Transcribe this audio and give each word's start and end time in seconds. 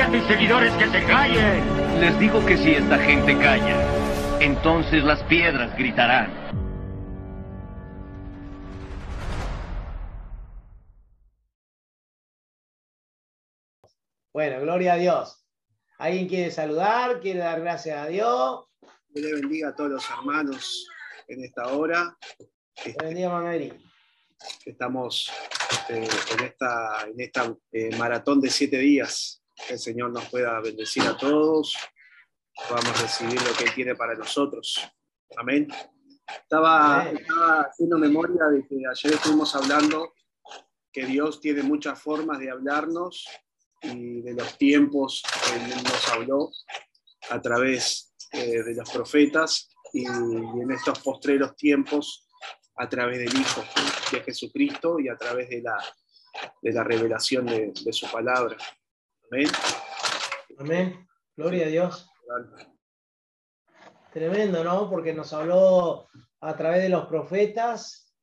A 0.00 0.10
tus 0.10 0.26
seguidores 0.26 0.72
que 0.74 0.88
se 0.88 1.04
callen. 1.04 2.00
Les 2.00 2.18
digo 2.18 2.44
que 2.44 2.58
si 2.58 2.72
esta 2.72 2.98
gente 2.98 3.38
calla, 3.38 3.80
entonces 4.40 5.04
las 5.04 5.22
piedras 5.22 5.74
gritarán. 5.78 6.30
Bueno, 14.32 14.60
gloria 14.60 14.94
a 14.94 14.96
Dios. 14.96 15.46
¿Alguien 15.98 16.26
quiere 16.28 16.50
saludar? 16.50 17.20
¿Quiere 17.20 17.38
dar 17.38 17.60
gracias 17.60 17.96
a 17.96 18.08
Dios? 18.08 18.66
Que 19.14 19.20
le 19.20 19.34
bendiga 19.34 19.68
a 19.68 19.74
todos 19.76 19.92
los 19.92 20.10
hermanos 20.10 20.88
en 21.28 21.44
esta 21.44 21.68
hora. 21.68 22.18
Que 22.74 22.96
bendiga, 23.00 23.30
Mameri. 23.30 23.72
Estamos 24.66 25.30
este, 25.70 25.98
en 25.98 26.44
esta, 26.44 27.06
en 27.08 27.20
esta 27.20 27.54
eh, 27.72 27.96
maratón 27.96 28.40
de 28.40 28.50
siete 28.50 28.78
días. 28.78 29.43
El 29.68 29.78
Señor 29.78 30.10
nos 30.10 30.28
pueda 30.28 30.60
bendecir 30.60 31.02
a 31.04 31.16
todos. 31.16 31.76
Podamos 32.68 33.00
recibir 33.00 33.40
lo 33.42 33.52
que 33.56 33.64
Él 33.64 33.74
tiene 33.74 33.94
para 33.94 34.14
nosotros. 34.14 34.80
Amén. 35.36 35.68
Estaba, 36.26 37.10
estaba 37.10 37.62
haciendo 37.62 37.98
memoria 37.98 38.44
de 38.46 38.66
que 38.66 38.76
ayer 38.90 39.14
estuvimos 39.14 39.54
hablando 39.54 40.14
que 40.92 41.06
Dios 41.06 41.40
tiene 41.40 41.62
muchas 41.62 42.00
formas 42.00 42.38
de 42.38 42.50
hablarnos 42.50 43.26
y 43.82 44.22
de 44.22 44.32
los 44.32 44.56
tiempos 44.56 45.22
que 45.44 45.56
Él 45.56 45.82
nos 45.82 46.08
habló 46.08 46.50
a 47.30 47.40
través 47.40 48.14
eh, 48.32 48.62
de 48.62 48.74
los 48.74 48.90
profetas 48.90 49.68
y, 49.92 50.02
y, 50.02 50.06
en 50.06 50.70
estos 50.70 50.98
postreros 51.00 51.56
tiempos 51.56 52.28
a 52.76 52.88
través 52.88 53.18
del 53.18 53.40
Hijo 53.40 53.62
de 54.10 54.20
Jesucristo 54.22 54.98
y 54.98 55.08
a 55.08 55.16
través 55.16 55.48
de 55.50 55.62
la, 55.62 55.76
de 56.62 56.72
la 56.72 56.84
revelación 56.84 57.46
de, 57.46 57.72
de 57.84 57.92
su 57.92 58.10
palabra. 58.10 58.56
Amén. 59.34 59.48
Amén. 60.60 61.08
Gloria 61.36 61.66
a 61.66 61.68
Dios. 61.68 62.08
Tremendo, 64.12 64.62
¿no? 64.62 64.88
Porque 64.88 65.12
nos 65.12 65.32
habló 65.32 66.06
a 66.40 66.56
través 66.56 66.84
de 66.84 66.88
los 66.88 67.06
profetas 67.06 68.14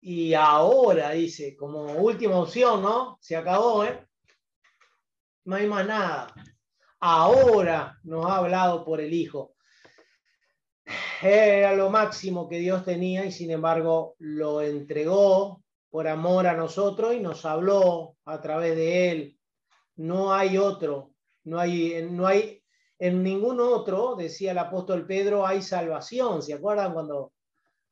y 0.00 0.34
ahora, 0.34 1.12
dice, 1.12 1.56
como 1.56 1.84
última 1.92 2.40
opción, 2.40 2.82
¿no? 2.82 3.18
Se 3.20 3.36
acabó, 3.36 3.84
¿eh? 3.84 4.04
No 5.44 5.54
hay 5.54 5.68
más 5.68 5.86
nada. 5.86 6.34
Ahora 6.98 7.96
nos 8.02 8.26
ha 8.26 8.38
hablado 8.38 8.84
por 8.84 9.00
el 9.00 9.14
Hijo. 9.14 9.54
Era 11.22 11.72
lo 11.76 11.88
máximo 11.88 12.48
que 12.48 12.58
Dios 12.58 12.84
tenía 12.84 13.24
y 13.24 13.30
sin 13.30 13.52
embargo 13.52 14.16
lo 14.18 14.60
entregó 14.60 15.62
por 15.88 16.08
amor 16.08 16.48
a 16.48 16.56
nosotros 16.56 17.14
y 17.14 17.20
nos 17.20 17.44
habló 17.44 18.16
a 18.24 18.40
través 18.40 18.74
de 18.74 19.12
Él. 19.12 19.39
No 19.96 20.32
hay 20.32 20.56
otro, 20.56 21.12
no 21.44 21.58
hay, 21.58 22.06
no 22.10 22.26
hay 22.26 22.60
en 23.00 23.22
ningún 23.22 23.60
otro, 23.60 24.14
decía 24.14 24.52
el 24.52 24.58
apóstol 24.58 25.06
Pedro, 25.06 25.46
hay 25.46 25.62
salvación. 25.62 26.42
¿Se 26.42 26.52
acuerdan 26.52 26.92
cuando, 26.92 27.32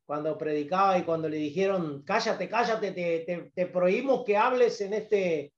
cuando 0.05 0.37
predicaba 0.37 0.99
y 0.99 1.03
cuando 1.03 1.31
le 1.31 1.39
dijeron, 1.39 2.03
cállate, 2.05 2.47
cállate, 2.49 2.93
te, 2.93 3.51
te, 3.55 3.67
prohibimos 3.67 4.25
que 4.25 4.37
hables 4.37 4.81
en 4.83 4.93
este, 4.93 5.55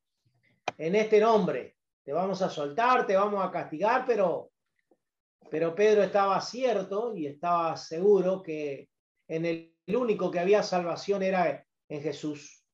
en 0.79 0.95
este 0.95 1.19
nombre? 1.19 1.77
Te 2.05 2.13
vamos 2.13 2.41
a 2.43 2.49
soltar, 2.49 3.07
te 3.07 3.17
vamos 3.17 3.45
a 3.45 3.51
castigar, 3.51 4.05
pero, 4.07 4.53
pero 5.51 5.75
Pedro 5.75 6.05
estaba 6.05 6.41
cierto 6.41 7.13
y 7.17 7.27
estaba 7.27 7.77
seguro 7.77 8.43
que 8.43 8.89
en 9.27 9.47
el 9.47 9.75
único 9.89 10.31
que 10.31 10.39
había 10.39 10.63
salvación 10.63 11.25
era 11.25 11.67
en 11.89 12.03
Jesús. 12.03 12.65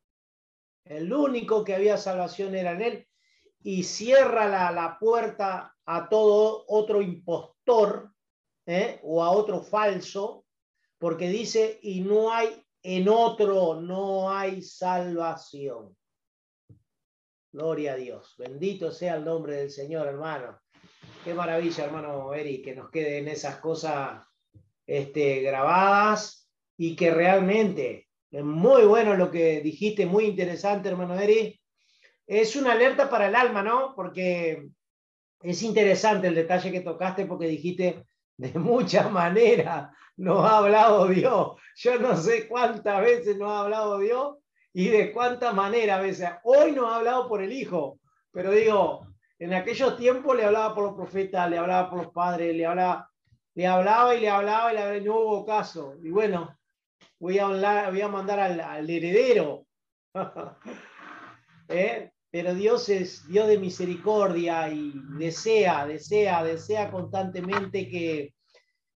El 0.84 1.10
único 1.10 1.64
que 1.64 1.74
había 1.74 1.96
salvación 1.96 2.54
era 2.54 2.72
en 2.72 2.82
Él 2.82 3.08
y 3.66 3.82
cierra 3.82 4.46
la, 4.46 4.70
la 4.70 4.96
puerta 4.96 5.74
a 5.86 6.08
todo 6.08 6.64
otro 6.68 7.02
impostor 7.02 8.12
¿eh? 8.64 9.00
o 9.02 9.24
a 9.24 9.32
otro 9.32 9.60
falso, 9.60 10.44
porque 10.98 11.28
dice, 11.28 11.80
y 11.82 12.00
no 12.00 12.32
hay 12.32 12.64
en 12.84 13.08
otro, 13.08 13.80
no 13.80 14.30
hay 14.30 14.62
salvación. 14.62 15.96
Gloria 17.52 17.94
a 17.94 17.96
Dios. 17.96 18.36
Bendito 18.38 18.92
sea 18.92 19.16
el 19.16 19.24
nombre 19.24 19.56
del 19.56 19.70
Señor, 19.72 20.06
hermano. 20.06 20.60
Qué 21.24 21.34
maravilla, 21.34 21.86
hermano 21.86 22.32
Eric, 22.34 22.66
que 22.66 22.76
nos 22.76 22.88
queden 22.88 23.26
esas 23.26 23.56
cosas 23.56 24.24
este, 24.86 25.40
grabadas 25.40 26.48
y 26.78 26.94
que 26.94 27.10
realmente 27.10 28.06
es 28.30 28.44
muy 28.44 28.84
bueno 28.84 29.16
lo 29.16 29.28
que 29.28 29.60
dijiste, 29.60 30.06
muy 30.06 30.26
interesante, 30.26 30.88
hermano 30.88 31.18
Eric. 31.18 31.60
Es 32.26 32.56
una 32.56 32.72
alerta 32.72 33.08
para 33.08 33.28
el 33.28 33.34
alma, 33.34 33.62
¿no? 33.62 33.94
Porque 33.94 34.68
es 35.42 35.62
interesante 35.62 36.26
el 36.26 36.34
detalle 36.34 36.72
que 36.72 36.80
tocaste 36.80 37.26
porque 37.26 37.46
dijiste 37.46 38.04
de 38.36 38.58
muchas 38.58 39.10
maneras 39.10 39.90
nos 40.16 40.44
ha 40.44 40.58
hablado 40.58 41.06
Dios. 41.08 41.52
Yo 41.76 41.98
no 41.98 42.16
sé 42.16 42.48
cuántas 42.48 43.00
veces 43.00 43.36
nos 43.36 43.50
ha 43.50 43.60
hablado 43.60 43.98
Dios 43.98 44.36
y 44.72 44.88
de 44.88 45.12
cuántas 45.12 45.54
maneras 45.54 45.98
a 45.98 46.02
veces. 46.02 46.30
Hoy 46.44 46.72
nos 46.72 46.90
ha 46.90 46.96
hablado 46.96 47.28
por 47.28 47.42
el 47.42 47.52
Hijo, 47.52 48.00
pero 48.32 48.50
digo, 48.50 49.06
en 49.38 49.54
aquellos 49.54 49.96
tiempos 49.96 50.36
le 50.36 50.44
hablaba 50.44 50.74
por 50.74 50.84
los 50.84 50.94
profetas, 50.94 51.48
le 51.50 51.58
hablaba 51.58 51.90
por 51.90 52.02
los 52.02 52.12
padres, 52.12 52.54
le 52.54 52.66
hablaba, 52.66 53.10
le 53.54 53.66
hablaba 53.66 54.14
y 54.14 54.20
le 54.20 54.28
hablaba 54.30 54.72
y, 54.72 54.76
le, 54.76 55.00
no 55.02 55.16
hubo 55.20 55.46
caso. 55.46 55.94
Y 56.02 56.10
bueno, 56.10 56.58
voy 57.18 57.38
a, 57.38 57.46
hablar, 57.46 57.90
voy 57.90 58.00
a 58.00 58.08
mandar 58.08 58.40
al, 58.40 58.60
al 58.60 58.88
heredero. 58.88 59.66
¿Eh? 61.68 62.10
Pero 62.36 62.54
Dios 62.54 62.90
es 62.90 63.26
Dios 63.26 63.48
de 63.48 63.56
misericordia 63.56 64.68
y 64.68 64.92
desea, 65.18 65.86
desea, 65.86 66.44
desea 66.44 66.90
constantemente 66.90 67.88
que, 67.88 68.34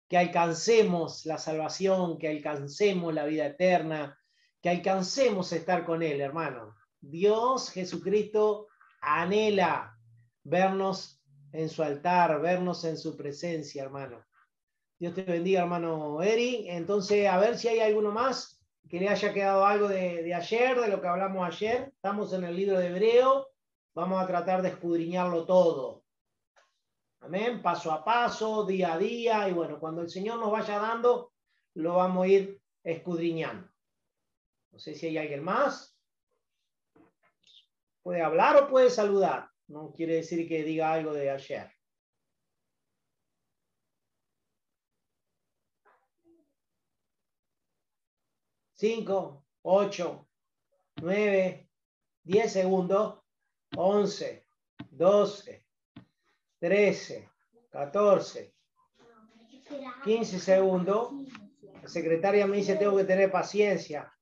que 0.10 0.18
alcancemos 0.18 1.26
la 1.26 1.38
salvación, 1.38 2.18
que 2.18 2.28
alcancemos 2.28 3.14
la 3.14 3.24
vida 3.24 3.46
eterna, 3.46 4.20
que 4.62 4.68
alcancemos 4.68 5.54
estar 5.54 5.86
con 5.86 6.04
Él, 6.04 6.20
hermano. 6.20 6.76
Dios, 7.00 7.72
Jesucristo, 7.72 8.68
anhela 9.00 9.98
vernos 10.44 11.24
en 11.54 11.70
su 11.70 11.82
altar, 11.82 12.42
vernos 12.42 12.84
en 12.84 12.98
su 12.98 13.16
presencia, 13.16 13.84
hermano. 13.84 14.22
Dios 15.00 15.14
te 15.14 15.24
bendiga, 15.24 15.62
hermano 15.62 16.22
Eri. 16.22 16.66
Entonces, 16.68 17.26
a 17.26 17.38
ver 17.38 17.58
si 17.58 17.70
hay 17.70 17.80
alguno 17.80 18.12
más 18.12 18.59
que 18.90 19.00
le 19.00 19.08
haya 19.08 19.34
quedado 19.34 19.66
algo 19.66 19.88
de, 19.88 20.24
de, 20.24 20.34
ayer, 20.34 20.80
de 20.80 20.88
lo 20.88 21.00
que 21.00 21.08
hablamos 21.08 21.48
ayer. 21.48 21.92
Estamos 21.96 22.34
en 22.34 22.44
el 22.44 22.56
libro 22.56 22.80
de 22.80 22.88
Hebreo. 22.88 23.48
Vamos 23.94 24.22
a 24.22 24.28
tratar 24.28 24.64
de 24.64 24.70
escudriñarlo 24.70 25.46
todo. 25.46 26.04
Amén. 27.22 27.62
Paso 27.62 27.92
a 27.92 28.04
paso, 28.04 28.66
día 28.66 28.94
a 28.94 28.98
día. 28.98 29.48
Y 29.48 29.54
bueno, 29.54 29.80
cuando 29.80 30.02
el 30.02 30.10
Señor 30.10 30.40
nos 30.40 30.52
vaya 30.52 30.80
dando, 30.80 31.34
lo 31.76 31.96
vamos 31.96 32.26
a 32.26 32.28
ir 32.28 32.62
escudriñando. 32.84 33.70
No 34.72 34.80
sé 34.80 34.96
si 34.96 35.08
hay 35.08 35.18
alguien 35.20 35.44
más. 35.44 35.96
Puede 38.02 38.24
hablar 38.24 38.58
o 38.58 38.68
puede 38.68 38.90
saludar. 38.90 39.50
No 39.68 39.92
quiere 39.92 40.16
decir 40.16 40.48
que 40.48 40.64
diga 40.64 40.92
algo 40.92 41.14
de 41.14 41.30
ayer. 41.30 41.72
Cinco, 48.80 49.46
ocho, 49.64 50.30
nueve, 51.02 51.70
diez 52.24 52.54
segundos. 52.54 53.20
11, 53.76 54.48
12, 54.90 55.66
13, 56.60 57.30
14, 57.72 58.54
15 60.06 60.40
segundos. 60.40 61.12
La 61.84 61.90
secretaria 61.90 62.48
me 62.48 62.56
dice, 62.56 62.78
tengo 62.78 62.96
que 62.96 63.04
tener 63.04 63.30
paciencia. 63.30 64.14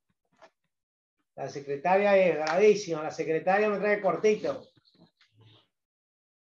La 1.36 1.48
secretaria 1.48 2.18
es 2.18 2.36
gravísima, 2.36 3.04
la 3.04 3.12
secretaria 3.12 3.70
me 3.70 3.78
trae 3.78 4.02
cortito. 4.02 4.68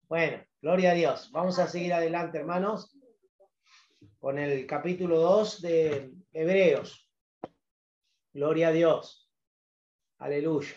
Bueno, 0.09 0.43
gloria 0.59 0.89
a 0.89 0.95
Dios. 0.95 1.31
Vamos 1.31 1.59
a 1.59 1.67
seguir 1.67 1.93
adelante, 1.93 2.39
hermanos, 2.39 2.97
con 4.17 4.39
el 4.39 4.65
capítulo 4.65 5.19
2 5.19 5.61
de 5.61 6.11
Hebreos. 6.33 7.06
Gloria 8.37 8.67
a 8.67 8.71
Dios. 8.71 9.27
Aleluya. 10.19 10.75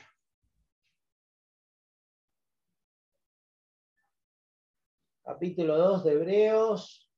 Capítulo 5.22 5.76
2 5.76 6.04
de 6.04 6.12
Hebreos. 6.12 7.10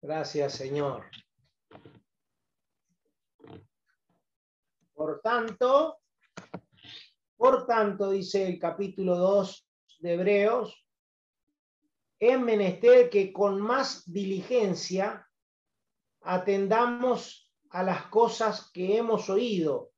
Gracias, 0.00 0.52
Señor. 0.52 1.10
Por 4.94 5.20
tanto, 5.22 5.98
por 7.36 7.66
tanto, 7.66 8.10
dice 8.10 8.46
el 8.46 8.60
capítulo 8.60 9.16
2 9.16 9.69
de 10.00 10.14
Hebreos, 10.14 10.86
es 12.18 12.38
menester 12.38 13.08
que 13.08 13.32
con 13.32 13.60
más 13.60 14.10
diligencia 14.10 15.26
atendamos 16.22 17.50
a 17.70 17.82
las 17.82 18.06
cosas 18.06 18.70
que 18.72 18.98
hemos 18.98 19.30
oído, 19.30 19.92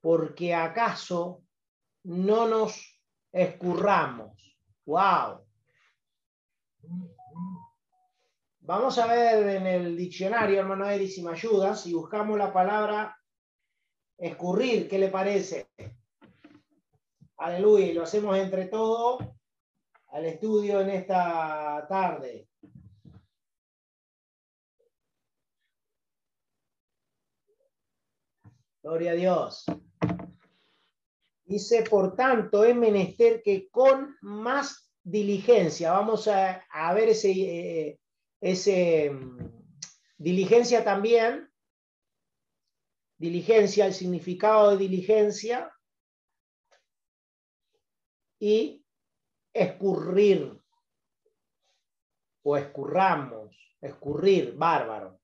porque 0.00 0.54
acaso 0.54 1.42
no 2.04 2.48
nos 2.48 3.00
escurramos. 3.32 4.58
¡Wow! 4.84 5.46
Vamos 8.60 8.98
a 8.98 9.06
ver 9.06 9.48
en 9.48 9.66
el 9.66 9.96
diccionario, 9.96 10.58
hermano 10.58 10.88
Eri, 10.88 11.08
si 11.08 11.22
me 11.22 11.32
ayudas, 11.32 11.82
si 11.82 11.94
buscamos 11.94 12.36
la 12.36 12.52
palabra 12.52 13.16
escurrir, 14.18 14.88
¿qué 14.88 14.98
le 14.98 15.08
parece? 15.08 15.70
Aleluya, 17.38 17.86
y 17.86 17.92
lo 17.92 18.02
hacemos 18.02 18.36
entre 18.38 18.66
todos 18.66 19.22
al 20.08 20.24
estudio 20.24 20.80
en 20.80 20.90
esta 20.90 21.86
tarde. 21.86 22.48
Gloria 28.82 29.10
a 29.10 29.14
Dios. 29.14 29.64
Dice, 31.44 31.82
por 31.82 32.16
tanto, 32.16 32.64
es 32.64 32.74
menester 32.74 33.42
que 33.42 33.68
con 33.68 34.16
más 34.22 34.90
diligencia, 35.02 35.92
vamos 35.92 36.28
a, 36.28 36.64
a 36.70 36.94
ver 36.94 37.10
ese, 37.10 37.30
eh, 37.32 38.00
ese 38.40 39.12
diligencia 40.16 40.82
también, 40.82 41.50
diligencia, 43.18 43.86
el 43.86 43.92
significado 43.92 44.70
de 44.70 44.78
diligencia, 44.78 45.70
y 48.38 48.84
escurrir, 49.52 50.60
o 52.42 52.56
escurramos, 52.56 53.56
escurrir, 53.80 54.54
bárbaro. 54.56 55.20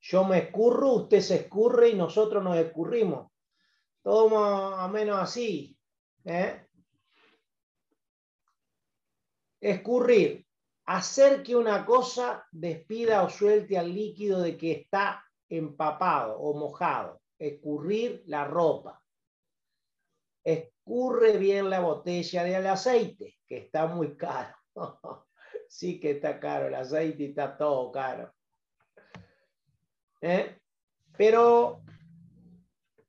Yo 0.00 0.24
me 0.24 0.38
escurro, 0.38 0.92
usted 0.92 1.20
se 1.20 1.36
escurre 1.36 1.90
y 1.90 1.94
nosotros 1.94 2.42
nos 2.42 2.56
escurrimos. 2.58 3.30
Todo 4.02 4.28
más 4.28 4.88
o 4.88 4.92
menos 4.92 5.18
así. 5.18 5.76
¿eh? 6.24 6.66
Escurrir, 9.60 10.46
hacer 10.84 11.42
que 11.42 11.56
una 11.56 11.84
cosa 11.84 12.46
despida 12.52 13.24
o 13.24 13.30
suelte 13.30 13.78
al 13.78 13.92
líquido 13.92 14.42
de 14.42 14.56
que 14.56 14.72
está 14.72 15.24
empapado 15.48 16.38
o 16.38 16.54
mojado. 16.54 17.20
Escurrir 17.38 18.22
la 18.26 18.44
ropa. 18.44 19.02
Escurre 20.86 21.36
bien 21.36 21.68
la 21.68 21.80
botella 21.80 22.44
de 22.44 22.68
aceite, 22.68 23.38
que 23.44 23.56
está 23.56 23.88
muy 23.88 24.16
caro. 24.16 24.54
sí 25.68 25.98
que 25.98 26.12
está 26.12 26.38
caro 26.38 26.68
el 26.68 26.76
aceite 26.76 27.24
y 27.24 27.26
está 27.30 27.56
todo 27.56 27.90
caro. 27.90 28.32
¿Eh? 30.20 30.60
Pero 31.18 31.82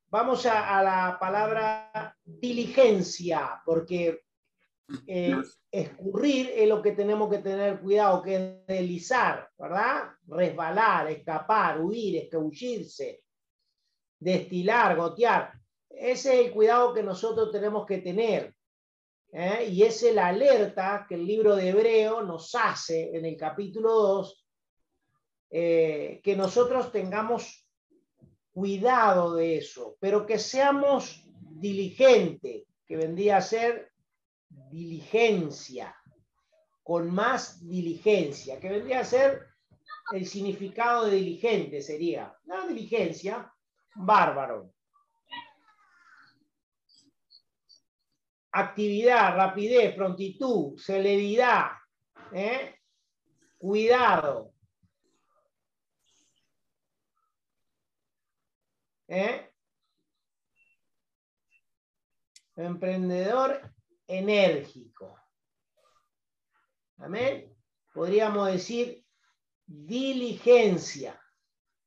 vamos 0.10 0.44
a, 0.48 0.80
a, 0.80 0.82
la 0.82 1.20
palabra 1.20 2.18
diligencia, 2.26 3.62
porque 3.64 4.24
eh, 5.06 5.36
escurrir 5.70 6.50
es 6.56 6.68
lo 6.68 6.82
que 6.82 6.94
tenemos 6.94 7.30
que 7.30 7.44
tener 7.44 7.80
cuidado, 7.80 8.24
que 8.24 8.36
es 8.38 8.66
deslizar, 8.66 9.52
¿verdad? 9.56 10.16
Resbalar, 10.26 11.12
escapar, 11.12 11.80
huir, 11.80 12.24
escabullirse, 12.24 13.22
destilar, 14.20 14.98
gotear. 14.98 15.54
Ese 16.00 16.40
es 16.40 16.48
el 16.48 16.52
cuidado 16.52 16.94
que 16.94 17.04
nosotros 17.04 17.52
tenemos 17.52 17.86
que 17.86 18.00
tener. 18.00 18.56
¿eh? 19.32 19.68
Y 19.72 19.84
es 19.84 20.02
la 20.14 20.28
alerta 20.28 21.06
que 21.08 21.16
el 21.16 21.26
libro 21.26 21.56
de 21.56 21.70
Hebreo 21.70 22.24
nos 22.24 22.54
hace 22.56 23.16
en 23.16 23.26
el 23.26 23.36
capítulo 23.36 23.92
2 23.94 24.46
eh, 25.50 26.20
que 26.24 26.36
nosotros 26.36 26.92
tengamos 26.92 27.66
cuidado 28.52 29.36
de 29.36 29.58
eso, 29.58 29.96
pero 30.00 30.26
que 30.26 30.40
seamos 30.40 31.24
diligentes, 31.40 32.64
que 32.86 32.98
vendría 32.98 33.38
a 33.38 33.42
ser 33.42 33.92
diligencia, 34.50 35.96
con 36.84 37.14
más 37.14 37.66
diligencia, 37.68 38.60
que 38.60 38.70
vendría 38.70 39.02
a 39.02 39.06
ser 39.06 39.46
el 40.14 40.26
significado 40.26 41.06
de 41.06 41.18
diligente, 41.18 41.82
sería 41.82 42.36
la 42.46 42.66
diligencia, 42.66 43.54
bárbaro. 43.96 44.74
Actividad, 48.60 49.36
rapidez, 49.36 49.94
prontitud, 49.96 50.78
celeridad, 50.78 51.72
¿eh? 52.32 52.80
cuidado, 53.58 54.54
¿Eh? 59.08 59.54
Emprendedor 62.58 63.62
enérgico. 64.06 65.18
Amén. 66.98 67.56
Podríamos 67.94 68.52
decir 68.52 69.06
diligencia. 69.66 71.22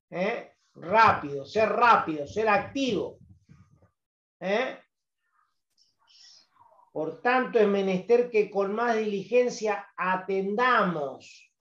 ¿eh? 0.09 0.55
Rápido, 0.75 1.45
ser 1.45 1.69
rápido, 1.69 2.27
ser 2.27 2.49
activo. 2.49 3.19
¿eh? 4.39 4.79
Por 6.93 7.21
tanto, 7.21 7.59
es 7.59 7.69
menester 7.69 8.31
que 8.31 8.51
con 8.51 8.75
más 8.75 8.97
diligencia 8.97 9.89
atendamos, 9.97 11.53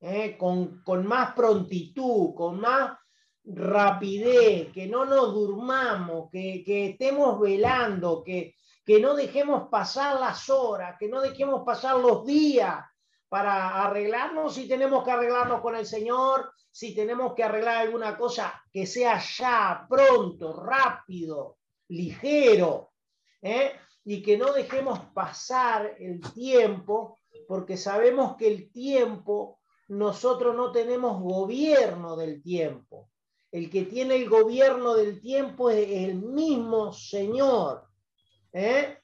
¿eh? 0.00 0.36
con, 0.36 0.82
con 0.82 1.06
más 1.06 1.32
prontitud, 1.34 2.34
con 2.34 2.60
más 2.60 2.98
rapidez, 3.44 4.72
que 4.72 4.86
no 4.86 5.04
nos 5.04 5.32
durmamos, 5.32 6.30
que, 6.30 6.62
que 6.64 6.90
estemos 6.90 7.40
velando, 7.40 8.22
que, 8.22 8.54
que 8.84 9.00
no 9.00 9.14
dejemos 9.14 9.68
pasar 9.68 10.20
las 10.20 10.50
horas, 10.50 10.96
que 10.98 11.08
no 11.08 11.20
dejemos 11.20 11.62
pasar 11.64 11.98
los 11.98 12.26
días 12.26 12.84
para 13.28 13.82
arreglarnos 13.82 14.54
si 14.54 14.68
tenemos 14.68 15.02
que 15.02 15.10
arreglarnos 15.10 15.62
con 15.62 15.74
el 15.74 15.86
Señor, 15.86 16.52
si 16.70 16.94
tenemos 16.94 17.34
que 17.34 17.42
arreglar 17.42 17.78
alguna 17.78 18.18
cosa, 18.18 18.62
que 18.70 18.86
sea 18.86 19.18
ya, 19.18 19.86
pronto, 19.88 20.52
rápido, 20.62 21.56
ligero, 21.88 22.91
¿eh? 23.42 23.72
y 24.04 24.22
que 24.22 24.36
no 24.36 24.52
dejemos 24.52 24.98
pasar 25.14 25.96
el 25.98 26.20
tiempo, 26.32 27.18
porque 27.46 27.76
sabemos 27.76 28.36
que 28.36 28.48
el 28.48 28.70
tiempo, 28.70 29.60
nosotros 29.88 30.56
no 30.56 30.72
tenemos 30.72 31.20
gobierno 31.20 32.16
del 32.16 32.42
tiempo. 32.42 33.10
El 33.50 33.68
que 33.68 33.82
tiene 33.82 34.16
el 34.16 34.28
gobierno 34.28 34.94
del 34.94 35.20
tiempo 35.20 35.68
es 35.68 35.86
el 36.08 36.14
mismo 36.16 36.92
Señor. 36.92 37.86
¿eh? 38.52 38.98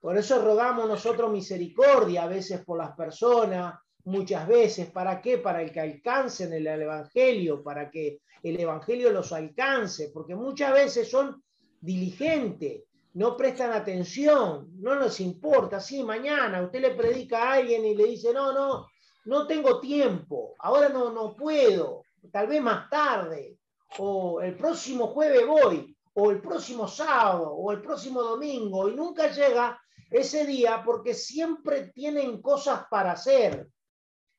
Por 0.00 0.16
eso 0.16 0.42
rogamos 0.42 0.88
nosotros 0.88 1.30
misericordia 1.30 2.22
a 2.22 2.28
veces 2.28 2.64
por 2.64 2.78
las 2.78 2.96
personas, 2.96 3.74
muchas 4.04 4.48
veces. 4.48 4.90
¿Para 4.90 5.20
qué? 5.20 5.38
Para 5.38 5.64
que 5.66 5.80
alcancen 5.80 6.52
el 6.54 6.66
Evangelio, 6.66 7.62
para 7.62 7.90
que 7.90 8.20
el 8.42 8.58
Evangelio 8.58 9.12
los 9.12 9.32
alcance, 9.32 10.10
porque 10.12 10.34
muchas 10.34 10.72
veces 10.72 11.10
son 11.10 11.42
diligentes, 11.80 12.84
no 13.14 13.36
prestan 13.36 13.72
atención, 13.72 14.68
no 14.80 14.96
nos 14.96 15.20
importa. 15.20 15.80
Sí, 15.80 16.02
mañana 16.02 16.62
usted 16.62 16.80
le 16.80 16.90
predica 16.94 17.42
a 17.42 17.52
alguien 17.54 17.84
y 17.84 17.94
le 17.94 18.06
dice, 18.06 18.32
no, 18.32 18.52
no, 18.52 18.88
no 19.26 19.46
tengo 19.46 19.80
tiempo, 19.80 20.54
ahora 20.58 20.88
no, 20.88 21.10
no 21.10 21.34
puedo, 21.34 22.02
tal 22.32 22.48
vez 22.48 22.60
más 22.60 22.90
tarde, 22.90 23.58
o 23.98 24.40
el 24.40 24.56
próximo 24.56 25.08
jueves 25.08 25.46
voy, 25.46 25.96
o 26.14 26.30
el 26.30 26.40
próximo 26.40 26.88
sábado, 26.88 27.52
o 27.52 27.70
el 27.72 27.80
próximo 27.80 28.22
domingo, 28.22 28.88
y 28.88 28.96
nunca 28.96 29.30
llega 29.30 29.80
ese 30.10 30.44
día 30.44 30.82
porque 30.84 31.14
siempre 31.14 31.92
tienen 31.94 32.42
cosas 32.42 32.86
para 32.90 33.12
hacer. 33.12 33.68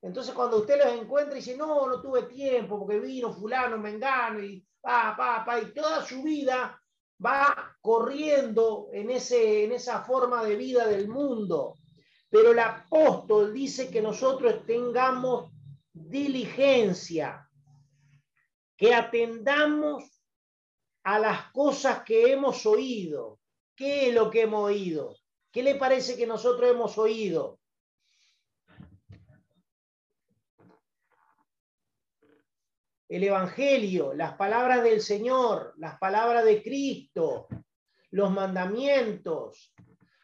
Entonces 0.01 0.33
cuando 0.33 0.57
usted 0.57 0.77
los 0.83 1.01
encuentra 1.01 1.33
y 1.33 1.39
dice, 1.39 1.57
no, 1.57 1.87
no 1.87 2.01
tuve 2.01 2.23
tiempo 2.23 2.77
porque 2.79 2.99
vino 2.99 3.33
fulano, 3.33 3.77
mengano, 3.77 4.43
y 4.43 4.65
pa, 4.81 5.15
pa, 5.17 5.43
pa, 5.45 5.61
y 5.61 5.73
toda 5.73 6.05
su 6.05 6.21
vida 6.21 6.79
va 7.23 7.77
corriendo 7.81 8.89
en, 8.91 9.09
ese, 9.09 9.63
en 9.63 9.71
esa 9.71 10.01
forma 10.03 10.43
de 10.43 10.55
vida 10.55 10.87
del 10.87 11.07
mundo. 11.07 11.75
Pero 12.29 12.51
el 12.51 12.59
apóstol 12.59 13.53
dice 13.53 13.89
que 13.89 14.01
nosotros 14.01 14.65
tengamos 14.65 15.51
diligencia, 15.93 17.49
que 18.75 18.93
atendamos 18.93 20.03
a 21.03 21.19
las 21.19 21.51
cosas 21.51 22.03
que 22.03 22.31
hemos 22.33 22.65
oído. 22.65 23.39
¿Qué 23.75 24.09
es 24.09 24.13
lo 24.13 24.29
que 24.29 24.41
hemos 24.41 24.63
oído? 24.63 25.15
¿Qué 25.51 25.63
le 25.63 25.75
parece 25.75 26.17
que 26.17 26.27
nosotros 26.27 26.69
hemos 26.69 26.97
oído? 26.97 27.59
El 33.07 33.23
Evangelio, 33.23 34.13
las 34.13 34.33
palabras 34.33 34.83
del 34.83 35.01
Señor, 35.01 35.73
las 35.77 35.97
palabras 35.99 36.43
de 36.43 36.63
Cristo, 36.63 37.47
los 38.11 38.31
mandamientos, 38.31 39.73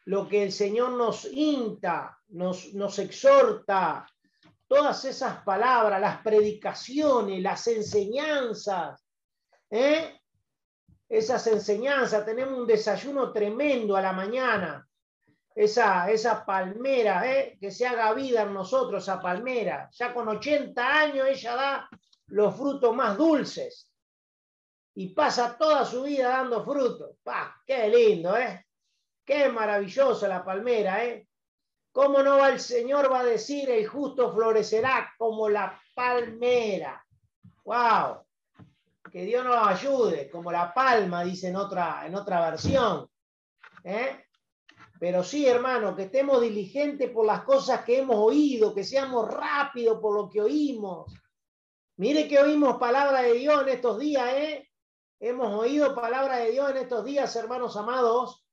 lo 0.05 0.27
que 0.27 0.43
el 0.43 0.51
Señor 0.51 0.91
nos 0.91 1.25
inta, 1.25 2.17
nos, 2.29 2.73
nos 2.73 2.97
exhorta, 2.99 4.07
todas 4.67 5.03
esas 5.05 5.43
palabras, 5.43 5.99
las 5.99 6.21
predicaciones, 6.21 7.41
las 7.41 7.67
enseñanzas, 7.67 9.05
¿eh? 9.69 10.17
esas 11.09 11.45
enseñanzas, 11.47 12.25
tenemos 12.25 12.57
un 12.57 12.65
desayuno 12.65 13.33
tremendo 13.33 13.97
a 13.97 14.01
la 14.01 14.13
mañana, 14.13 14.87
esa, 15.53 16.09
esa 16.09 16.45
palmera, 16.45 17.29
¿eh? 17.29 17.57
que 17.59 17.69
se 17.69 17.85
haga 17.85 18.13
vida 18.13 18.43
en 18.43 18.53
nosotros, 18.53 19.03
esa 19.03 19.19
palmera, 19.19 19.89
ya 19.91 20.13
con 20.13 20.29
80 20.29 20.99
años 20.99 21.27
ella 21.27 21.55
da 21.55 21.89
los 22.31 22.55
frutos 22.55 22.95
más 22.95 23.17
dulces 23.17 23.89
y 24.95 25.09
pasa 25.09 25.57
toda 25.57 25.85
su 25.85 26.03
vida 26.03 26.29
dando 26.29 26.63
frutos. 26.63 27.17
¡Pah! 27.23 27.61
¡Qué 27.65 27.87
lindo, 27.89 28.37
eh! 28.37 28.65
¡Qué 29.25 29.49
maravilloso 29.49 30.27
la 30.27 30.43
palmera, 30.43 31.05
eh! 31.05 31.27
¿Cómo 31.91 32.23
no 32.23 32.37
va 32.37 32.49
el 32.49 32.59
Señor 32.59 33.11
va 33.11 33.19
a 33.19 33.25
decir 33.25 33.69
el 33.69 33.85
justo 33.85 34.33
florecerá 34.33 35.13
como 35.17 35.49
la 35.49 35.77
palmera? 35.93 37.05
¡Wow! 37.65 38.25
Que 39.11 39.25
Dios 39.25 39.43
nos 39.43 39.67
ayude, 39.67 40.29
como 40.29 40.53
la 40.53 40.73
palma, 40.73 41.23
dice 41.23 41.49
en 41.49 41.57
otra, 41.57 42.05
en 42.05 42.15
otra 42.15 42.49
versión. 42.49 43.09
¿eh? 43.83 44.25
Pero 44.97 45.21
sí, 45.21 45.45
hermano, 45.45 45.95
que 45.97 46.03
estemos 46.03 46.41
diligentes 46.41 47.09
por 47.09 47.25
las 47.25 47.43
cosas 47.43 47.83
que 47.83 47.99
hemos 47.99 48.15
oído, 48.15 48.73
que 48.73 48.85
seamos 48.85 49.27
rápidos 49.29 49.99
por 49.99 50.15
lo 50.15 50.29
que 50.29 50.41
oímos. 50.41 51.13
Mire 52.01 52.27
que 52.27 52.39
oímos 52.39 52.77
palabra 52.77 53.21
de 53.21 53.33
Dios 53.33 53.61
en 53.61 53.69
estos 53.69 53.99
días, 53.99 54.27
¿eh? 54.33 54.67
Hemos 55.19 55.53
oído 55.53 55.93
palabra 55.93 56.37
de 56.37 56.49
Dios 56.49 56.71
en 56.71 56.77
estos 56.77 57.05
días, 57.05 57.35
hermanos 57.35 57.77
amados. 57.77 58.43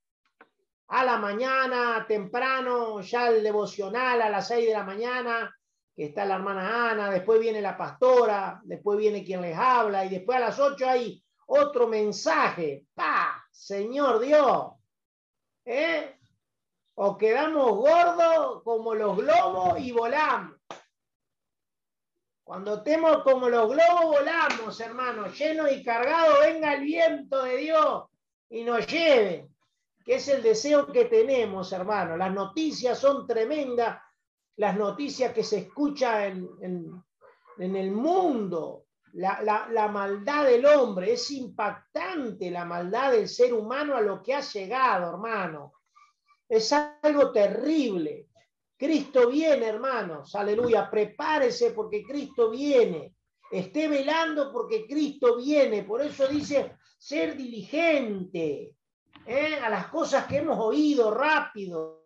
A 0.89 1.03
la 1.03 1.17
mañana, 1.17 2.05
temprano, 2.07 3.01
ya 3.01 3.31
el 3.31 3.43
devocional 3.43 4.21
a 4.21 4.29
las 4.29 4.49
seis 4.49 4.67
de 4.67 4.75
la 4.75 4.85
mañana, 4.85 5.51
que 5.97 6.09
está 6.09 6.27
la 6.27 6.35
hermana 6.35 6.91
Ana, 6.91 7.11
después 7.11 7.41
viene 7.41 7.63
la 7.63 7.75
pastora, 7.75 8.61
después 8.65 8.99
viene 8.99 9.25
quien 9.25 9.41
les 9.41 9.57
habla, 9.57 10.05
y 10.05 10.11
después 10.11 10.37
a 10.37 10.41
las 10.41 10.61
ocho 10.61 10.87
hay 10.87 11.25
otro 11.47 11.89
mensaje. 11.89 12.85
¡Pa! 12.93 13.47
Señor 13.51 14.21
Dios. 14.21 14.73
¿Eh? 15.65 16.19
O 16.97 17.17
quedamos 17.17 17.77
gordos 17.77 18.63
como 18.63 18.95
los 18.95 19.17
globos 19.17 19.81
y 19.81 19.91
volamos. 19.91 20.58
Cuando 22.49 22.77
estemos 22.77 23.23
como 23.25 23.51
los 23.51 23.69
globos, 23.69 24.05
volamos, 24.07 24.81
hermanos, 24.81 25.39
llenos 25.39 25.71
y 25.71 25.83
cargados, 25.83 26.41
venga 26.41 26.73
el 26.73 26.81
viento 26.81 27.45
de 27.45 27.59
Dios 27.59 28.05
y 28.49 28.65
nos 28.65 28.87
lleve, 28.87 29.51
que 30.03 30.15
es 30.15 30.29
el 30.29 30.43
deseo 30.43 30.87
que 30.91 31.05
tenemos, 31.05 31.71
hermanos. 31.75 32.17
Las 32.17 32.33
noticias 32.33 32.99
son 32.99 33.27
tremendas, 33.27 34.01
las 34.57 34.75
noticias 34.79 35.35
que 35.35 35.45
se 35.45 35.59
escuchan 35.59 36.49
en, 36.63 37.05
en, 37.59 37.77
el 37.77 37.91
mundo, 37.91 38.87
la, 39.13 39.43
la, 39.43 39.69
la, 39.71 39.89
maldad 39.89 40.47
del 40.47 40.65
hombre, 40.65 41.13
es 41.13 41.31
impactante 41.31 42.51
la 42.51 42.65
maldad 42.65 43.13
del 43.13 43.29
ser 43.29 43.53
humano 43.53 43.95
a 43.95 44.01
lo 44.01 44.23
que 44.23 44.33
ha 44.33 44.41
llegado, 44.41 45.11
hermano. 45.11 45.75
Es 46.49 46.73
algo 46.73 47.31
terrible. 47.31 48.28
Cristo 48.79 49.29
viene, 49.29 49.67
hermanos, 49.67 50.35
aleluya, 50.37 50.89
prepárese 50.89 51.73
porque 51.73 52.05
Cristo 52.05 52.49
viene. 52.49 53.17
Esté 53.51 53.89
velando 53.89 54.53
porque 54.53 54.87
Cristo 54.87 55.37
viene. 55.37 55.83
Por 55.83 56.01
eso 56.01 56.29
dice 56.29 56.77
ser 56.97 57.37
diligente 57.37 58.77
¿eh? 59.27 59.59
a 59.61 59.69
las 59.69 59.89
cosas 59.89 60.27
que 60.27 60.37
hemos 60.37 60.59
oído 60.61 61.13
rápido. 61.13 62.05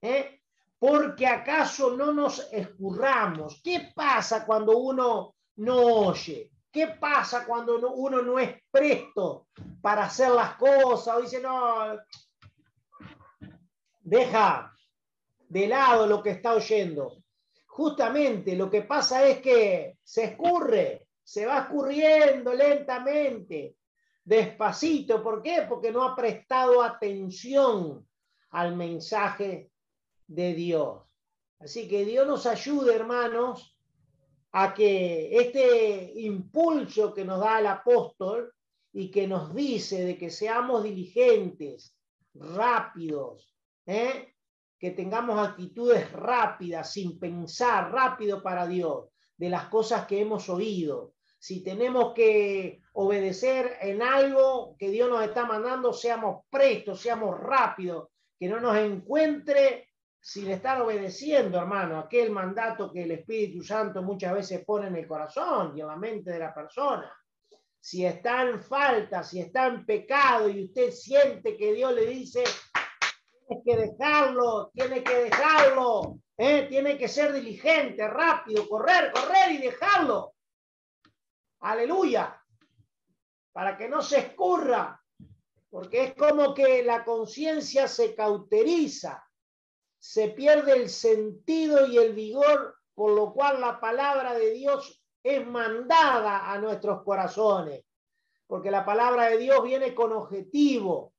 ¿eh? 0.00 0.40
Porque 0.78 1.26
acaso 1.26 1.96
no 1.96 2.12
nos 2.12 2.52
escurramos. 2.52 3.60
¿Qué 3.62 3.92
pasa 3.94 4.46
cuando 4.46 4.78
uno 4.78 5.34
no 5.56 5.76
oye? 5.76 6.52
¿Qué 6.70 6.86
pasa 6.86 7.44
cuando 7.44 7.76
uno 7.92 8.22
no 8.22 8.38
es 8.38 8.54
presto 8.70 9.48
para 9.80 10.04
hacer 10.04 10.30
las 10.30 10.54
cosas? 10.54 11.16
O 11.16 11.20
dice, 11.20 11.40
no, 11.40 11.98
deja, 14.00 14.71
de 15.52 15.66
lado 15.66 16.06
lo 16.06 16.22
que 16.22 16.30
está 16.30 16.54
oyendo. 16.54 17.22
Justamente 17.66 18.56
lo 18.56 18.70
que 18.70 18.82
pasa 18.82 19.28
es 19.28 19.42
que 19.42 19.98
se 20.02 20.24
escurre, 20.24 21.08
se 21.22 21.44
va 21.44 21.58
escurriendo 21.58 22.54
lentamente, 22.54 23.76
despacito. 24.24 25.22
¿Por 25.22 25.42
qué? 25.42 25.66
Porque 25.68 25.92
no 25.92 26.04
ha 26.04 26.16
prestado 26.16 26.82
atención 26.82 28.08
al 28.48 28.76
mensaje 28.76 29.70
de 30.26 30.54
Dios. 30.54 31.02
Así 31.60 31.86
que 31.86 32.06
Dios 32.06 32.26
nos 32.26 32.46
ayude, 32.46 32.94
hermanos, 32.94 33.76
a 34.52 34.72
que 34.72 35.36
este 35.36 36.12
impulso 36.22 37.12
que 37.12 37.26
nos 37.26 37.40
da 37.40 37.60
el 37.60 37.66
apóstol 37.66 38.54
y 38.90 39.10
que 39.10 39.26
nos 39.26 39.54
dice 39.54 40.02
de 40.02 40.16
que 40.16 40.30
seamos 40.30 40.82
diligentes, 40.82 41.94
rápidos, 42.32 43.54
¿eh? 43.84 44.31
Que 44.82 44.90
tengamos 44.90 45.38
actitudes 45.38 46.10
rápidas, 46.10 46.92
sin 46.92 47.16
pensar, 47.16 47.92
rápido 47.92 48.42
para 48.42 48.66
Dios, 48.66 49.10
de 49.36 49.48
las 49.48 49.66
cosas 49.66 50.08
que 50.08 50.20
hemos 50.20 50.48
oído. 50.48 51.14
Si 51.38 51.62
tenemos 51.62 52.12
que 52.14 52.80
obedecer 52.94 53.76
en 53.80 54.02
algo 54.02 54.74
que 54.76 54.90
Dios 54.90 55.08
nos 55.08 55.22
está 55.22 55.46
mandando, 55.46 55.92
seamos 55.92 56.46
prestos, 56.50 57.00
seamos 57.00 57.38
rápidos, 57.38 58.08
que 58.36 58.48
no 58.48 58.58
nos 58.58 58.76
encuentre 58.76 59.88
sin 60.20 60.50
estar 60.50 60.82
obedeciendo, 60.82 61.58
hermano, 61.58 62.00
aquel 62.00 62.32
mandato 62.32 62.90
que 62.90 63.04
el 63.04 63.12
Espíritu 63.12 63.62
Santo 63.62 64.02
muchas 64.02 64.34
veces 64.34 64.64
pone 64.64 64.88
en 64.88 64.96
el 64.96 65.06
corazón 65.06 65.78
y 65.78 65.80
en 65.80 65.86
la 65.86 65.96
mente 65.96 66.32
de 66.32 66.40
la 66.40 66.52
persona. 66.52 67.16
Si 67.78 68.04
está 68.04 68.42
en 68.42 68.60
falta, 68.60 69.22
si 69.22 69.38
está 69.38 69.68
en 69.68 69.86
pecado 69.86 70.48
y 70.48 70.64
usted 70.64 70.90
siente 70.90 71.56
que 71.56 71.72
Dios 71.72 71.94
le 71.94 72.06
dice, 72.06 72.42
que 73.64 73.76
dejarlo, 73.76 74.70
tiene 74.74 75.02
que 75.02 75.24
dejarlo, 75.24 76.18
¿eh? 76.36 76.66
tiene 76.68 76.96
que 76.96 77.08
ser 77.08 77.32
diligente, 77.32 78.06
rápido, 78.08 78.68
correr, 78.68 79.12
correr 79.12 79.52
y 79.52 79.58
dejarlo. 79.58 80.34
Aleluya. 81.60 82.40
Para 83.52 83.76
que 83.76 83.88
no 83.88 84.02
se 84.02 84.18
escurra, 84.18 85.00
porque 85.70 86.04
es 86.04 86.14
como 86.14 86.54
que 86.54 86.82
la 86.82 87.04
conciencia 87.04 87.88
se 87.88 88.14
cauteriza, 88.14 89.26
se 89.98 90.28
pierde 90.28 90.72
el 90.72 90.88
sentido 90.88 91.86
y 91.86 91.98
el 91.98 92.14
vigor, 92.14 92.76
por 92.94 93.12
lo 93.12 93.32
cual 93.32 93.60
la 93.60 93.80
palabra 93.80 94.34
de 94.34 94.50
Dios 94.52 95.02
es 95.22 95.46
mandada 95.46 96.50
a 96.50 96.58
nuestros 96.58 97.02
corazones, 97.02 97.84
porque 98.46 98.70
la 98.70 98.84
palabra 98.84 99.28
de 99.28 99.38
Dios 99.38 99.62
viene 99.62 99.94
con 99.94 100.12
objetivo, 100.12 101.11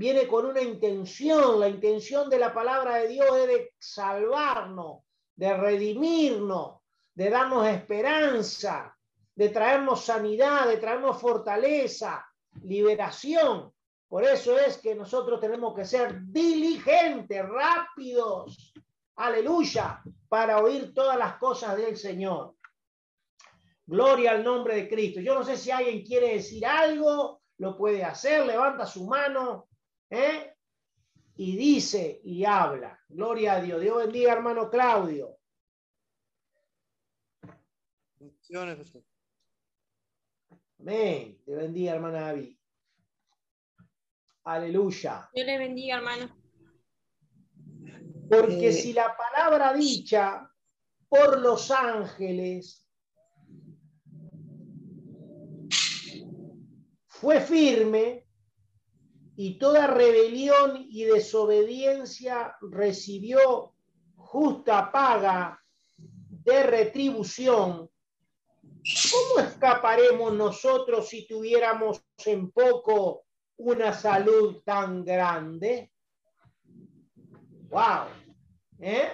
viene 0.00 0.26
con 0.26 0.46
una 0.46 0.62
intención. 0.62 1.60
La 1.60 1.68
intención 1.68 2.30
de 2.30 2.38
la 2.38 2.54
palabra 2.54 2.94
de 2.96 3.08
Dios 3.08 3.36
es 3.36 3.46
de 3.48 3.74
salvarnos, 3.78 5.02
de 5.36 5.54
redimirnos, 5.54 6.78
de 7.14 7.28
darnos 7.28 7.66
esperanza, 7.66 8.96
de 9.34 9.50
traernos 9.50 10.02
sanidad, 10.02 10.66
de 10.68 10.78
traernos 10.78 11.20
fortaleza, 11.20 12.26
liberación. 12.62 13.74
Por 14.08 14.24
eso 14.24 14.58
es 14.58 14.78
que 14.78 14.94
nosotros 14.94 15.38
tenemos 15.38 15.74
que 15.74 15.84
ser 15.84 16.18
diligentes, 16.22 17.46
rápidos. 17.46 18.72
Aleluya. 19.16 20.02
para 20.30 20.62
oír 20.62 20.94
todas 20.94 21.18
las 21.18 21.34
cosas 21.34 21.76
del 21.76 21.98
Señor. 21.98 22.54
Gloria 23.84 24.30
al 24.30 24.42
nombre 24.42 24.76
de 24.76 24.88
Cristo. 24.88 25.20
Yo 25.20 25.34
no 25.34 25.44
sé 25.44 25.58
si 25.58 25.70
alguien 25.70 26.02
quiere 26.02 26.36
decir 26.36 26.64
algo, 26.64 27.42
lo 27.58 27.76
puede 27.76 28.02
hacer, 28.02 28.46
levanta 28.46 28.86
su 28.86 29.06
mano 29.06 29.66
¿eh? 30.10 30.54
y 31.36 31.56
dice 31.56 32.20
y 32.24 32.44
habla. 32.44 33.00
Gloria 33.08 33.54
a 33.54 33.60
Dios. 33.62 33.80
Dios 33.80 33.96
bendiga, 34.04 34.32
hermano 34.32 34.68
Claudio. 34.68 35.38
Amén. 40.78 41.40
Dios 41.46 41.58
bendiga, 41.58 41.94
hermana 41.94 42.20
David. 42.22 42.56
Aleluya. 44.44 45.30
Dios 45.32 45.46
le 45.46 45.58
bendiga, 45.58 45.96
hermano. 45.96 46.36
Porque 48.28 48.68
Eh. 48.68 48.72
si 48.72 48.92
la 48.92 49.16
palabra 49.16 49.72
dicha 49.72 50.50
por 51.08 51.40
los 51.40 51.70
ángeles 51.70 52.86
fue 57.06 57.40
firme 57.40 58.26
y 59.36 59.58
toda 59.58 59.86
rebelión 59.86 60.86
y 60.88 61.04
desobediencia 61.04 62.56
recibió 62.60 63.74
justa 64.16 64.90
paga 64.92 65.60
de 65.96 66.62
retribución, 66.62 67.90
¿cómo 69.10 69.46
escaparemos 69.46 70.32
nosotros 70.32 71.08
si 71.08 71.26
tuviéramos 71.26 72.02
en 72.24 72.50
poco 72.50 73.24
una 73.56 73.92
salud 73.92 74.62
tan 74.64 75.04
grande? 75.04 75.92
¡Wow! 77.68 78.08
¿Eh? 78.78 79.10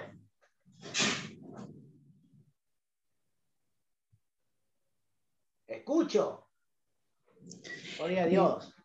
Escucho. 5.67 6.47
Gloria 7.97 8.23
a 8.23 8.27
Dios. 8.27 8.76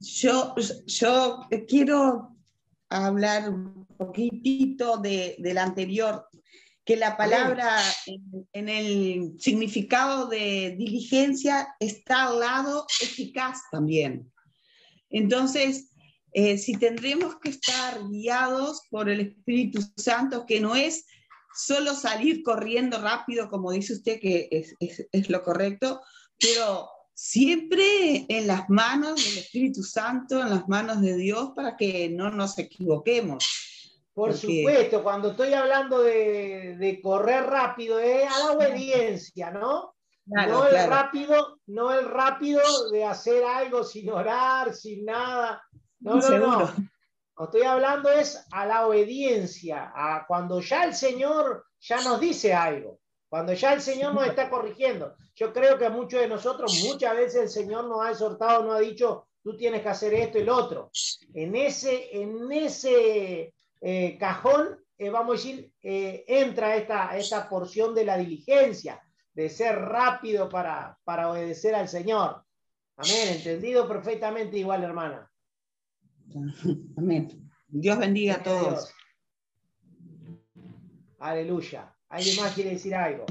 Yo, 0.00 0.54
yo 0.86 1.46
quiero 1.68 2.36
hablar 2.88 3.50
un 3.50 3.86
poquitito 3.98 4.96
de, 4.96 5.36
del 5.38 5.58
anterior, 5.58 6.26
que 6.84 6.96
la 6.96 7.16
palabra 7.16 7.78
en, 8.54 8.68
el 8.68 9.36
significado 9.38 10.26
de 10.26 10.74
diligencia 10.78 11.68
está 11.78 12.24
al 12.28 12.40
lado 12.40 12.86
eficaz 13.02 13.60
también. 13.70 14.32
Entonces, 15.10 15.90
eh, 16.32 16.56
si 16.58 16.72
tendremos 16.74 17.36
que 17.40 17.50
estar 17.50 18.00
guiados 18.08 18.82
por 18.90 19.08
el 19.10 19.20
Espíritu 19.20 19.82
Santo, 19.96 20.46
que 20.46 20.60
no 20.60 20.74
es 20.74 21.04
solo 21.54 21.94
salir 21.94 22.42
corriendo 22.42 23.00
rápido, 23.00 23.48
como 23.50 23.70
dice 23.72 23.92
usted, 23.92 24.18
que 24.20 24.48
es, 24.50 24.74
es- 24.80 25.06
es 25.12 25.28
lo 25.28 25.42
correcto, 25.42 26.00
pero 26.38 26.88
siempre 27.22 28.24
en 28.30 28.46
las 28.46 28.70
manos 28.70 29.22
del 29.22 29.38
Espíritu 29.38 29.82
Santo, 29.82 30.40
en 30.40 30.48
las 30.48 30.66
manos 30.68 31.02
de 31.02 31.16
Dios, 31.16 31.50
para 31.54 31.76
que 31.76 32.08
no 32.08 32.30
nos 32.30 32.58
equivoquemos. 32.58 33.44
Por 34.14 34.30
Porque- 34.30 34.60
supuesto, 34.62 35.02
cuando 35.02 35.30
estoy 35.32 35.52
hablando 35.52 36.02
de, 36.02 36.76
de 36.78 37.00
correr 37.02 37.44
rápido, 37.44 37.98
es 38.00 38.26
a 38.26 38.38
la 38.38 38.52
obediencia, 38.52 39.50
¿no? 39.50 39.94
Claro, 40.32 40.52
no 40.52 40.64
el 40.64 40.70
claro. 40.70 40.90
rápido, 40.90 41.58
no 41.66 41.92
el 41.92 42.06
rápido 42.06 42.62
de 42.90 43.04
hacer 43.04 43.44
algo 43.44 43.84
sin 43.84 44.08
orar, 44.10 44.74
sin 44.74 45.04
nada. 45.04 45.62
No, 46.00 46.14
no, 46.14 46.22
Seguro. 46.22 46.50
no. 46.58 46.70
No 47.38 47.44
estoy 47.44 47.62
hablando 47.62 48.10
es 48.10 48.46
a 48.50 48.64
la 48.64 48.86
obediencia, 48.86 49.92
a 49.94 50.24
cuando 50.26 50.60
ya 50.60 50.84
el 50.84 50.94
Señor 50.94 51.66
ya 51.80 52.00
nos 52.02 52.18
dice 52.18 52.54
algo, 52.54 52.98
cuando 53.28 53.52
ya 53.52 53.74
el 53.74 53.82
Señor 53.82 54.14
nos 54.14 54.26
está 54.26 54.48
corrigiendo. 54.48 55.14
Yo 55.40 55.54
creo 55.54 55.78
que 55.78 55.86
a 55.86 55.90
muchos 55.90 56.20
de 56.20 56.28
nosotros 56.28 56.84
muchas 56.84 57.16
veces 57.16 57.42
el 57.42 57.48
Señor 57.48 57.86
nos 57.86 58.04
ha 58.04 58.10
exhortado, 58.10 58.62
nos 58.62 58.76
ha 58.76 58.80
dicho, 58.80 59.26
tú 59.42 59.56
tienes 59.56 59.80
que 59.80 59.88
hacer 59.88 60.12
esto 60.12 60.38
y 60.38 60.44
lo 60.44 60.54
otro. 60.54 60.90
En 61.32 61.56
ese, 61.56 62.14
en 62.14 62.52
ese 62.52 63.54
eh, 63.80 64.18
cajón, 64.18 64.78
eh, 64.98 65.08
vamos 65.08 65.30
a 65.30 65.36
decir, 65.38 65.72
eh, 65.82 66.26
entra 66.28 66.76
esta, 66.76 67.16
esta 67.16 67.48
porción 67.48 67.94
de 67.94 68.04
la 68.04 68.18
diligencia, 68.18 69.00
de 69.32 69.48
ser 69.48 69.76
rápido 69.76 70.50
para, 70.50 70.98
para 71.04 71.30
obedecer 71.30 71.74
al 71.74 71.88
Señor. 71.88 72.44
Amén, 72.98 73.28
entendido 73.30 73.88
perfectamente 73.88 74.58
igual, 74.58 74.84
hermana. 74.84 75.32
Amén. 76.98 77.50
Dios 77.66 77.96
bendiga 77.96 78.34
a 78.34 78.42
todos. 78.42 78.92
Dios. 80.52 80.64
Aleluya. 81.18 81.96
¿Alguien 82.10 82.36
más 82.36 82.52
quiere 82.52 82.70
decir 82.72 82.94
algo? 82.94 83.24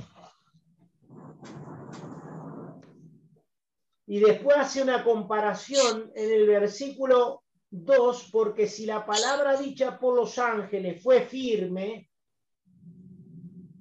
Y 4.11 4.19
después 4.19 4.57
hace 4.57 4.81
una 4.81 5.03
comparación 5.03 6.11
en 6.15 6.33
el 6.33 6.47
versículo 6.47 7.43
2, 7.69 8.29
porque 8.31 8.65
si 8.65 8.87
la 8.87 9.05
palabra 9.05 9.55
dicha 9.55 9.99
por 9.99 10.15
los 10.15 10.39
ángeles 10.39 11.03
fue 11.03 11.27
firme 11.27 12.09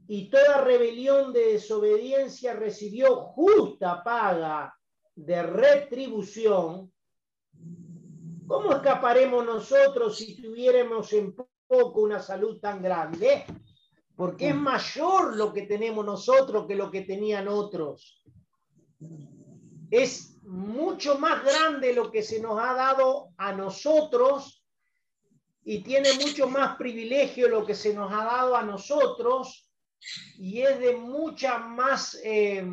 y 0.06 0.28
toda 0.28 0.60
rebelión 0.60 1.32
de 1.32 1.54
desobediencia 1.54 2.52
recibió 2.52 3.16
justa 3.16 4.04
paga 4.04 4.78
de 5.14 5.42
retribución, 5.44 6.92
¿cómo 8.46 8.72
escaparemos 8.74 9.46
nosotros 9.46 10.18
si 10.18 10.36
tuviéramos 10.42 11.10
en 11.14 11.34
poco 11.66 12.02
una 12.02 12.20
salud 12.20 12.60
tan 12.60 12.82
grande? 12.82 13.46
Porque 14.14 14.50
es 14.50 14.54
mayor 14.54 15.34
lo 15.38 15.54
que 15.54 15.62
tenemos 15.62 16.04
nosotros 16.04 16.66
que 16.66 16.74
lo 16.74 16.90
que 16.90 17.00
tenían 17.00 17.48
otros. 17.48 18.22
Es 19.90 20.36
mucho 20.42 21.18
más 21.18 21.44
grande 21.44 21.92
lo 21.92 22.10
que 22.10 22.22
se 22.22 22.40
nos 22.40 22.60
ha 22.60 22.74
dado 22.74 23.30
a 23.36 23.52
nosotros 23.52 24.62
y 25.64 25.82
tiene 25.82 26.12
mucho 26.14 26.48
más 26.48 26.76
privilegio 26.76 27.48
lo 27.48 27.66
que 27.66 27.74
se 27.74 27.92
nos 27.92 28.12
ha 28.12 28.24
dado 28.24 28.56
a 28.56 28.62
nosotros 28.62 29.70
y 30.38 30.62
es 30.62 30.78
de 30.78 30.96
mucha 30.96 31.58
más 31.58 32.18
eh, 32.24 32.66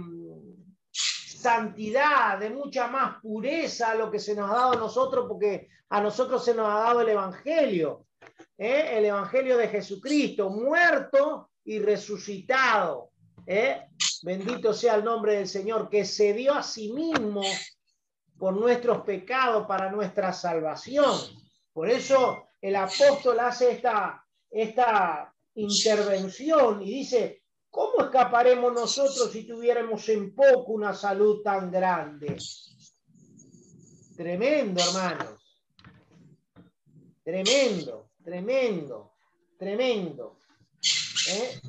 santidad, 0.91 2.39
de 2.39 2.49
mucha 2.49 2.88
más 2.88 3.19
pureza 3.21 3.95
lo 3.95 4.10
que 4.10 4.19
se 4.19 4.36
nos 4.36 4.49
ha 4.49 4.56
dado 4.56 4.73
a 4.73 4.78
nosotros 4.78 5.25
porque 5.28 5.67
a 5.89 6.01
nosotros 6.01 6.43
se 6.43 6.54
nos 6.54 6.67
ha 6.67 6.80
dado 6.80 7.01
el 7.01 7.10
Evangelio. 7.10 8.06
¿eh? 8.58 8.97
el 8.97 9.06
Evangelio 9.06 9.58
de 9.58 9.67
Jesucristo, 9.67 10.49
muerto 10.49 11.49
y 11.63 11.80
resucitado. 11.80 13.12
¿eh? 13.45 13.88
Bendito 14.25 14.73
sea 14.73 14.95
el 14.95 15.03
nombre 15.03 15.35
del 15.35 15.47
Señor, 15.47 15.88
que 15.88 16.03
se 16.03 16.33
dio 16.33 16.55
a 16.55 16.63
sí 16.63 16.91
mismo 16.91 17.43
por 18.39 18.55
nuestros 18.55 19.03
pecados 19.03 19.67
para 19.67 19.91
nuestra 19.91 20.33
salvación. 20.33 21.15
Por 21.71 21.91
eso 21.91 22.47
el 22.59 22.75
apóstol 22.75 23.39
hace 23.39 23.73
esta, 23.73 24.25
esta 24.49 25.31
intervención 25.53 26.81
y 26.81 26.85
dice, 26.85 27.43
¿cómo 27.69 28.05
escaparemos 28.05 28.73
nosotros 28.73 29.31
si 29.31 29.43
tuviéramos 29.45 30.09
en 30.09 30.33
poco 30.33 30.71
una 30.71 30.95
salud 30.95 31.43
tan 31.43 31.69
grande? 31.69 32.35
Tremendo, 34.17 34.81
hermanos. 34.81 35.61
Tremendo, 37.23 38.09
tremendo, 38.23 39.13
tremendo. 39.55 40.39
¿eh? 41.29 41.61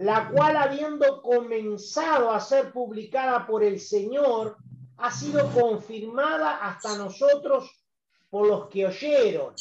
La 0.00 0.30
cual 0.30 0.56
habiendo 0.56 1.20
comenzado 1.20 2.30
a 2.30 2.40
ser 2.40 2.72
publicada 2.72 3.46
por 3.46 3.62
el 3.62 3.78
Señor, 3.78 4.56
ha 4.96 5.10
sido 5.10 5.52
confirmada 5.52 6.56
hasta 6.56 6.96
nosotros 6.96 7.84
por 8.30 8.46
los 8.46 8.68
que 8.70 8.86
oyeron. 8.86 9.54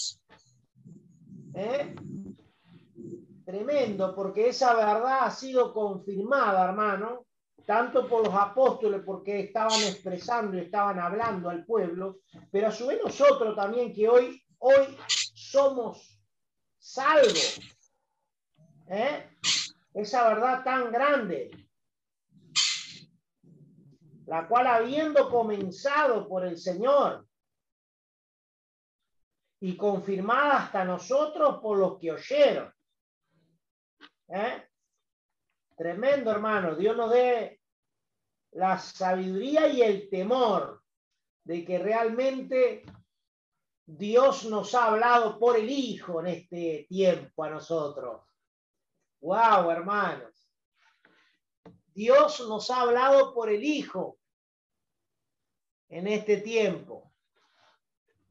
¿eh? 1.54 1.94
Tremendo, 3.44 4.16
porque 4.16 4.48
esa 4.48 4.74
verdad 4.76 5.26
ha 5.26 5.32
sido 5.32 5.74
confirmada, 5.74 6.70
hermano, 6.70 7.26
tanto 7.66 8.08
por 8.08 8.26
los 8.26 8.34
apóstoles, 8.34 9.02
porque 9.06 9.42
estaban 9.42 9.82
expresando 9.82 10.58
estaban 10.58 11.00
hablando 11.00 11.50
al 11.50 11.66
pueblo, 11.66 12.20
pero 12.50 12.68
a 12.68 12.72
su 12.72 12.88
vez 12.88 13.02
nosotros 13.04 13.58
también 13.58 13.94
que 13.94 14.08
hoy, 14.08 14.42
hoy 14.60 14.98
somos 15.34 16.18
salvos. 16.78 17.60
¿eh? 18.88 19.26
Esa 20.00 20.30
verdad 20.30 20.64
tan 20.64 20.94
grande, 20.94 21.52
la 24.28 24.48
cual 24.48 24.68
habiendo 24.68 25.30
comenzado 25.30 26.26
por 26.26 26.46
el 26.46 26.58
Señor 26.58 27.28
y 29.60 29.76
confirmada 29.76 30.64
hasta 30.64 30.86
nosotros 30.86 31.60
por 31.62 31.78
los 31.80 32.00
que 32.00 32.14
oyeron. 32.14 32.74
¿Eh? 34.30 34.70
Tremendo, 35.76 36.32
hermano. 36.32 36.78
Dios 36.78 36.96
nos 36.96 37.12
dé 37.12 37.60
la 38.52 38.78
sabiduría 38.78 39.68
y 39.68 39.82
el 39.82 40.10
temor 40.10 40.82
de 41.44 41.66
que 41.66 41.78
realmente 41.78 42.84
Dios 43.86 44.46
nos 44.46 44.74
ha 44.76 44.86
hablado 44.86 45.38
por 45.38 45.58
el 45.58 45.70
Hijo 45.70 46.22
en 46.22 46.28
este 46.28 46.86
tiempo 46.88 47.44
a 47.44 47.50
nosotros. 47.50 48.29
Wow, 49.22 49.70
hermanos. 49.70 50.50
Dios 51.94 52.40
nos 52.48 52.70
ha 52.70 52.82
hablado 52.82 53.34
por 53.34 53.50
el 53.50 53.64
Hijo 53.64 54.18
en 55.90 56.08
este 56.08 56.38
tiempo. 56.38 57.12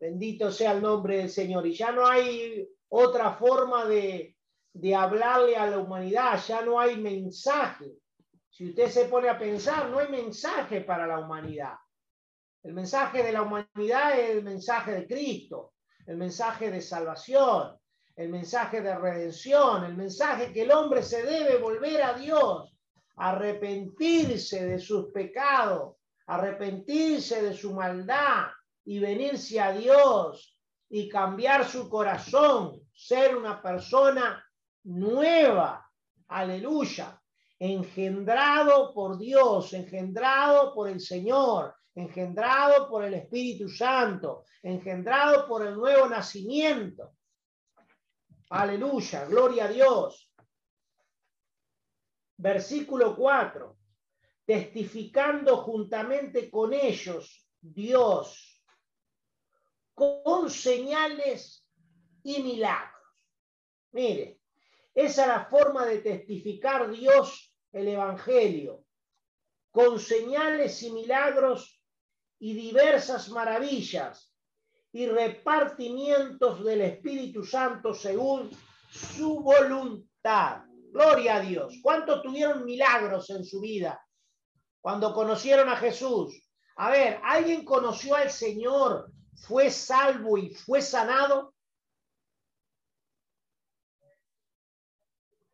Bendito 0.01 0.51
sea 0.51 0.72
el 0.72 0.81
nombre 0.81 1.18
del 1.18 1.31
Señor. 1.31 1.66
Y 1.66 1.74
ya 1.74 1.92
no 1.92 2.07
hay 2.07 2.68
otra 2.88 3.35
forma 3.35 3.85
de, 3.85 4.37
de 4.72 4.94
hablarle 4.94 5.57
a 5.57 5.66
la 5.66 5.79
humanidad, 5.79 6.40
ya 6.46 6.62
no 6.62 6.81
hay 6.81 6.96
mensaje. 6.96 7.98
Si 8.48 8.70
usted 8.70 8.88
se 8.88 9.05
pone 9.07 9.29
a 9.29 9.38
pensar, 9.38 9.90
no 9.90 9.98
hay 9.98 10.09
mensaje 10.09 10.81
para 10.81 11.07
la 11.07 11.18
humanidad. 11.18 11.74
El 12.62 12.74
mensaje 12.74 13.22
de 13.22 13.33
la 13.33 13.42
humanidad 13.42 14.18
es 14.18 14.31
el 14.31 14.42
mensaje 14.42 14.92
de 14.92 15.07
Cristo, 15.07 15.74
el 16.07 16.16
mensaje 16.16 16.70
de 16.70 16.81
salvación, 16.81 17.78
el 18.18 18.31
mensaje 18.31 18.81
de 18.81 18.96
redención, 18.96 19.85
el 19.85 19.96
mensaje 19.96 20.52
que 20.52 20.62
el 20.62 20.72
hombre 20.72 21.04
se 21.04 21.22
debe 21.22 21.57
volver 21.59 22.02
a 22.02 22.14
Dios, 22.14 22.76
arrepentirse 23.14 24.66
de 24.66 24.81
sus 24.81 25.12
pecados, 25.12 25.94
arrepentirse 26.26 27.40
de 27.40 27.54
su 27.54 27.72
maldad 27.72 28.46
y 28.85 28.98
venirse 28.98 29.61
a 29.61 29.70
Dios 29.70 30.59
y 30.90 31.09
cambiar 31.09 31.64
su 31.64 31.88
corazón, 31.88 32.81
ser 32.92 33.37
una 33.37 33.62
persona 33.62 34.44
nueva. 34.83 35.88
Aleluya. 36.26 37.22
Engendrado 37.57 38.92
por 38.92 39.16
Dios, 39.16 39.72
engendrado 39.74 40.74
por 40.74 40.88
el 40.88 41.00
Señor, 41.00 41.72
engendrado 41.94 42.88
por 42.88 43.04
el 43.04 43.14
Espíritu 43.14 43.68
Santo, 43.68 44.42
engendrado 44.61 45.46
por 45.46 45.64
el 45.64 45.76
nuevo 45.76 46.09
nacimiento. 46.09 47.12
Aleluya, 48.50 49.26
gloria 49.26 49.64
a 49.66 49.68
Dios. 49.68 50.32
Versículo 52.38 53.14
4. 53.14 53.76
Testificando 54.46 55.58
juntamente 55.58 56.50
con 56.50 56.72
ellos, 56.72 57.46
Dios, 57.61 58.62
con 59.92 60.48
señales 60.48 61.66
y 62.22 62.42
milagros. 62.42 63.02
Mire, 63.92 64.40
esa 64.94 65.22
es 65.22 65.28
la 65.28 65.44
forma 65.44 65.84
de 65.84 65.98
testificar 65.98 66.90
Dios 66.90 67.54
el 67.72 67.88
Evangelio, 67.88 68.84
con 69.70 70.00
señales 70.00 70.82
y 70.82 70.90
milagros 70.90 71.82
y 72.38 72.54
diversas 72.54 73.28
maravillas 73.28 74.34
y 74.92 75.07
repartimientos 75.07 76.64
del 76.64 76.81
Espíritu 76.83 77.44
Santo 77.44 77.94
según 77.94 78.51
su 78.90 79.40
voluntad. 79.40 80.62
Gloria 80.90 81.37
a 81.37 81.40
Dios. 81.40 81.74
¿Cuántos 81.83 82.22
tuvieron 82.22 82.64
milagros 82.64 83.29
en 83.31 83.44
su 83.44 83.61
vida 83.61 84.03
cuando 84.81 85.12
conocieron 85.12 85.68
a 85.68 85.77
Jesús? 85.77 86.42
A 86.77 86.90
ver, 86.90 87.20
¿alguien 87.24 87.64
conoció 87.64 88.14
al 88.14 88.31
Señor, 88.31 89.12
fue 89.35 89.70
salvo 89.70 90.38
y 90.38 90.55
fue 90.55 90.81
sanado? 90.81 91.55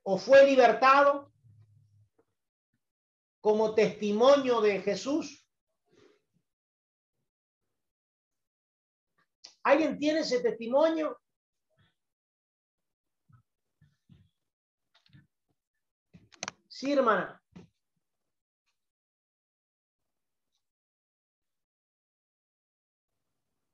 ¿O 0.03 0.19
fue 0.19 0.47
libertado 0.47 1.33
como 3.41 3.75
testimonio 3.75 4.61
de 4.61 4.81
Jesús? 4.83 5.44
¿Alguien 9.65 9.99
tiene 9.99 10.21
ese 10.21 10.41
testimonio? 10.41 11.19
Sí, 16.69 16.93
hermana. 16.93 17.41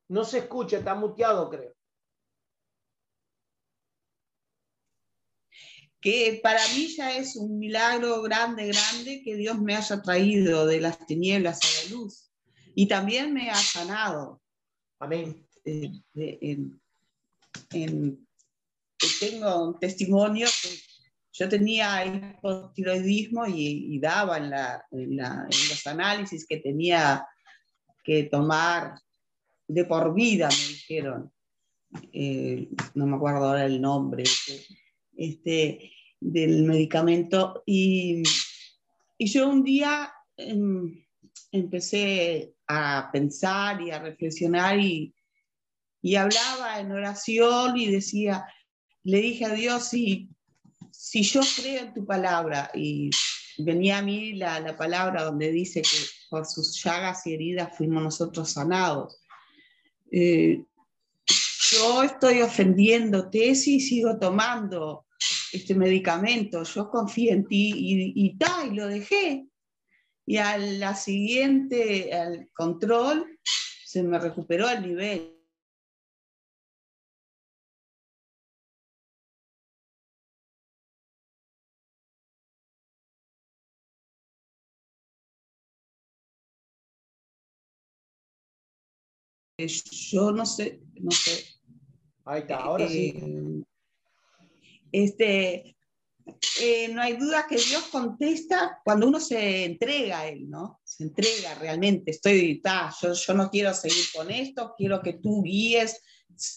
No 0.09 0.24
se 0.24 0.38
escucha, 0.38 0.79
está 0.79 0.94
muteado, 0.94 1.50
creo. 1.50 1.74
Que 6.00 6.40
para 6.42 6.61
mí 6.68 6.87
ya 6.96 7.16
es 7.16 7.37
un 7.37 7.59
milagro 7.59 8.22
grande, 8.22 8.68
grande 8.68 9.22
que 9.24 9.35
Dios 9.35 9.61
me 9.61 9.76
haya 9.76 10.00
traído 10.03 10.66
de 10.66 10.81
las 10.81 11.05
tinieblas 11.07 11.61
a 11.62 11.85
la 11.85 11.96
luz. 11.96 12.31
Y 12.74 12.87
también 12.87 13.35
me 13.35 13.50
ha 13.50 13.57
sanado. 13.57 14.40
Amén. 14.98 15.50
En, 15.64 16.81
tengo 19.20 19.64
un 19.64 19.79
testimonio 19.79 20.46
que 20.62 20.68
yo 21.33 21.49
tenía 21.49 22.05
hipotiroidismo 22.05 23.46
y, 23.46 23.94
y 23.94 23.99
daba 23.99 24.37
en, 24.38 24.51
la, 24.51 24.85
en, 24.90 25.16
los 25.16 25.87
análisis 25.87 26.46
que 26.46 26.59
tenía 26.59 27.27
que 28.05 28.25
tomar 28.25 29.01
de 29.66 29.85
por 29.85 30.12
vida, 30.14 30.49
me 30.49 30.68
dijeron. 30.68 31.33
Eh, 32.12 32.68
no 32.94 33.07
me 33.07 33.16
acuerdo 33.16 33.46
ahora 33.46 33.66
el 33.66 33.81
nombre 33.81 34.23
este, 34.23 34.64
este 35.16 35.92
del 36.20 36.64
medicamento. 36.64 37.62
Y, 37.66 38.23
y, 39.18 39.27
yo 39.27 39.49
un 39.49 39.64
día 39.64 40.12
em, 40.37 41.05
empecé 41.53 42.55
a 42.68 43.09
pensar 43.12 43.81
y 43.81 43.90
a 43.90 43.99
reflexionar 43.99 44.79
y, 44.79 45.14
y 46.03 46.17
hablaba 46.17 46.81
en 46.81 46.93
oración 46.93 47.77
y 47.77 47.91
decía, 47.91 48.47
le 49.05 49.19
dije 49.19 49.45
a 49.47 49.55
Dios, 49.55 49.89
si, 49.89 50.31
si 50.91 51.23
yo 51.23 51.41
creo 51.57 51.83
en 51.85 51.95
tu 51.95 52.07
palabra, 52.07 52.71
y 52.75 53.11
venía 53.59 53.99
a 53.99 54.03
mí 54.03 54.35
la, 54.35 54.61
la, 54.61 54.77
palabra 54.77 55.25
donde 55.25 55.51
dice 55.51 55.83
que 55.83 55.97
por 56.31 56.47
sus 56.47 56.83
llagas 56.83 57.27
y 57.27 57.35
heridas 57.35 57.77
fuimos 57.77 58.03
nosotros 58.03 58.51
sanados. 58.51 59.21
Eh, 60.11 60.65
yo 61.71 62.03
estoy 62.03 62.43
ofendiéndote 62.43 63.55
si 63.55 63.81
sigo 63.81 64.19
tomando 64.19 65.07
este 65.53 65.75
medicamento, 65.75 66.63
yo 66.63 66.91
confío 66.91 67.33
en 67.33 67.47
ti 67.47 67.73
y, 67.77 68.13
y, 68.15 68.37
y 68.37 68.75
lo 68.75 68.87
dejé. 68.87 69.47
Y 70.27 70.37
a 70.37 70.59
la 70.59 70.95
siguiente, 70.95 72.15
al 72.15 72.49
control, 72.53 73.39
se 73.85 74.03
me 74.03 74.19
recuperó 74.19 74.69
el 74.69 74.83
nivel. 74.83 75.39
Yo 89.68 90.33
no 90.33 90.46
sé, 90.46 90.81
no 90.94 91.11
sé. 91.11 91.44
Ahí 92.25 92.40
está, 92.40 92.57
ahora 92.57 92.88
sí. 92.88 93.14
Eh, 93.16 93.62
este, 94.92 95.77
eh, 96.61 96.88
no 96.92 97.03
hay 97.03 97.16
duda 97.16 97.46
que 97.49 97.57
Dios 97.57 97.85
contesta 97.90 98.81
cuando 98.85 99.09
uno 99.09 99.20
se 99.20 99.64
entrega 99.64 100.20
a 100.20 100.29
Él, 100.29 100.49
¿no? 100.49 100.81
Se 100.85 101.05
entrega 101.05 101.55
realmente. 101.55 102.11
Estoy, 102.11 102.61
ta, 102.61 102.92
yo, 103.01 103.12
yo 103.12 103.35
no 103.35 103.51
quiero 103.51 103.73
seguir 103.75 104.05
con 104.14 104.31
esto, 104.31 104.75
quiero 104.77 105.03
que 105.03 105.14
tú 105.14 105.42
guíes, 105.42 106.03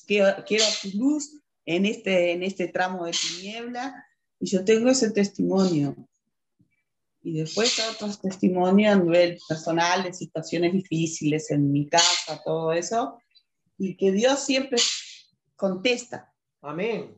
quiero, 0.05 0.43
quiero 0.45 0.65
tu 0.81 0.97
luz 0.97 1.41
en 1.65 1.85
este, 1.85 2.31
en 2.31 2.43
este 2.43 2.67
tramo 2.67 3.05
de 3.05 3.11
tiniebla. 3.13 4.05
Y 4.39 4.47
yo 4.47 4.65
tengo 4.65 4.89
ese 4.89 5.11
testimonio. 5.11 5.95
Y 7.23 7.39
después 7.39 7.79
otros 7.89 8.19
testimonios 8.21 8.93
a 8.93 8.99
nivel 8.99 9.39
personal 9.47 10.03
de 10.03 10.13
situaciones 10.13 10.73
difíciles 10.73 11.49
en 11.51 11.71
mi 11.71 11.87
casa, 11.87 12.41
todo 12.43 12.73
eso. 12.73 13.17
Y 13.77 13.95
que 13.95 14.11
Dios 14.11 14.39
siempre 14.39 14.77
contesta. 15.55 16.33
Amén. 16.61 17.17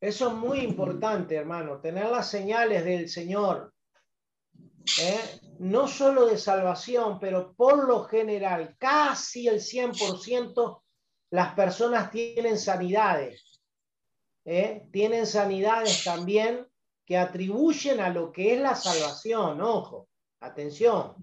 Eso 0.00 0.28
es 0.28 0.34
muy 0.34 0.60
importante, 0.60 1.36
hermano, 1.36 1.78
tener 1.80 2.06
las 2.08 2.30
señales 2.30 2.84
del 2.84 3.08
Señor. 3.08 3.72
¿eh? 5.00 5.20
No 5.58 5.86
solo 5.86 6.26
de 6.26 6.38
salvación, 6.38 7.20
pero 7.20 7.54
por 7.54 7.86
lo 7.86 8.04
general, 8.04 8.74
casi 8.78 9.46
el 9.46 9.60
100% 9.60 10.82
las 11.30 11.54
personas 11.54 12.10
tienen 12.10 12.58
sanidades. 12.58 13.60
¿eh? 14.44 14.88
Tienen 14.90 15.26
sanidades 15.26 16.02
también 16.02 16.66
que 17.04 17.16
atribuyen 17.16 18.00
a 18.00 18.10
lo 18.10 18.30
que 18.30 18.54
es 18.54 18.60
la 18.60 18.74
salvación. 18.74 19.60
Ojo, 19.60 20.08
atención. 20.40 21.14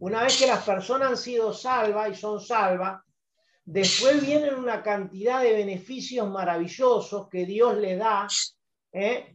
Una 0.00 0.22
vez 0.22 0.38
que 0.38 0.46
las 0.46 0.64
personas 0.64 1.10
han 1.10 1.16
sido 1.16 1.52
salvas 1.52 2.10
y 2.10 2.14
son 2.14 2.40
salvas, 2.40 3.02
después 3.64 4.24
vienen 4.24 4.54
una 4.54 4.82
cantidad 4.82 5.42
de 5.42 5.52
beneficios 5.52 6.28
maravillosos 6.28 7.28
que 7.28 7.44
Dios 7.44 7.76
le 7.76 7.96
da, 7.96 8.28
¿eh? 8.92 9.34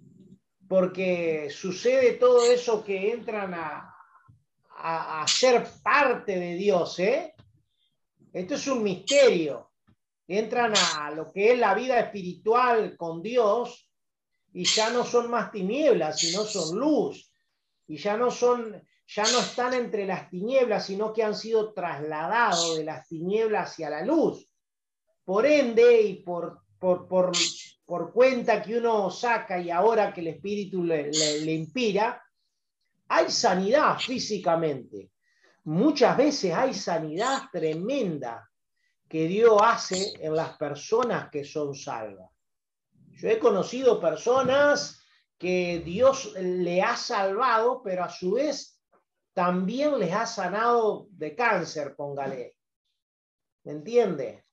porque 0.67 1.49
sucede 1.49 2.13
todo 2.13 2.49
eso 2.49 2.83
que 2.83 3.11
entran 3.11 3.53
a, 3.53 3.93
a, 4.77 5.21
a 5.21 5.27
ser 5.27 5.67
parte 5.83 6.39
de 6.39 6.55
Dios. 6.55 6.97
¿eh? 6.99 7.33
Esto 8.31 8.55
es 8.55 8.67
un 8.67 8.83
misterio. 8.83 9.71
Entran 10.25 10.73
a 10.95 11.11
lo 11.11 11.31
que 11.31 11.51
es 11.51 11.59
la 11.59 11.73
vida 11.73 11.99
espiritual 11.99 12.95
con 12.95 13.21
Dios 13.21 13.92
y 14.53 14.65
ya 14.65 14.91
no 14.91 15.03
son 15.03 15.31
más 15.31 15.51
tinieblas, 15.51 16.19
sino 16.19 16.43
son 16.45 16.79
luz. 16.79 17.31
Y 17.87 17.97
ya 17.97 18.15
no 18.15 18.29
son, 18.29 18.81
ya 19.07 19.23
no 19.23 19.39
están 19.39 19.73
entre 19.73 20.05
las 20.05 20.29
tinieblas, 20.29 20.85
sino 20.85 21.11
que 21.11 21.23
han 21.23 21.35
sido 21.35 21.73
trasladados 21.73 22.77
de 22.77 22.83
las 22.83 23.07
tinieblas 23.07 23.71
hacia 23.71 23.89
la 23.89 24.05
luz. 24.05 24.47
Por 25.25 25.45
ende, 25.45 26.01
y 26.01 26.15
por, 26.23 26.61
por, 26.77 27.07
por, 27.07 27.31
por 27.83 28.13
cuenta 28.13 28.61
que 28.61 28.77
uno 28.77 29.09
saca 29.09 29.59
y 29.59 29.71
ahora 29.71 30.13
que 30.13 30.21
el 30.21 30.27
Espíritu 30.27 30.83
le, 30.83 31.11
le, 31.11 31.41
le 31.41 31.51
inspira, 31.53 32.21
hay 33.07 33.31
sanidad 33.31 33.97
físicamente. 33.99 35.11
Muchas 35.65 36.15
veces 36.15 36.53
hay 36.53 36.73
sanidad 36.73 37.43
tremenda 37.51 38.49
que 39.09 39.27
Dios 39.27 39.59
hace 39.63 40.13
en 40.19 40.35
las 40.35 40.57
personas 40.57 41.29
que 41.31 41.43
son 41.43 41.73
salvas. 41.73 42.32
Yo 43.15 43.29
he 43.29 43.39
conocido 43.39 43.99
personas 43.99 45.03
que 45.37 45.81
Dios 45.85 46.33
le 46.35 46.81
ha 46.81 46.95
salvado, 46.95 47.81
pero 47.83 48.03
a 48.03 48.09
su 48.09 48.33
vez 48.33 48.79
también 49.33 49.99
les 49.99 50.13
ha 50.13 50.25
sanado 50.25 51.07
de 51.11 51.35
cáncer, 51.35 51.95
póngale. 51.95 52.55
¿Me 53.63 53.73
entiende? 53.73 54.45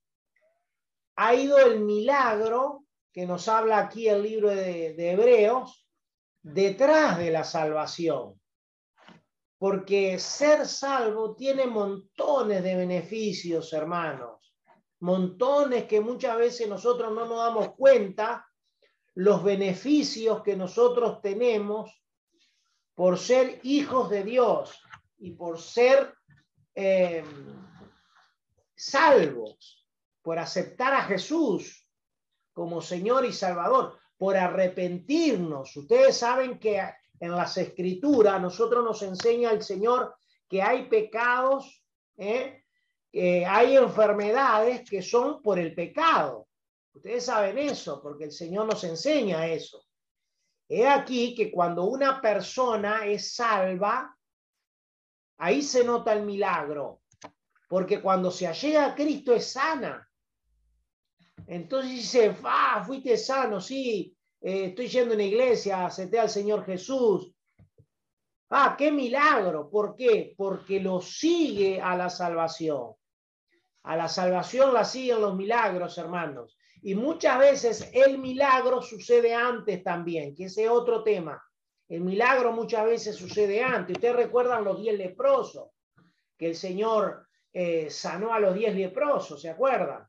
Ha 1.17 1.35
ido 1.35 1.59
el 1.59 1.81
milagro 1.81 2.85
que 3.13 3.27
nos 3.27 3.49
habla 3.49 3.79
aquí 3.79 4.09
el 4.09 4.23
libro 4.23 4.51
de, 4.51 4.95
de 4.95 5.11
Hebreos 5.13 5.87
detrás 6.43 7.19
de 7.19 7.31
la 7.31 7.45
salvación. 7.45 8.41
Porque 9.59 10.19
ser 10.19 10.67
salvo 10.67 11.35
tiene 11.35 11.67
montones 11.67 12.63
de 12.63 12.77
beneficios, 12.77 13.73
hermanos. 13.73 14.55
Montones 15.01 15.85
que 15.85 16.01
muchas 16.01 16.37
veces 16.39 16.69
nosotros 16.69 17.13
no 17.13 17.27
nos 17.27 17.39
damos 17.39 17.75
cuenta 17.75 18.50
los 19.15 19.43
beneficios 19.43 20.43
que 20.43 20.57
nosotros 20.57 21.21
tenemos 21.21 21.91
por 22.95 23.19
ser 23.19 23.61
hijos 23.63 24.11
de 24.11 24.25
Dios 24.25 24.79
y 25.19 25.33
por 25.33 25.61
ser 25.61 26.15
eh, 26.75 27.25
salvos, 28.75 29.87
por 30.23 30.39
aceptar 30.39 30.95
a 30.95 31.03
Jesús 31.03 31.89
como 32.53 32.81
Señor 32.83 33.25
y 33.25 33.33
Salvador, 33.33 33.99
por 34.17 34.37
arrepentirnos. 34.37 35.75
Ustedes 35.77 36.17
saben 36.17 36.59
que 36.59 36.83
en 37.21 37.31
las 37.33 37.57
escrituras 37.57 38.41
nosotros 38.41 38.85
nos 38.85 39.03
enseña 39.03 39.51
el 39.51 39.63
Señor 39.63 40.15
que 40.49 40.63
hay 40.63 40.89
pecados, 40.89 41.83
¿eh? 42.17 42.65
que 43.11 43.47
hay 43.47 43.77
enfermedades 43.77 44.89
que 44.89 45.03
son 45.03 45.43
por 45.43 45.59
el 45.59 45.75
pecado. 45.75 46.49
Ustedes 46.93 47.25
saben 47.25 47.59
eso, 47.59 48.03
porque 48.03 48.25
el 48.25 48.33
Señor 48.33 48.67
nos 48.67 48.83
enseña 48.85 49.47
eso. 49.47 49.85
He 50.69 50.87
aquí 50.87 51.35
que 51.35 51.51
cuando 51.51 51.85
una 51.85 52.21
persona 52.21 53.07
es 53.07 53.35
salva, 53.35 54.17
ahí 55.39 55.63
se 55.63 55.85
nota 55.85 56.13
el 56.13 56.25
milagro, 56.25 57.03
porque 57.69 58.01
cuando 58.01 58.31
se 58.31 58.47
allega 58.47 58.87
a 58.87 58.95
Cristo 58.95 59.35
es 59.35 59.53
sana. 59.53 60.09
Entonces 61.47 61.91
dice, 61.91 62.37
ah, 62.45 62.83
fuiste 62.87 63.17
sano, 63.17 63.61
sí, 63.61 64.17
eh, 64.41 64.67
estoy 64.67 64.89
yendo 64.89 65.13
a 65.13 65.15
una 65.17 65.25
iglesia, 65.25 65.87
acepté 65.87 66.19
al 66.19 66.31
Señor 66.31 66.65
Jesús. 66.65 67.35
Ah, 68.51 68.75
qué 68.77 68.91
milagro. 68.91 69.71
¿Por 69.71 69.95
qué? 69.95 70.35
Porque 70.37 70.81
lo 70.81 71.01
sigue 71.01 71.81
a 71.81 71.97
la 71.97 72.11
salvación. 72.11 72.95
A 73.85 73.97
la 73.97 74.09
salvación 74.09 74.75
la 74.75 74.85
siguen 74.85 75.21
los 75.21 75.37
milagros, 75.37 75.97
hermanos. 75.99 76.57
Y 76.83 76.95
muchas 76.95 77.39
veces 77.39 77.91
el 77.93 78.19
milagro 78.19 78.81
sucede 78.81 79.35
antes 79.35 79.83
también, 79.83 80.35
que 80.35 80.45
ese 80.45 80.65
es 80.65 80.71
otro 80.71 81.03
tema. 81.03 81.43
El 81.89 82.03
milagro 82.03 82.53
muchas 82.53 82.87
veces 82.87 83.17
sucede 83.17 83.63
antes. 83.63 83.97
Ustedes 83.97 84.17
recuerdan 84.17 84.65
los 84.65 84.81
diez 84.81 84.97
leprosos, 84.97 85.71
que 86.39 86.49
el 86.49 86.57
Señor 86.57 87.27
eh, 87.53 87.91
sanó 87.91 88.33
a 88.33 88.41
los 88.41 88.55
diez 88.55 88.75
leprosos, 88.75 89.43
¿se 89.43 89.51
acuerdan? 89.51 90.07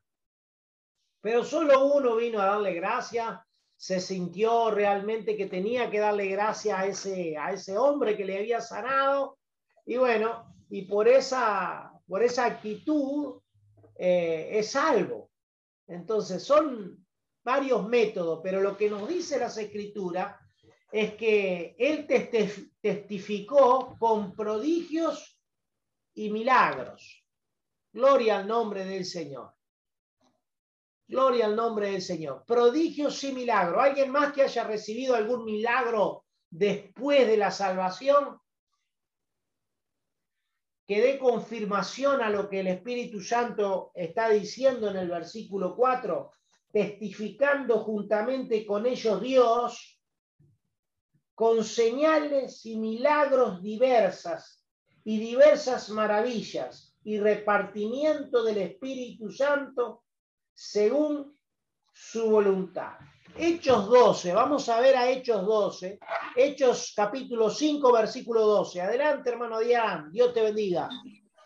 Pero 1.20 1.44
solo 1.44 1.92
uno 1.94 2.16
vino 2.16 2.40
a 2.40 2.46
darle 2.46 2.74
gracia, 2.74 3.44
se 3.76 4.00
sintió 4.00 4.70
realmente 4.70 5.36
que 5.36 5.46
tenía 5.46 5.90
que 5.90 5.98
darle 5.98 6.26
gracia 6.28 6.78
a 6.78 6.86
ese, 6.86 7.36
a 7.36 7.52
ese 7.52 7.76
hombre 7.76 8.16
que 8.16 8.24
le 8.24 8.38
había 8.38 8.60
sanado. 8.60 9.38
Y 9.84 9.96
bueno, 9.96 10.54
y 10.70 10.82
por 10.82 11.08
esa, 11.08 11.92
por 12.06 12.22
esa 12.22 12.46
actitud 12.46 13.40
eh, 13.96 14.50
es 14.52 14.70
salvo. 14.70 15.21
Entonces, 15.92 16.42
son 16.42 17.06
varios 17.44 17.88
métodos, 17.88 18.40
pero 18.42 18.60
lo 18.60 18.76
que 18.76 18.88
nos 18.88 19.08
dice 19.08 19.38
las 19.38 19.56
escrituras 19.58 20.36
es 20.90 21.14
que 21.14 21.74
él 21.78 22.06
testificó 22.80 23.96
con 23.98 24.34
prodigios 24.34 25.38
y 26.14 26.30
milagros. 26.30 27.24
Gloria 27.92 28.38
al 28.38 28.46
nombre 28.46 28.84
del 28.84 29.04
Señor. 29.04 29.52
Gloria 31.08 31.46
al 31.46 31.56
nombre 31.56 31.90
del 31.90 32.02
Señor. 32.02 32.44
Prodigios 32.46 33.22
y 33.24 33.32
milagros. 33.32 33.82
¿Alguien 33.82 34.10
más 34.10 34.32
que 34.32 34.42
haya 34.42 34.64
recibido 34.64 35.14
algún 35.14 35.44
milagro 35.44 36.24
después 36.48 37.26
de 37.26 37.36
la 37.36 37.50
salvación? 37.50 38.38
Que 40.92 41.00
dé 41.00 41.18
confirmación 41.18 42.20
a 42.20 42.28
lo 42.28 42.50
que 42.50 42.60
el 42.60 42.66
Espíritu 42.66 43.18
Santo 43.22 43.92
está 43.94 44.28
diciendo 44.28 44.90
en 44.90 44.98
el 44.98 45.08
versículo 45.08 45.74
4, 45.74 46.30
testificando 46.70 47.78
juntamente 47.78 48.66
con 48.66 48.84
ellos 48.84 49.22
Dios, 49.22 49.98
con 51.34 51.64
señales 51.64 52.66
y 52.66 52.76
milagros 52.76 53.62
diversas 53.62 54.66
y 55.02 55.18
diversas 55.18 55.88
maravillas 55.88 56.94
y 57.04 57.18
repartimiento 57.18 58.44
del 58.44 58.58
Espíritu 58.58 59.30
Santo 59.30 60.04
según 60.52 61.38
su 61.90 62.28
voluntad. 62.28 62.98
Hechos 63.36 63.88
12, 63.88 64.32
vamos 64.32 64.68
a 64.68 64.80
ver 64.80 64.94
a 64.96 65.10
Hechos 65.10 65.44
12, 65.46 65.98
Hechos 66.36 66.92
capítulo 66.94 67.48
5, 67.48 67.92
versículo 67.92 68.42
12. 68.42 68.80
Adelante, 68.80 69.30
hermano 69.30 69.58
Dian, 69.60 70.12
Dios 70.12 70.34
te 70.34 70.42
bendiga. 70.42 70.88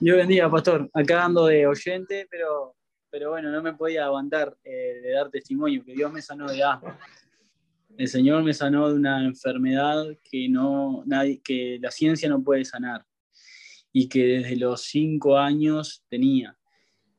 Dios 0.00 0.16
bendiga, 0.16 0.50
pastor. 0.50 0.90
Acá 0.92 1.24
ando 1.24 1.46
de 1.46 1.66
oyente, 1.66 2.26
pero, 2.30 2.74
pero 3.08 3.30
bueno, 3.30 3.50
no 3.50 3.62
me 3.62 3.74
podía 3.74 4.06
aguantar 4.06 4.56
eh, 4.64 5.00
de 5.02 5.12
dar 5.12 5.30
testimonio, 5.30 5.84
que 5.84 5.94
Dios 5.94 6.12
me 6.12 6.20
sanó 6.20 6.46
de 6.50 6.62
asma. 6.62 6.98
El 7.96 8.08
Señor 8.08 8.42
me 8.42 8.52
sanó 8.52 8.88
de 8.88 8.94
una 8.94 9.24
enfermedad 9.24 10.04
que, 10.22 10.48
no, 10.48 11.02
nadie, 11.06 11.40
que 11.42 11.78
la 11.80 11.90
ciencia 11.90 12.28
no 12.28 12.42
puede 12.42 12.64
sanar 12.64 13.06
y 13.92 14.08
que 14.08 14.24
desde 14.24 14.56
los 14.56 14.82
cinco 14.82 15.38
años 15.38 16.04
tenía 16.08 16.56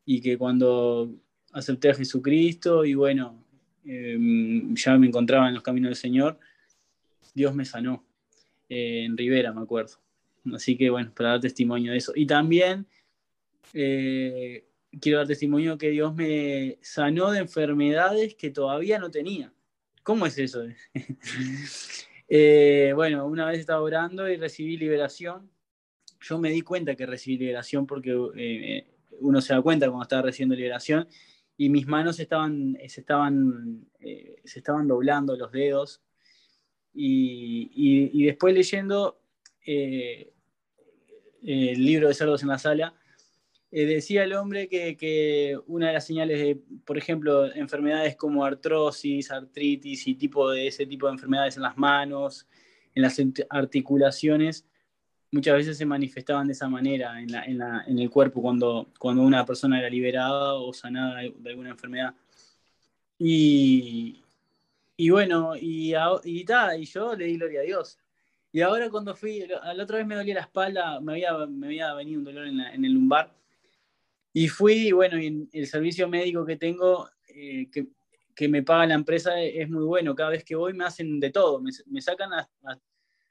y 0.05 0.21
que 0.21 0.37
cuando 0.37 1.15
acepté 1.51 1.89
a 1.89 1.95
Jesucristo 1.95 2.85
y 2.85 2.93
bueno, 2.93 3.46
Em, 3.87 4.75
ya 4.75 4.97
me 4.97 5.07
encontraba 5.07 5.47
en 5.47 5.53
los 5.53 5.63
caminos 5.63 5.89
del 5.89 5.95
Señor, 5.95 6.37
Dios 7.33 7.55
me 7.55 7.63
sanó 7.63 8.03
eh, 8.67 9.05
en 9.05 9.15
Rivera, 9.15 9.53
me 9.53 9.61
acuerdo. 9.61 9.95
Así 10.53 10.77
que 10.77 10.89
bueno, 10.89 11.13
para 11.15 11.29
dar 11.29 11.39
testimonio 11.39 11.93
de 11.93 11.97
eso. 11.97 12.11
Y 12.13 12.25
también 12.25 12.85
eh, 13.73 14.65
quiero 14.99 15.19
dar 15.19 15.27
testimonio 15.27 15.77
que 15.77 15.89
Dios 15.89 16.13
me 16.13 16.77
sanó 16.81 17.31
de 17.31 17.39
enfermedades 17.39 18.35
que 18.35 18.49
todavía 18.49 18.99
no 18.99 19.09
tenía. 19.09 19.53
¿Cómo 20.03 20.25
es 20.25 20.37
eso? 20.37 20.63
Eh, 22.29 22.91
bueno, 22.93 23.25
una 23.25 23.45
vez 23.45 23.57
estaba 23.57 23.79
orando 23.79 24.27
y 24.27 24.35
recibí 24.35 24.75
liberación. 24.75 25.49
Yo 26.19 26.37
me 26.37 26.49
di 26.49 26.61
cuenta 26.61 26.93
que 26.93 27.05
recibí 27.05 27.37
liberación 27.37 27.87
porque 27.87 28.83
uno 29.21 29.39
se 29.39 29.53
da 29.53 29.61
cuenta 29.61 29.87
cuando 29.87 30.03
estaba 30.03 30.23
recibiendo 30.23 30.53
liberación 30.53 31.07
y 31.57 31.69
mis 31.69 31.87
manos 31.87 32.19
estaban, 32.19 32.77
se, 32.87 33.01
estaban, 33.01 33.89
eh, 33.99 34.35
se 34.45 34.59
estaban 34.59 34.87
doblando 34.87 35.35
los 35.35 35.51
dedos. 35.51 36.01
Y, 36.93 37.71
y, 38.13 38.25
después 38.25 38.53
leyendo 38.55 39.19
eh, 39.65 40.33
el 41.43 41.85
libro 41.85 42.07
de 42.07 42.13
Cerdos 42.13 42.41
en 42.41 42.49
la 42.49 42.57
Sala, 42.57 42.95
eh, 43.71 43.85
decía 43.85 44.23
el 44.23 44.33
hombre 44.33 44.67
que, 44.67 44.95
que, 44.95 45.59
una 45.67 45.87
de 45.87 45.93
las 45.93 46.07
señales 46.07 46.39
de, 46.39 46.59
por 46.85 46.97
ejemplo, 46.97 47.53
enfermedades 47.53 48.15
como 48.15 48.45
artrosis, 48.45 49.29
artritis 49.29 50.07
y 50.07 50.15
tipo 50.15 50.49
de 50.49 50.67
ese 50.67 50.85
tipo 50.85 51.07
de 51.07 51.13
enfermedades 51.13 51.57
en 51.57 51.63
las 51.63 51.77
manos, 51.77 52.47
en 52.95 53.01
las 53.03 53.21
articulaciones, 53.49 54.66
muchas 55.31 55.55
veces 55.55 55.77
se 55.77 55.85
manifestaban 55.85 56.47
de 56.47 56.53
esa 56.53 56.69
manera 56.69 57.21
en, 57.21 57.31
la, 57.31 57.45
en, 57.45 57.57
la, 57.57 57.83
en, 57.87 57.99
el 57.99 58.09
cuerpo 58.09 58.41
cuando, 58.41 58.89
cuando 58.99 59.21
una 59.23 59.45
persona 59.45 59.79
era 59.79 59.89
liberada 59.89 60.55
o 60.55 60.73
sanada 60.73 61.21
de, 61.21 61.49
alguna 61.49 61.71
enfermedad. 61.71 62.13
Y, 63.19 64.23
y 64.95 65.09
bueno, 65.09 65.55
y, 65.55 65.93
y, 66.23 66.45
y, 66.45 66.85
yo 66.85 67.15
le 67.15 67.25
di 67.25 67.37
gloria 67.37 67.61
a 67.61 67.63
Dios. 67.63 67.99
Y 68.51 68.61
ahora 68.61 68.89
cuando 68.89 69.15
fui, 69.15 69.45
la 69.47 69.83
otra 69.83 69.97
vez 69.97 70.07
me 70.07 70.15
dolía 70.15 70.35
la 70.35 70.41
espalda, 70.41 70.99
me 71.01 71.13
había, 71.13 71.45
me 71.47 71.67
había 71.67 71.93
venido 71.93 72.19
un 72.19 72.25
dolor 72.25 72.47
en, 72.47 72.57
la, 72.57 72.73
en 72.73 72.85
el 72.85 72.93
lumbar. 72.93 73.33
Y 74.33 74.47
fui, 74.47 74.91
bueno, 74.91 75.19
y 75.19 75.49
el 75.51 75.67
servicio 75.67 76.07
médico 76.07 76.45
que 76.45 76.57
tengo, 76.57 77.09
eh, 77.27 77.69
que, 77.71 77.87
que 78.37 78.47
me 78.47 78.61
paga 78.61 78.85
la 78.85 78.93
empresa 78.93 79.41
es 79.41 79.67
muy 79.67 79.83
bueno. 79.83 80.15
Cada 80.15 80.29
vez 80.29 80.43
que 80.43 80.55
voy 80.55 80.73
me 80.73 80.85
hacen 80.85 81.19
de 81.19 81.31
todo, 81.31 81.59
me, 81.59 82.01
sacan 82.01 82.29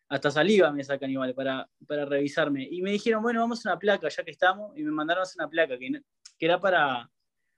hasta, 0.09 0.31
saliva, 0.31 0.71
me 0.73 0.85
sacan 0.85 1.11
igual 1.11 1.35
para, 1.35 1.69
para 1.87 2.05
revisarme. 2.05 2.69
Y 2.71 2.83
me 2.83 2.93
dijeron, 2.93 3.23
bueno, 3.23 3.41
vamos 3.41 3.65
a 3.65 3.71
una 3.71 3.79
placa 3.79 4.09
ya 4.09 4.25
que 4.25 4.31
estamos, 4.31 4.77
y 4.77 4.83
me 4.83 4.91
mandaron 4.91 5.21
a 5.21 5.23
hacer 5.25 5.41
una 5.41 5.51
placa 5.51 5.79
que, 5.79 6.01
que 6.39 6.47
era 6.47 6.61
para, 6.61 7.11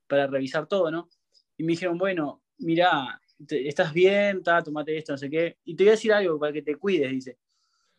para 0.06 0.26
revisar 0.26 0.66
todo, 0.66 0.90
¿no? 0.90 1.08
Y 1.56 1.64
me 1.64 1.72
dijeron, 1.72 1.98
bueno, 1.98 2.42
mira, 2.58 3.20
estás 3.48 3.92
bien, 3.92 4.42
ta, 4.42 4.62
tomate 4.62 4.96
esto, 4.96 5.12
no 5.12 5.18
sé 5.18 5.30
qué. 5.30 5.58
Y 5.64 5.74
te 5.76 5.84
voy 5.84 5.88
a 5.88 5.92
decir 5.92 6.12
algo 6.12 6.38
para 6.38 6.52
que 6.52 6.62
te 6.62 6.76
cuides, 6.76 7.10
dice. 7.10 7.38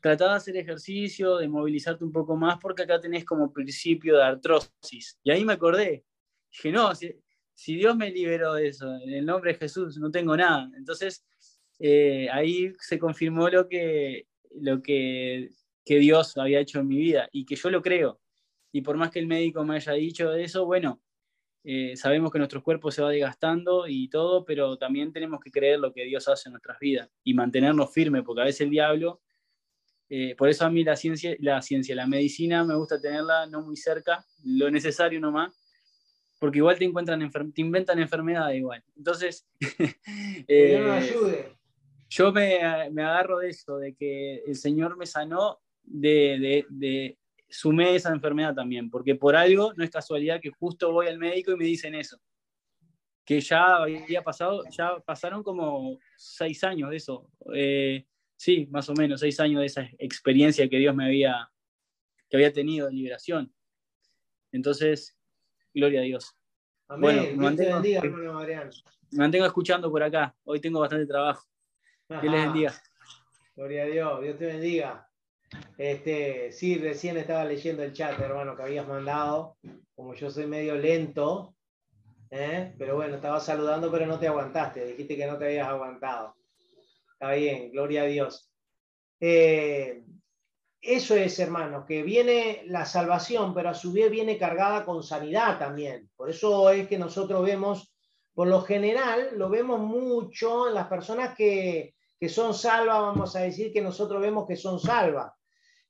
Trata 0.01 0.29
de 0.29 0.35
hacer 0.35 0.55
ejercicio, 0.55 1.38
de 1.38 1.49
movilizarte 1.49 2.03
un 2.05 2.12
poco 2.12 2.35
más, 2.35 2.57
porque 2.62 2.83
acá 2.83 2.99
tenés 3.01 3.25
como 3.25 3.51
principio 3.51 4.15
de 4.15 4.23
artrosis. 4.23 5.19
Y 5.23 5.31
ahí 5.31 5.43
me 5.43 5.53
acordé. 5.53 6.05
Dije, 6.51 6.71
no, 6.71 6.93
si, 6.95 7.75
Dios 7.75 7.95
me 7.97 8.09
liberó 8.09 8.53
de 8.53 8.67
eso, 8.69 8.95
en 8.95 9.13
el 9.13 9.25
nombre 9.25 9.53
de 9.53 9.59
Jesús, 9.59 9.97
no 9.97 10.09
tengo 10.09 10.38
nada. 10.38 10.71
Entonces, 10.77 11.25
eh, 11.79 12.29
ahí 12.31 12.73
se 12.79 12.97
confirmó 12.97 13.49
lo 13.49 13.67
que, 13.67 14.28
lo 14.51 14.81
que, 14.81 15.49
que 15.85 15.99
Dios 15.99 16.38
había 16.38 16.59
hecho 16.59 16.79
en 16.79 16.88
mi 16.88 16.97
vida 16.97 17.29
y 17.31 17.45
que 17.45 17.55
yo 17.55 17.69
lo 17.69 17.81
creo. 17.81 18.19
Y 18.71 18.81
por 18.81 18.97
más 18.97 19.12
que 19.12 19.19
el 19.19 19.27
médico 19.27 19.63
me 19.63 19.75
haya 19.75 19.93
dicho 19.93 20.33
eso, 20.33 20.65
bueno, 20.65 21.01
eh, 21.63 21.97
sabemos 21.97 22.31
que 22.31 22.38
nuestro 22.38 22.63
cuerpo 22.63 22.91
se 22.91 23.01
va 23.01 23.09
desgastando 23.09 23.88
y 23.88 24.07
todo, 24.09 24.45
pero 24.45 24.77
también 24.77 25.12
tenemos 25.12 25.39
que 25.39 25.51
creer 25.51 25.79
lo 25.79 25.91
que 25.91 26.05
Dios 26.05 26.27
hace 26.27 26.49
en 26.49 26.53
nuestras 26.53 26.79
vidas 26.79 27.09
y 27.23 27.33
mantenernos 27.33 27.91
firmes, 27.91 28.23
porque 28.23 28.41
a 28.41 28.45
veces 28.45 28.62
el 28.62 28.69
diablo, 28.69 29.21
eh, 30.09 30.35
por 30.35 30.49
eso 30.49 30.65
a 30.65 30.69
mí 30.69 30.83
la 30.83 30.95
ciencia, 30.95 31.35
la 31.39 31.62
ciencia, 31.62 31.95
la 31.95 32.07
medicina 32.07 32.63
me 32.63 32.75
gusta 32.75 32.99
tenerla 32.99 33.45
no 33.47 33.62
muy 33.62 33.75
cerca, 33.75 34.25
lo 34.43 34.71
necesario 34.71 35.19
nomás, 35.19 35.53
porque 36.39 36.59
igual 36.59 36.77
te 36.77 36.85
encuentran 36.85 37.29
te 37.29 37.62
inventan 37.62 37.99
enfermedades 37.99 38.57
igual. 38.57 38.83
Entonces, 38.95 39.45
eh, 40.47 41.51
yo 42.09 42.31
me, 42.31 42.89
me, 42.91 43.03
agarro 43.03 43.39
de 43.39 43.49
eso, 43.49 43.77
de 43.77 43.93
que 43.95 44.43
el 44.45 44.55
Señor 44.55 44.97
me 44.97 45.05
sanó 45.05 45.59
de, 45.83 46.65
de 46.69 47.19
sumé 47.49 47.95
esa 47.95 48.13
enfermedad 48.13 48.53
también, 48.53 48.89
porque 48.89 49.15
por 49.15 49.35
algo 49.35 49.73
no 49.73 49.83
es 49.83 49.89
casualidad 49.89 50.39
que 50.39 50.51
justo 50.51 50.91
voy 50.91 51.07
al 51.07 51.17
médico 51.17 51.51
y 51.51 51.57
me 51.57 51.65
dicen 51.65 51.95
eso. 51.95 52.19
Que 53.25 53.41
ya 53.41 53.77
había 53.77 54.23
pasado, 54.23 54.63
ya 54.71 54.99
pasaron 54.99 55.43
como 55.43 55.99
seis 56.15 56.63
años 56.63 56.89
de 56.89 56.95
eso. 56.95 57.29
Eh, 57.53 58.05
sí, 58.35 58.67
más 58.71 58.89
o 58.89 58.93
menos, 58.93 59.19
seis 59.19 59.39
años 59.39 59.59
de 59.59 59.65
esa 59.67 59.89
experiencia 59.99 60.67
que 60.69 60.77
Dios 60.77 60.95
me 60.95 61.05
había, 61.05 61.49
que 62.29 62.37
había 62.37 62.53
tenido 62.53 62.87
de 62.87 62.93
liberación. 62.93 63.53
Entonces, 64.51 65.15
gloria 65.73 65.99
a 65.99 66.03
Dios. 66.03 66.35
Amén. 66.87 67.01
Bueno, 67.01 67.21
me 67.21 67.43
mantengo, 67.43 67.81
me 69.11 69.17
mantengo 69.17 69.45
escuchando 69.45 69.91
por 69.91 70.01
acá. 70.01 70.35
Hoy 70.43 70.59
tengo 70.59 70.79
bastante 70.79 71.05
trabajo. 71.05 71.45
Que 72.09 72.27
les 72.27 72.43
bendiga. 72.43 72.73
Gloria 73.55 73.83
a 73.83 73.85
Dios, 73.85 74.21
Dios 74.23 74.37
te 74.39 74.45
bendiga. 74.47 75.07
Este, 75.77 76.51
sí, 76.51 76.75
recién 76.79 77.17
estaba 77.17 77.45
leyendo 77.45 77.83
el 77.83 77.93
chat, 77.93 78.19
hermano, 78.19 78.55
que 78.55 78.63
habías 78.63 78.87
mandado. 78.87 79.57
Como 79.93 80.15
yo 80.15 80.31
soy 80.31 80.47
medio 80.47 80.73
lento, 80.73 81.53
¿eh? 82.31 82.73
pero 82.79 82.95
bueno, 82.95 83.17
estaba 83.17 83.39
saludando, 83.39 83.91
pero 83.91 84.07
no 84.07 84.17
te 84.17 84.27
aguantaste. 84.27 84.87
Dijiste 84.87 85.15
que 85.15 85.27
no 85.27 85.37
te 85.37 85.45
habías 85.45 85.67
aguantado. 85.67 86.35
Está 87.13 87.33
bien, 87.33 87.71
gloria 87.71 88.01
a 88.01 88.05
Dios. 88.05 88.51
Eh, 89.19 90.03
eso 90.81 91.15
es, 91.15 91.37
hermano, 91.37 91.85
que 91.85 92.01
viene 92.01 92.63
la 92.65 92.85
salvación, 92.87 93.53
pero 93.53 93.69
a 93.69 93.75
su 93.75 93.93
vez 93.93 94.09
viene 94.09 94.39
cargada 94.39 94.83
con 94.83 95.03
sanidad 95.03 95.59
también. 95.59 96.09
Por 96.15 96.31
eso 96.31 96.71
es 96.71 96.87
que 96.87 96.97
nosotros 96.97 97.45
vemos, 97.45 97.93
por 98.33 98.47
lo 98.47 98.61
general, 98.61 99.29
lo 99.35 99.47
vemos 99.47 99.79
mucho 99.79 100.69
en 100.69 100.73
las 100.73 100.87
personas 100.87 101.35
que, 101.35 101.93
que 102.19 102.29
son 102.29 102.53
salvas, 102.53 102.99
vamos 102.99 103.36
a 103.36 103.41
decir 103.41 103.71
que 103.71 103.82
nosotros 103.82 104.21
vemos 104.21 104.45
que 104.47 104.55
son 104.55 104.79
salvas 104.79 105.32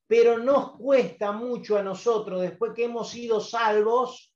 pero 0.10 0.40
nos 0.40 0.72
cuesta 0.72 1.32
mucho 1.32 1.78
a 1.78 1.84
nosotros, 1.84 2.42
después 2.42 2.74
que 2.74 2.86
hemos 2.86 3.12
sido 3.12 3.40
salvos, 3.40 4.36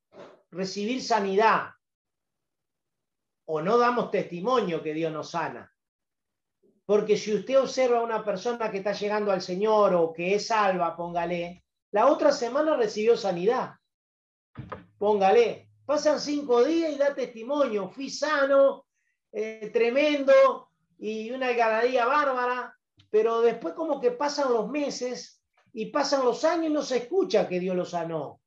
recibir 0.52 1.02
sanidad. 1.02 1.70
O 3.46 3.60
no 3.60 3.76
damos 3.76 4.12
testimonio 4.12 4.80
que 4.84 4.94
Dios 4.94 5.12
nos 5.12 5.30
sana. 5.30 5.68
Porque 6.86 7.16
si 7.16 7.34
usted 7.34 7.58
observa 7.58 7.98
a 7.98 8.04
una 8.04 8.24
persona 8.24 8.70
que 8.70 8.78
está 8.78 8.92
llegando 8.92 9.32
al 9.32 9.42
Señor 9.42 9.94
o 9.94 10.12
que 10.12 10.36
es 10.36 10.46
salva, 10.46 10.96
póngale, 10.96 11.64
la 11.90 12.06
otra 12.06 12.30
semana 12.30 12.76
recibió 12.76 13.16
sanidad. 13.16 13.72
Póngale, 14.96 15.70
pasan 15.84 16.20
cinco 16.20 16.62
días 16.62 16.92
y 16.92 16.98
da 16.98 17.16
testimonio, 17.16 17.88
fui 17.88 18.10
sano, 18.10 18.86
eh, 19.32 19.70
tremendo 19.72 20.68
y 20.98 21.30
una 21.30 21.48
algarabía 21.48 22.06
bárbara, 22.06 22.76
pero 23.10 23.40
después 23.40 23.74
como 23.74 24.00
que 24.00 24.10
pasan 24.10 24.52
los 24.52 24.68
meses 24.68 25.42
y 25.72 25.86
pasan 25.86 26.24
los 26.24 26.44
años 26.44 26.66
y 26.66 26.72
no 26.72 26.82
se 26.82 26.98
escucha 26.98 27.48
que 27.48 27.60
Dios 27.60 27.76
lo 27.76 27.84
sanó. 27.84 28.40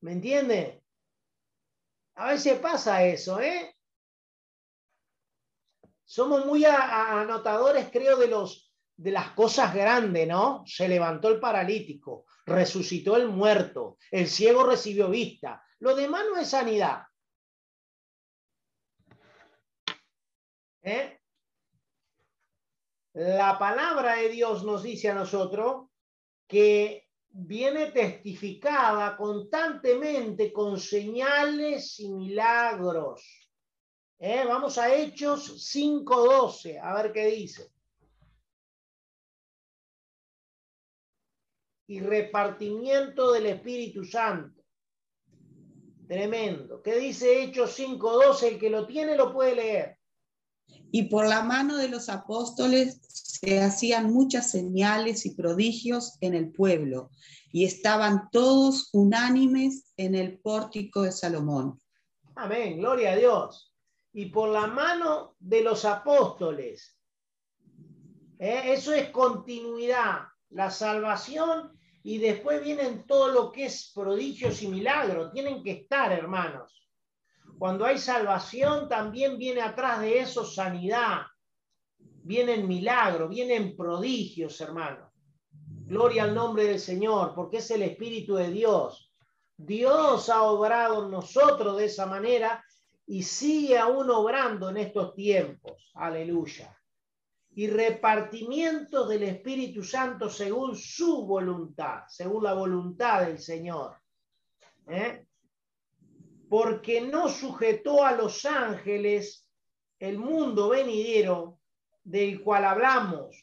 ¿Me 0.00 0.12
entiende? 0.12 0.82
A 2.16 2.28
veces 2.28 2.58
pasa 2.58 3.04
eso, 3.04 3.40
¿eh? 3.40 3.74
Somos 6.04 6.46
muy 6.46 6.64
anotadores, 6.64 7.88
creo, 7.90 8.16
de, 8.18 8.28
los, 8.28 8.70
de 8.96 9.10
las 9.10 9.30
cosas 9.30 9.74
grandes, 9.74 10.28
¿no? 10.28 10.62
Se 10.66 10.88
levantó 10.88 11.28
el 11.28 11.40
paralítico, 11.40 12.26
resucitó 12.46 13.16
el 13.16 13.28
muerto, 13.28 13.96
el 14.10 14.28
ciego 14.28 14.64
recibió 14.64 15.08
vista. 15.08 15.64
Lo 15.78 15.96
demás 15.96 16.24
no 16.30 16.38
es 16.38 16.48
sanidad. 16.48 17.02
¿Eh? 20.84 21.18
La 23.14 23.58
palabra 23.58 24.16
de 24.16 24.28
Dios 24.28 24.64
nos 24.64 24.82
dice 24.82 25.08
a 25.08 25.14
nosotros 25.14 25.88
que 26.46 27.08
viene 27.30 27.90
testificada 27.90 29.16
constantemente 29.16 30.52
con 30.52 30.78
señales 30.78 31.98
y 32.00 32.10
milagros. 32.10 33.50
¿Eh? 34.18 34.44
Vamos 34.46 34.76
a 34.76 34.94
Hechos 34.94 35.74
5.12, 35.74 36.78
a 36.82 37.02
ver 37.02 37.12
qué 37.12 37.26
dice. 37.28 37.72
Y 41.86 42.00
repartimiento 42.00 43.32
del 43.32 43.46
Espíritu 43.46 44.04
Santo. 44.04 44.62
Tremendo. 46.06 46.82
¿Qué 46.82 46.96
dice 46.98 47.42
Hechos 47.42 47.78
5.12? 47.78 48.48
El 48.48 48.58
que 48.58 48.68
lo 48.68 48.86
tiene 48.86 49.16
lo 49.16 49.32
puede 49.32 49.54
leer. 49.54 50.03
Y 50.90 51.04
por 51.04 51.26
la 51.26 51.42
mano 51.42 51.76
de 51.76 51.88
los 51.88 52.08
apóstoles 52.08 53.00
se 53.08 53.60
hacían 53.60 54.12
muchas 54.12 54.50
señales 54.50 55.26
y 55.26 55.34
prodigios 55.34 56.16
en 56.20 56.34
el 56.34 56.52
pueblo, 56.52 57.10
y 57.52 57.64
estaban 57.64 58.28
todos 58.30 58.90
unánimes 58.92 59.92
en 59.96 60.14
el 60.14 60.38
pórtico 60.38 61.02
de 61.02 61.12
Salomón. 61.12 61.80
Amén, 62.36 62.78
gloria 62.78 63.12
a 63.12 63.16
Dios. 63.16 63.74
Y 64.12 64.26
por 64.26 64.48
la 64.48 64.66
mano 64.66 65.36
de 65.38 65.62
los 65.62 65.84
apóstoles. 65.84 66.96
¿eh? 68.38 68.62
Eso 68.66 68.92
es 68.92 69.10
continuidad, 69.10 70.22
la 70.50 70.70
salvación 70.70 71.78
y 72.02 72.18
después 72.18 72.62
vienen 72.62 73.06
todo 73.06 73.28
lo 73.28 73.50
que 73.50 73.66
es 73.66 73.90
prodigios 73.94 74.62
y 74.62 74.68
milagros. 74.68 75.32
Tienen 75.32 75.62
que 75.62 75.70
estar, 75.72 76.12
hermanos. 76.12 76.83
Cuando 77.58 77.84
hay 77.84 77.98
salvación, 77.98 78.88
también 78.88 79.38
viene 79.38 79.62
atrás 79.62 80.00
de 80.00 80.18
eso 80.18 80.44
sanidad, 80.44 81.22
vienen 81.98 82.66
milagros, 82.66 83.28
vienen 83.28 83.76
prodigios, 83.76 84.60
hermano. 84.60 85.12
Gloria 85.86 86.24
al 86.24 86.34
nombre 86.34 86.64
del 86.64 86.80
Señor, 86.80 87.34
porque 87.34 87.58
es 87.58 87.70
el 87.70 87.82
Espíritu 87.82 88.34
de 88.34 88.50
Dios. 88.50 89.12
Dios 89.56 90.28
ha 90.30 90.42
obrado 90.42 91.04
en 91.04 91.10
nosotros 91.10 91.76
de 91.76 91.84
esa 91.84 92.06
manera 92.06 92.64
y 93.06 93.22
sigue 93.22 93.78
aún 93.78 94.10
obrando 94.10 94.70
en 94.70 94.78
estos 94.78 95.14
tiempos. 95.14 95.90
Aleluya. 95.94 96.76
Y 97.56 97.68
repartimiento 97.68 99.06
del 99.06 99.22
Espíritu 99.24 99.84
Santo 99.84 100.28
según 100.28 100.74
su 100.74 101.24
voluntad, 101.24 102.02
según 102.08 102.44
la 102.44 102.54
voluntad 102.54 103.26
del 103.26 103.38
Señor. 103.38 103.96
¿Eh? 104.88 105.26
Porque 106.54 107.00
no 107.00 107.28
sujetó 107.28 108.04
a 108.04 108.12
los 108.12 108.44
ángeles 108.44 109.50
el 109.98 110.18
mundo 110.18 110.68
venidero 110.68 111.58
del 112.04 112.40
cual 112.44 112.64
hablamos. 112.64 113.36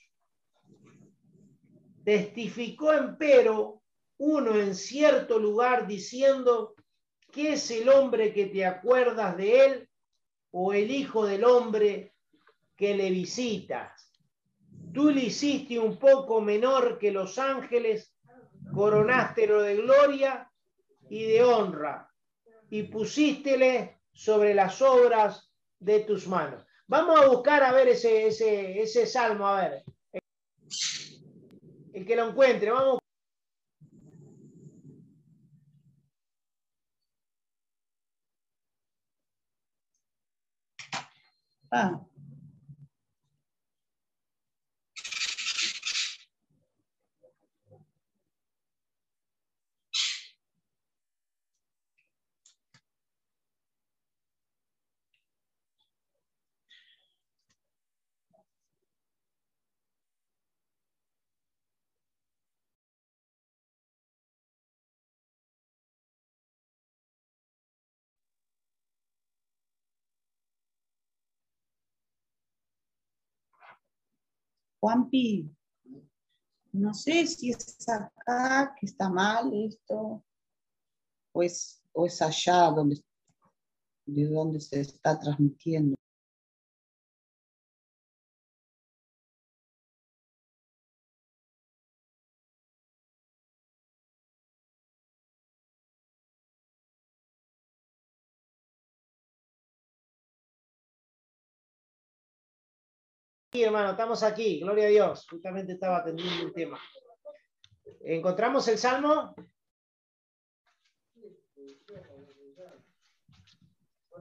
Testificó 2.06 2.94
empero 2.94 3.82
uno 4.18 4.56
en 4.56 4.74
cierto 4.74 5.40
lugar 5.40 5.88
diciendo, 5.88 6.74
¿qué 7.34 7.52
es 7.52 7.70
el 7.72 7.90
hombre 7.90 8.34
que 8.34 8.46
te 8.46 8.66
acuerdas 8.66 9.36
de 9.36 9.66
él 9.66 9.90
o 10.52 10.72
el 10.72 10.90
hijo 10.90 11.26
del 11.26 11.44
hombre 11.44 12.14
que 12.78 12.96
le 12.96 13.10
visitas? 13.10 14.10
Tú 14.94 15.12
le 15.12 15.26
hiciste 15.26 15.78
un 15.78 16.00
poco 16.00 16.40
menor 16.40 16.98
que 16.98 17.12
los 17.12 17.38
ángeles, 17.38 18.16
coronástelo 18.74 19.64
de 19.64 19.76
gloria 19.76 20.50
y 21.10 21.24
de 21.26 21.44
honra 21.44 22.08
y 22.72 22.84
pusístele 22.84 24.02
sobre 24.14 24.56
las 24.56 24.82
obras 24.82 25.52
de 25.78 26.00
tus 26.00 26.26
manos. 26.26 26.66
Vamos 26.88 27.20
a 27.20 27.28
buscar 27.28 27.62
a 27.64 27.74
ver 27.74 27.90
ese, 27.90 28.28
ese, 28.28 28.82
ese 28.82 29.06
salmo, 29.06 29.46
a 29.46 29.62
ver. 29.62 29.84
El 31.94 32.06
que 32.06 32.16
lo 32.16 32.30
encuentre, 32.30 32.72
vamos. 32.72 33.00
Ah. 41.72 42.11
Juanpi, 74.82 75.56
no 76.74 76.94
sé 76.94 77.28
si 77.28 77.52
es 77.52 77.88
acá 77.88 78.74
que 78.80 78.88
está 78.88 79.10
mal 79.10 79.54
esto, 79.54 80.26
o 81.34 81.44
es, 81.44 81.84
o 81.94 82.08
es 82.08 82.20
allá 82.22 82.72
donde, 82.72 83.00
de 84.08 84.26
donde 84.26 84.60
se 84.60 84.82
está 84.82 85.20
transmitiendo. 85.20 85.96
Sí, 103.52 103.64
hermano, 103.64 103.92
estamos 103.92 104.24
aquí, 104.24 104.62
gloria 104.62 104.86
a 104.86 104.90
Dios. 104.90 105.28
Justamente 105.30 105.74
estaba 105.74 105.98
atendiendo 105.98 106.46
un 106.46 106.54
tema. 106.54 106.80
¿Encontramos 108.00 108.66
el 108.70 108.78
salmo? 108.78 109.36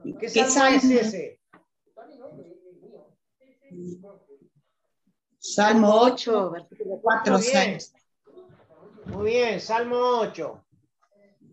¿Qué, 0.03 0.17
¿Qué 0.19 0.29
salmo, 0.29 0.51
salmo? 0.51 0.75
es 0.75 0.83
ese? 0.91 1.39
Salmo 5.37 6.01
8, 6.01 6.51
versículo 6.51 6.99
4, 7.01 7.33
Muy 7.33 7.41
bien. 7.41 7.79
6. 7.79 7.93
Muy 9.05 9.31
bien, 9.31 9.61
Salmo 9.61 9.97
8. 10.19 10.65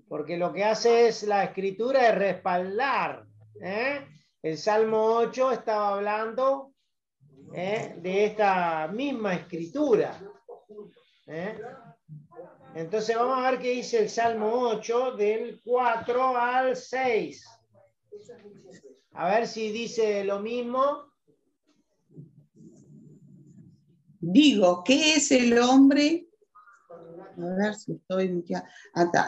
Porque 0.09 0.37
lo 0.37 0.53
que 0.53 0.65
hace 0.65 1.07
es 1.07 1.23
la 1.23 1.45
escritura 1.45 2.09
es 2.09 2.19
respaldar. 2.19 3.25
¿eh? 3.61 4.05
El 4.43 4.59
Salmo 4.59 5.15
8 5.15 5.53
estaba 5.53 5.95
hablando 5.95 6.68
¿eh? 7.55 7.95
de 8.01 8.27
esta 8.27 8.89
misma 8.89 9.35
escritura. 9.35 10.21
¿eh? 11.27 11.59
Entonces 12.75 13.17
vamos 13.17 13.39
a 13.39 13.51
ver 13.51 13.61
qué 13.61 13.71
dice 13.71 14.01
el 14.01 14.11
Salmo 14.11 14.51
8 14.69 15.17
del 15.17 15.61
4 15.65 16.37
al 16.37 16.77
6. 16.77 17.45
A 19.13 19.31
ver 19.31 19.47
si 19.47 19.73
dice 19.73 20.25
lo 20.25 20.41
mismo. 20.41 21.09
Digo, 24.21 24.83
¿qué 24.85 25.15
es 25.15 25.31
el 25.33 25.59
hombre? 25.59 26.29
A 26.91 27.55
ver 27.57 27.75
si 27.75 27.93
estoy. 27.93 28.45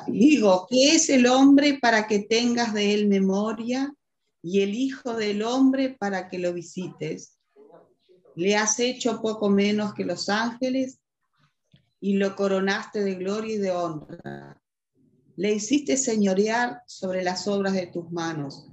Digo, 0.08 0.66
¿qué 0.68 0.94
es 0.96 1.08
el 1.10 1.26
hombre 1.26 1.78
para 1.80 2.06
que 2.06 2.20
tengas 2.20 2.74
de 2.74 2.94
él 2.94 3.08
memoria 3.08 3.92
y 4.42 4.62
el 4.62 4.74
hijo 4.74 5.14
del 5.14 5.42
hombre 5.42 5.96
para 5.98 6.28
que 6.28 6.38
lo 6.38 6.52
visites? 6.52 7.39
Le 8.40 8.56
has 8.56 8.80
hecho 8.80 9.20
poco 9.20 9.50
menos 9.50 9.92
que 9.92 10.02
los 10.02 10.30
ángeles 10.30 10.98
y 12.00 12.14
lo 12.14 12.34
coronaste 12.34 13.04
de 13.04 13.16
gloria 13.16 13.56
y 13.56 13.58
de 13.58 13.70
honra. 13.70 14.62
Le 15.36 15.52
hiciste 15.52 15.98
señorear 15.98 16.82
sobre 16.86 17.22
las 17.22 17.46
obras 17.46 17.74
de 17.74 17.88
tus 17.88 18.10
manos. 18.10 18.66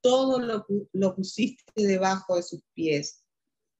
Todo 0.00 0.38
lo, 0.38 0.64
lo 0.94 1.14
pusiste 1.14 1.62
debajo 1.74 2.36
de 2.36 2.42
sus 2.42 2.62
pies. 2.72 3.22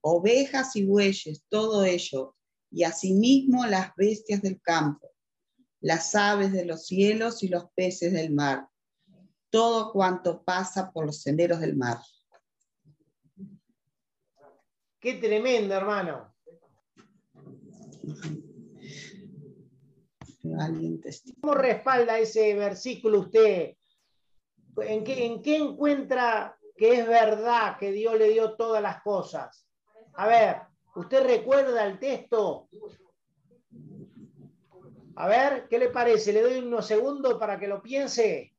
Ovejas 0.03 0.77
y 0.77 0.85
bueyes, 0.85 1.45
todo 1.49 1.83
ello, 1.83 2.37
y 2.71 2.83
asimismo 2.83 3.65
las 3.65 3.97
bestias 3.97 4.43
del 4.43 4.61
campo, 4.61 5.13
las 5.81 6.15
aves 6.15 6.53
de 6.53 6.67
los 6.67 6.85
cielos 6.87 7.43
y 7.43 7.49
los 7.49 7.71
peces 7.75 8.13
del 8.13 8.35
mar, 8.35 8.69
todo 9.49 9.93
cuanto 9.93 10.45
pasa 10.45 10.93
por 10.93 11.07
los 11.07 11.23
senderos 11.23 11.61
del 11.61 11.75
mar. 11.75 12.01
Qué 15.03 15.15
tremendo, 15.15 15.75
hermano. 15.75 16.33
¿Cómo 21.41 21.55
respalda 21.55 22.21
ese 22.21 22.55
versículo 22.55 23.19
usted? 23.19 23.75
¿En 24.77 25.03
qué, 25.03 25.27
¿En 25.27 25.43
qué 25.43 25.57
encuentra 25.57 26.57
que 26.77 27.01
es 27.01 27.09
verdad 27.09 27.79
que 27.79 27.91
Dios 27.91 28.17
le 28.17 28.29
dio 28.29 28.55
todas 28.55 28.81
las 28.81 29.03
cosas? 29.03 29.67
A 30.15 30.29
ver, 30.29 30.59
¿usted 30.95 31.27
recuerda 31.27 31.85
el 31.85 31.99
texto? 31.99 32.69
A 35.17 35.27
ver, 35.27 35.67
¿qué 35.69 35.81
le 35.81 35.89
parece? 35.89 36.33
Le 36.33 36.43
doy 36.43 36.59
unos 36.59 36.87
segundos 36.87 37.35
para 37.41 37.59
que 37.59 37.67
lo 37.67 37.83
piense. 37.83 38.52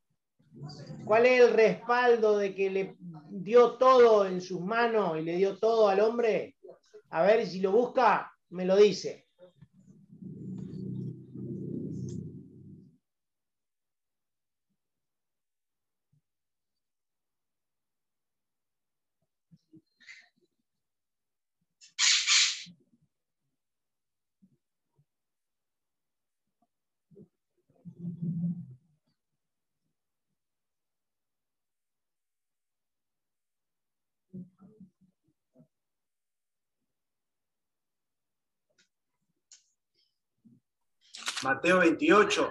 ¿Cuál 1.05 1.25
es 1.25 1.41
el 1.41 1.53
respaldo 1.53 2.37
de 2.37 2.55
que 2.55 2.69
le 2.69 2.97
dio 3.29 3.77
todo 3.77 4.25
en 4.25 4.41
sus 4.41 4.61
manos 4.61 5.17
y 5.17 5.21
le 5.21 5.35
dio 5.35 5.57
todo 5.57 5.89
al 5.89 5.99
hombre? 5.99 6.55
A 7.09 7.23
ver 7.23 7.45
si 7.45 7.59
lo 7.59 7.71
busca, 7.71 8.31
me 8.49 8.65
lo 8.65 8.75
dice. 8.75 9.22
Mateo 41.43 41.79
28. 41.79 42.49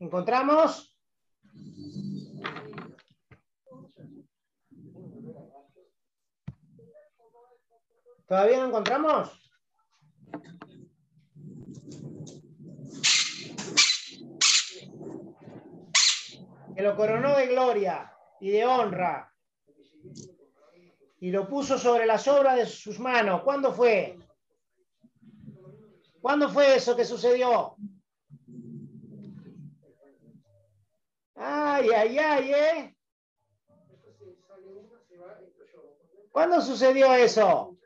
¿Encontramos? 0.00 0.97
¿Todavía 8.28 8.58
no 8.58 8.66
encontramos? 8.66 9.30
Que 16.76 16.82
lo 16.82 16.94
coronó 16.94 17.34
de 17.36 17.46
gloria 17.46 18.12
y 18.38 18.50
de 18.50 18.66
honra 18.66 19.32
y 21.20 21.30
lo 21.30 21.48
puso 21.48 21.78
sobre 21.78 22.04
las 22.04 22.28
obras 22.28 22.56
de 22.56 22.66
sus 22.66 23.00
manos. 23.00 23.42
¿Cuándo 23.42 23.72
fue? 23.72 24.18
¿Cuándo 26.20 26.50
fue 26.50 26.76
eso 26.76 26.94
que 26.94 27.06
sucedió? 27.06 27.76
Ay, 31.34 31.88
ay, 31.90 32.18
ay, 32.18 32.52
¿eh? 32.52 32.96
¿Cuándo 36.30 36.60
sucedió 36.60 37.14
eso? 37.14 37.77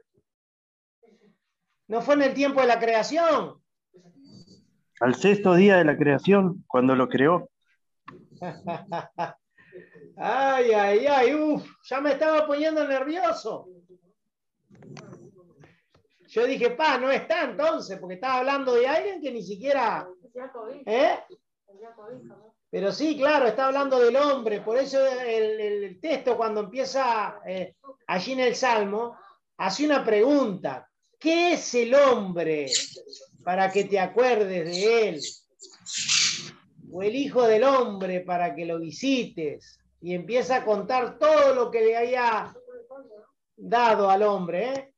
¿No 1.88 2.00
fue 2.00 2.14
en 2.14 2.22
el 2.22 2.34
tiempo 2.34 2.60
de 2.60 2.66
la 2.66 2.78
creación? 2.78 3.60
Al 5.00 5.14
sexto 5.14 5.54
día 5.54 5.76
de 5.76 5.84
la 5.84 5.96
creación, 5.96 6.64
cuando 6.68 6.94
lo 6.94 7.08
creó. 7.08 7.50
ay, 10.16 10.72
ay, 10.72 11.06
ay, 11.06 11.34
uff, 11.34 11.64
ya 11.84 12.00
me 12.00 12.12
estaba 12.12 12.46
poniendo 12.46 12.86
nervioso. 12.86 13.68
Yo 16.28 16.46
dije, 16.46 16.70
pa, 16.70 16.98
no 16.98 17.10
está 17.10 17.44
entonces, 17.44 17.98
porque 17.98 18.14
estaba 18.14 18.38
hablando 18.38 18.74
de 18.74 18.86
alguien 18.86 19.20
que 19.20 19.32
ni 19.32 19.42
siquiera. 19.42 20.08
¿Eh? 20.86 21.18
Pero 22.70 22.90
sí, 22.90 23.18
claro, 23.18 23.46
está 23.46 23.66
hablando 23.66 23.98
del 23.98 24.16
hombre. 24.16 24.60
Por 24.62 24.78
eso 24.78 25.04
el, 25.04 25.60
el 25.60 26.00
texto, 26.00 26.36
cuando 26.36 26.60
empieza 26.60 27.40
eh, 27.44 27.76
allí 28.06 28.32
en 28.32 28.40
el 28.40 28.54
Salmo, 28.54 29.18
hace 29.58 29.84
una 29.84 30.02
pregunta. 30.02 30.88
¿Qué 31.22 31.52
es 31.52 31.72
el 31.76 31.94
hombre 31.94 32.66
para 33.44 33.70
que 33.70 33.84
te 33.84 34.00
acuerdes 34.00 34.64
de 34.64 35.08
él? 35.08 35.20
O 36.90 37.00
el 37.00 37.14
hijo 37.14 37.46
del 37.46 37.62
hombre 37.62 38.22
para 38.22 38.52
que 38.56 38.66
lo 38.66 38.80
visites. 38.80 39.78
Y 40.00 40.14
empieza 40.14 40.56
a 40.56 40.64
contar 40.64 41.20
todo 41.20 41.54
lo 41.54 41.70
que 41.70 41.80
le 41.80 41.96
haya 41.96 42.52
dado 43.56 44.10
al 44.10 44.24
hombre. 44.24 44.72
¿eh? 44.72 44.94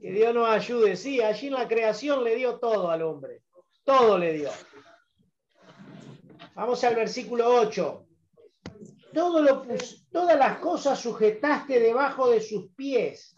Que 0.00 0.12
Dios 0.12 0.32
nos 0.32 0.48
ayude. 0.48 0.94
Sí, 0.94 1.20
allí 1.20 1.48
en 1.48 1.54
la 1.54 1.66
creación 1.66 2.22
le 2.22 2.36
dio 2.36 2.60
todo 2.60 2.88
al 2.88 3.02
hombre. 3.02 3.42
Todo 3.82 4.16
le 4.16 4.34
dio. 4.34 4.50
Vamos 6.54 6.84
al 6.84 6.94
versículo 6.94 7.48
8. 7.48 8.06
Todo 9.12 9.42
lo, 9.42 9.66
todas 10.12 10.38
las 10.38 10.58
cosas 10.58 11.00
sujetaste 11.00 11.80
debajo 11.80 12.30
de 12.30 12.40
sus 12.40 12.70
pies, 12.76 13.34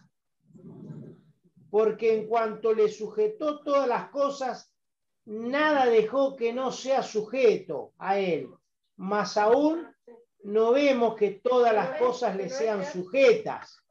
porque 1.75 2.17
en 2.17 2.29
cuanto 2.29 2.73
le 2.73 2.89
sujetó 2.89 3.59
todas 3.59 3.89
las 3.89 4.09
cosas, 4.11 4.73
nada 5.25 5.87
dejó 5.87 6.37
que 6.37 6.53
no 6.53 6.71
sea 6.71 7.03
sujeto 7.03 7.91
a 7.99 8.17
él. 8.17 8.49
Más 8.95 9.37
aún, 9.37 9.85
no 10.45 10.71
vemos 10.71 11.17
que 11.17 11.33
todas 11.43 11.75
las 11.75 11.99
cosas 11.99 12.37
le 12.37 12.49
sean 12.49 12.85
sujetas. 12.85 13.83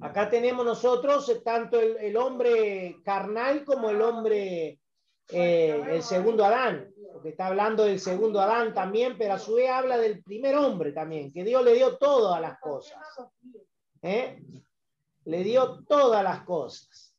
Acá 0.00 0.30
tenemos 0.30 0.64
nosotros 0.64 1.42
tanto 1.44 1.78
el, 1.78 2.16
hombre 2.16 2.96
carnal 3.04 3.66
como 3.66 3.90
el 3.90 4.00
hombre 4.00 4.80
eh, 5.28 5.84
el 5.90 6.02
segundo 6.02 6.42
Adán, 6.42 6.90
porque 7.12 7.28
está 7.28 7.48
hablando 7.48 7.84
del 7.84 8.00
segundo 8.00 8.40
Adán 8.40 8.72
también, 8.72 9.18
pero 9.18 9.34
a 9.34 9.38
su 9.38 9.56
vez 9.56 9.68
habla 9.68 9.98
del 9.98 10.22
primer 10.22 10.56
hombre 10.56 10.92
también, 10.92 11.30
que 11.34 11.44
Dios 11.44 11.62
le 11.62 11.74
dio 11.74 11.98
todas 11.98 12.40
las 12.40 12.58
cosas. 12.58 12.96
¿eh? 14.00 14.40
Le 15.26 15.44
dio 15.44 15.84
todas 15.84 16.24
las 16.24 16.42
cosas. 16.42 17.14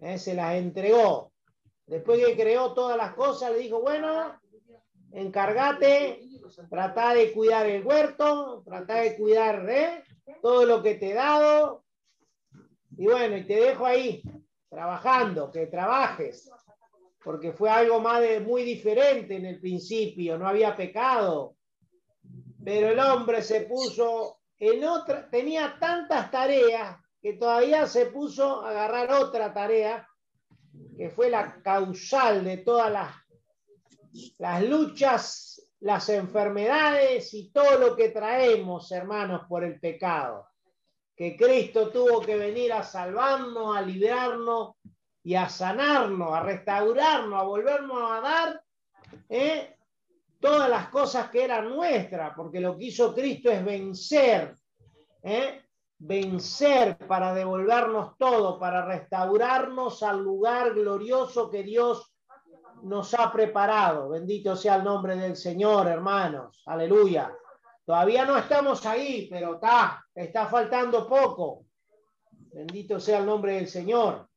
¿eh? 0.00 0.18
Se 0.18 0.34
las 0.34 0.54
entregó. 0.54 1.32
Después 1.86 2.24
que 2.24 2.36
creó 2.36 2.72
todas 2.72 2.96
las 2.96 3.14
cosas, 3.14 3.50
le 3.50 3.58
dijo, 3.58 3.82
bueno, 3.82 4.40
encárgate, 5.10 6.22
trata 6.70 7.12
de 7.14 7.32
cuidar 7.32 7.66
el 7.66 7.84
huerto, 7.84 8.62
trata 8.64 8.96
de 8.96 9.16
cuidar 9.16 9.66
todo 10.40 10.64
lo 10.64 10.82
que 10.82 10.94
te 10.94 11.10
he 11.10 11.14
dado. 11.14 11.84
Y 12.96 13.06
bueno, 13.06 13.36
y 13.36 13.46
te 13.46 13.56
dejo 13.56 13.84
ahí, 13.84 14.22
trabajando, 14.70 15.50
que 15.50 15.66
trabajes 15.66 16.50
porque 17.22 17.52
fue 17.52 17.70
algo 17.70 18.00
más 18.00 18.22
muy 18.44 18.62
diferente 18.64 19.36
en 19.36 19.46
el 19.46 19.60
principio, 19.60 20.38
no 20.38 20.48
había 20.48 20.74
pecado. 20.74 21.56
Pero 22.64 22.88
el 22.90 22.98
hombre 22.98 23.42
se 23.42 23.62
puso 23.62 24.40
en 24.58 24.84
otra, 24.84 25.28
tenía 25.28 25.76
tantas 25.78 26.30
tareas 26.30 26.96
que 27.22 27.34
todavía 27.34 27.86
se 27.86 28.06
puso 28.06 28.64
a 28.64 28.70
agarrar 28.70 29.12
otra 29.12 29.54
tarea, 29.54 30.08
que 30.96 31.08
fue 31.08 31.30
la 31.30 31.62
causal 31.62 32.44
de 32.44 32.58
todas 32.58 32.90
las, 32.90 33.14
las 34.38 34.62
luchas, 34.64 35.70
las 35.80 36.08
enfermedades 36.08 37.32
y 37.34 37.50
todo 37.50 37.78
lo 37.78 37.96
que 37.96 38.08
traemos, 38.08 38.90
hermanos, 38.90 39.42
por 39.48 39.62
el 39.62 39.78
pecado. 39.78 40.48
Que 41.14 41.36
Cristo 41.36 41.90
tuvo 41.90 42.20
que 42.20 42.36
venir 42.36 42.72
a 42.72 42.82
salvarnos, 42.82 43.76
a 43.76 43.82
librarnos 43.82 44.74
y 45.22 45.36
a 45.36 45.48
sanarnos, 45.48 46.32
a 46.34 46.42
restaurarnos, 46.42 47.40
a 47.40 47.44
volvernos 47.44 48.02
a 48.10 48.20
dar 48.20 48.62
¿eh? 49.28 49.76
todas 50.40 50.68
las 50.68 50.88
cosas 50.88 51.30
que 51.30 51.44
eran 51.44 51.68
nuestras, 51.68 52.34
porque 52.34 52.58
lo 52.58 52.76
que 52.76 52.86
hizo 52.86 53.14
Cristo 53.14 53.48
es 53.50 53.64
vencer, 53.64 54.56
¿eh? 55.22 55.61
Vencer 56.04 56.98
para 56.98 57.32
devolvernos 57.32 58.18
todo, 58.18 58.58
para 58.58 58.84
restaurarnos 58.84 60.02
al 60.02 60.20
lugar 60.20 60.74
glorioso 60.74 61.48
que 61.48 61.62
Dios 61.62 62.12
nos 62.82 63.14
ha 63.14 63.30
preparado. 63.30 64.08
Bendito 64.08 64.56
sea 64.56 64.76
el 64.76 64.84
nombre 64.84 65.14
del 65.14 65.36
Señor, 65.36 65.86
hermanos. 65.86 66.62
Aleluya. 66.66 67.32
Todavía 67.84 68.24
no 68.24 68.36
estamos 68.36 68.84
ahí, 68.84 69.28
pero 69.30 69.54
está, 69.54 70.04
está 70.12 70.46
faltando 70.46 71.08
poco. 71.08 71.66
Bendito 72.52 72.98
sea 72.98 73.18
el 73.18 73.26
nombre 73.26 73.54
del 73.54 73.68
Señor. 73.68 74.28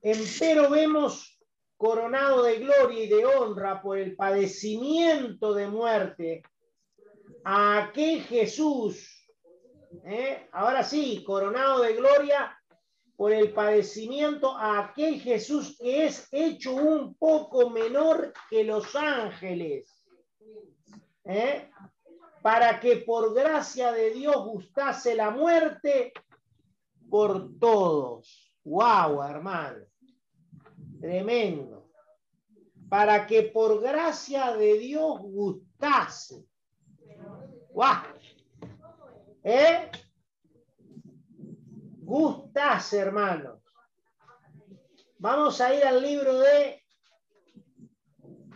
Empero 0.00 0.70
vemos 0.70 1.38
coronado 1.76 2.44
de 2.44 2.60
gloria 2.60 3.04
y 3.04 3.08
de 3.08 3.26
honra 3.26 3.82
por 3.82 3.98
el 3.98 4.16
padecimiento 4.16 5.52
de 5.52 5.68
muerte 5.68 6.42
a 7.44 7.84
aquel 7.84 8.22
Jesús, 8.22 9.19
¿eh? 10.04 10.48
ahora 10.52 10.82
sí, 10.82 11.22
coronado 11.24 11.82
de 11.82 11.94
gloria 11.94 12.56
por 13.16 13.32
el 13.32 13.52
padecimiento 13.52 14.56
a 14.56 14.78
aquel 14.78 15.20
Jesús 15.20 15.76
que 15.78 16.06
es 16.06 16.28
hecho 16.32 16.74
un 16.74 17.14
poco 17.14 17.68
menor 17.70 18.32
que 18.48 18.64
los 18.64 18.96
ángeles, 18.96 19.94
¿eh? 21.24 21.70
para 22.42 22.80
que 22.80 22.96
por 22.98 23.34
gracia 23.34 23.92
de 23.92 24.10
Dios 24.10 24.36
gustase 24.44 25.14
la 25.14 25.30
muerte 25.30 26.12
por 27.10 27.58
todos. 27.58 28.54
¡Wow, 28.64 29.22
hermano! 29.22 29.84
Tremendo. 31.00 31.90
Para 32.88 33.26
que 33.26 33.42
por 33.42 33.80
gracia 33.80 34.56
de 34.56 34.78
Dios 34.78 35.20
gustase. 35.20 36.44
¡Wow! 37.72 38.19
¿Eh? 39.42 39.90
Gustase, 42.02 42.98
hermanos. 42.98 43.60
Vamos 45.18 45.60
a 45.60 45.74
ir 45.74 45.84
al 45.84 46.02
libro 46.02 46.38
de 46.40 46.82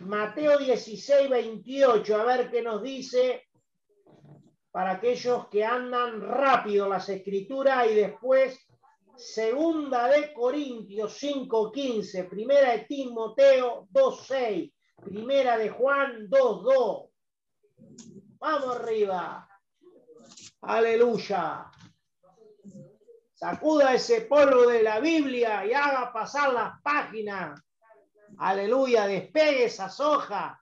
Mateo 0.01 0.57
16, 0.57 1.29
28, 1.29 2.15
a 2.15 2.23
ver 2.25 2.51
qué 2.51 2.61
nos 2.61 2.81
dice 2.81 3.43
para 4.71 4.91
aquellos 4.91 5.47
que 5.47 5.63
andan 5.63 6.21
rápido 6.21 6.89
las 6.89 7.07
escrituras 7.09 7.89
y 7.89 7.95
después 7.95 8.59
Segunda 9.15 10.09
de 10.09 10.33
Corintios 10.33 11.21
5.15, 11.23 12.27
primera 12.27 12.71
de 12.73 12.79
Timoteo 12.79 13.87
2.6, 13.93 14.73
primera 15.01 15.57
de 15.57 15.69
Juan 15.69 16.27
2.2. 16.29 17.09
Vamos 18.37 18.75
arriba. 18.75 19.47
Aleluya. 20.67 21.71
Sacuda 23.33 23.93
ese 23.93 24.21
polvo 24.21 24.67
de 24.67 24.81
la 24.81 24.99
Biblia 24.99 25.65
y 25.65 25.73
haga 25.73 26.11
pasar 26.11 26.53
las 26.53 26.81
páginas. 26.81 27.61
Aleluya, 28.37 29.05
despegue 29.05 29.65
esas 29.65 29.99
hojas. 29.99 30.57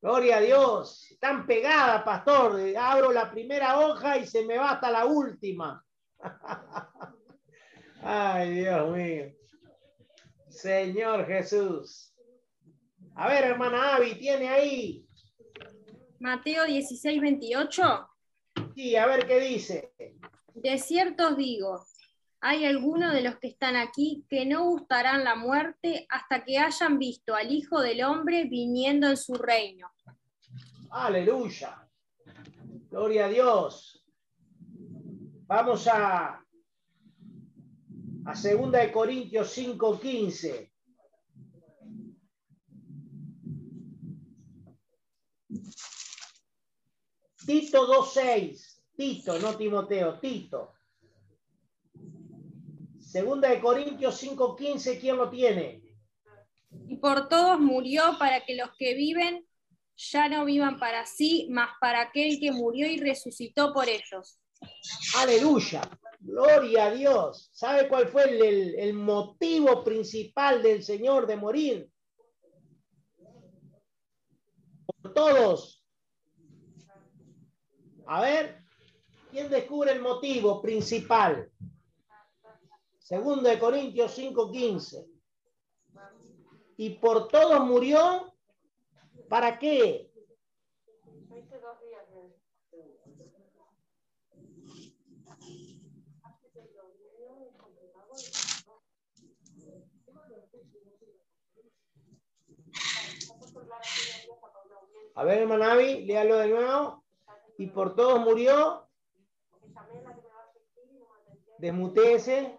Gloria 0.00 0.38
a 0.38 0.40
Dios. 0.40 1.10
Están 1.10 1.46
pegadas, 1.46 2.02
pastor. 2.02 2.58
Abro 2.78 3.12
la 3.12 3.30
primera 3.30 3.78
hoja 3.80 4.16
y 4.16 4.26
se 4.26 4.46
me 4.46 4.56
va 4.56 4.70
hasta 4.72 4.90
la 4.90 5.04
última. 5.04 5.84
Ay, 8.02 8.54
Dios 8.54 8.96
mío. 8.96 9.34
Señor 10.48 11.26
Jesús. 11.26 12.14
A 13.16 13.28
ver, 13.28 13.44
hermana 13.44 13.96
Avi, 13.96 14.14
¿tiene 14.14 14.48
ahí? 14.48 15.06
Mateo 16.18 16.64
16, 16.64 17.20
28. 17.20 18.09
A 18.98 19.06
ver 19.06 19.26
qué 19.26 19.40
dice. 19.40 19.92
De 20.54 20.78
cierto 20.78 21.28
os 21.28 21.36
digo, 21.36 21.84
hay 22.40 22.64
algunos 22.64 23.12
de 23.12 23.20
los 23.20 23.36
que 23.38 23.48
están 23.48 23.76
aquí 23.76 24.24
que 24.28 24.46
no 24.46 24.64
gustarán 24.64 25.22
la 25.22 25.34
muerte 25.34 26.06
hasta 26.08 26.44
que 26.44 26.58
hayan 26.58 26.98
visto 26.98 27.34
al 27.34 27.52
Hijo 27.52 27.82
del 27.82 28.02
Hombre 28.02 28.44
viniendo 28.44 29.08
en 29.08 29.18
su 29.18 29.34
reino. 29.34 29.90
Aleluya. 30.90 31.86
Gloria 32.90 33.26
a 33.26 33.28
Dios. 33.28 34.02
Vamos 35.46 35.86
a, 35.86 36.42
a 38.24 38.34
2 38.34 38.72
de 38.72 38.92
Corintios 38.92 39.58
5:15. 39.58 40.70
Tito 47.46 47.86
2.6. 47.86 48.69
Tito, 49.00 49.38
no 49.38 49.56
Timoteo, 49.56 50.20
Tito. 50.20 50.74
Segunda 53.00 53.48
de 53.48 53.58
Corintios 53.58 54.22
5.15, 54.22 55.00
¿quién 55.00 55.16
lo 55.16 55.30
tiene? 55.30 55.82
Y 56.86 56.96
por 56.98 57.26
todos 57.30 57.58
murió 57.58 58.02
para 58.18 58.44
que 58.44 58.56
los 58.56 58.68
que 58.78 58.92
viven 58.92 59.46
ya 59.96 60.28
no 60.28 60.44
vivan 60.44 60.78
para 60.78 61.06
sí, 61.06 61.48
mas 61.50 61.70
para 61.80 62.02
aquel 62.02 62.38
que 62.38 62.52
murió 62.52 62.86
y 62.88 62.98
resucitó 62.98 63.72
por 63.72 63.88
ellos. 63.88 64.38
Aleluya. 65.16 65.80
Gloria 66.20 66.84
a 66.88 66.90
Dios. 66.90 67.48
¿Sabe 67.54 67.88
cuál 67.88 68.06
fue 68.06 68.24
el, 68.24 68.42
el- 68.42 68.74
el 68.78 68.92
motivo 68.92 69.82
principal 69.82 70.62
del 70.62 70.82
Señor 70.82 71.26
de 71.26 71.36
morir? 71.36 71.90
Por 75.00 75.14
todos. 75.14 75.82
A 78.06 78.20
ver, 78.20 78.59
¿quién 79.30 79.48
descubre 79.48 79.92
el 79.92 80.00
motivo 80.00 80.60
principal? 80.60 81.50
Segundo 82.98 83.48
de 83.48 83.58
Corintios 83.58 84.16
5:15. 84.16 85.06
Y 86.76 86.90
por 86.98 87.28
todos 87.28 87.60
murió, 87.60 88.32
¿para 89.28 89.58
qué? 89.58 90.10
A 105.14 105.24
ver, 105.24 105.46
Manavi, 105.46 106.06
léalo 106.06 106.38
de 106.38 106.48
nuevo. 106.48 107.04
Y 107.58 107.66
por 107.66 107.94
todos 107.94 108.20
murió. 108.20 108.89
Desmutéese. 111.58 112.58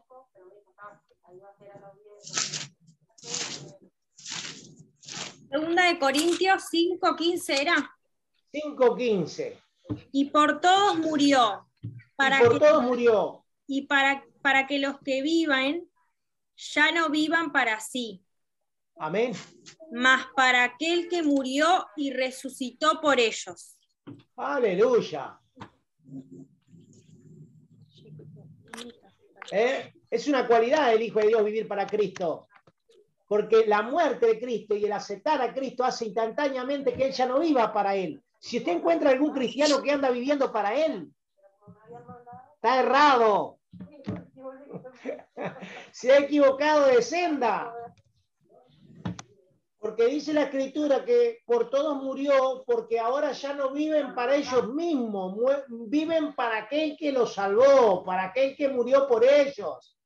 Segunda 5.49 5.85
de 5.87 5.99
Corintios 5.99 6.63
5:15 6.71 7.59
era. 7.61 7.75
5.15. 8.53 9.57
Y 10.11 10.25
por 10.29 10.59
todos 10.61 10.97
murió. 10.99 11.67
Para 12.15 12.37
Y 12.37 12.39
por 12.45 12.53
que, 12.53 12.59
todos 12.59 12.83
murió. 12.83 13.45
y 13.67 13.81
para, 13.87 14.23
para 14.41 14.67
que 14.67 14.79
los 14.79 14.99
que 14.99 15.21
vivan 15.21 15.81
ya 16.55 16.91
no 16.91 17.09
vivan 17.09 17.51
para 17.51 17.79
sí, 17.79 18.23
Amén. 18.97 19.33
mas 19.91 20.27
para 20.35 20.63
aquel 20.63 21.09
que 21.09 21.23
murió 21.23 21.87
y 21.95 22.11
resucitó 22.13 23.01
por 23.01 23.19
ellos. 23.19 23.75
Aleluya. 24.35 25.40
¿Eh? 29.51 29.93
Es 30.09 30.27
una 30.27 30.47
cualidad 30.47 30.89
del 30.89 31.01
Hijo 31.01 31.19
de 31.19 31.27
Dios 31.27 31.43
vivir 31.43 31.67
para 31.67 31.85
Cristo. 31.85 32.47
Porque 33.27 33.65
la 33.65 33.81
muerte 33.81 34.25
de 34.25 34.39
Cristo 34.39 34.75
y 34.75 34.85
el 34.85 34.91
aceptar 34.91 35.41
a 35.41 35.53
Cristo 35.53 35.83
hace 35.83 36.05
instantáneamente 36.05 36.93
que 36.93 37.07
Él 37.07 37.11
ya 37.11 37.25
no 37.25 37.39
viva 37.39 37.71
para 37.71 37.95
Él. 37.95 38.21
Si 38.39 38.57
usted 38.57 38.73
encuentra 38.73 39.11
algún 39.11 39.33
cristiano 39.33 39.81
que 39.81 39.91
anda 39.91 40.09
viviendo 40.09 40.51
para 40.51 40.73
Él, 40.73 41.11
está 42.55 42.79
errado. 42.79 43.59
Se 45.91 46.11
ha 46.11 46.19
equivocado 46.19 46.87
de 46.87 47.01
senda. 47.01 47.73
Porque 49.81 50.05
dice 50.05 50.31
la 50.31 50.43
escritura 50.43 51.03
que 51.03 51.39
por 51.43 51.71
todos 51.71 52.03
murió, 52.03 52.63
porque 52.67 52.99
ahora 52.99 53.31
ya 53.31 53.53
no 53.53 53.71
viven 53.71 54.13
para 54.13 54.35
ellos 54.35 54.71
mismos, 54.75 55.35
viven 55.69 56.35
para 56.35 56.59
aquel 56.59 56.95
que 56.95 57.11
los 57.11 57.33
salvó, 57.33 58.03
para 58.03 58.25
aquel 58.25 58.55
que 58.55 58.69
murió 58.69 59.07
por 59.07 59.25
ellos. 59.25 59.97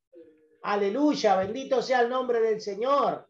Aleluya, 0.63 1.36
bendito 1.36 1.82
sea 1.82 1.99
el 1.99 2.09
nombre 2.09 2.39
del 2.39 2.61
Señor. 2.61 3.28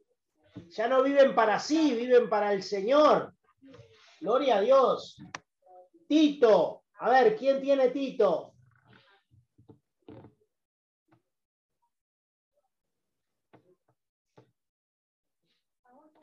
Ya 0.70 0.88
no 0.88 1.02
viven 1.02 1.34
para 1.34 1.60
sí, 1.60 1.96
viven 1.96 2.30
para 2.30 2.54
el 2.54 2.62
Señor. 2.62 3.34
Gloria 4.22 4.58
a 4.58 4.62
Dios. 4.62 5.18
Tito, 6.08 6.84
a 7.00 7.10
ver, 7.10 7.36
¿quién 7.36 7.60
tiene 7.60 7.90
Tito? 7.90 8.55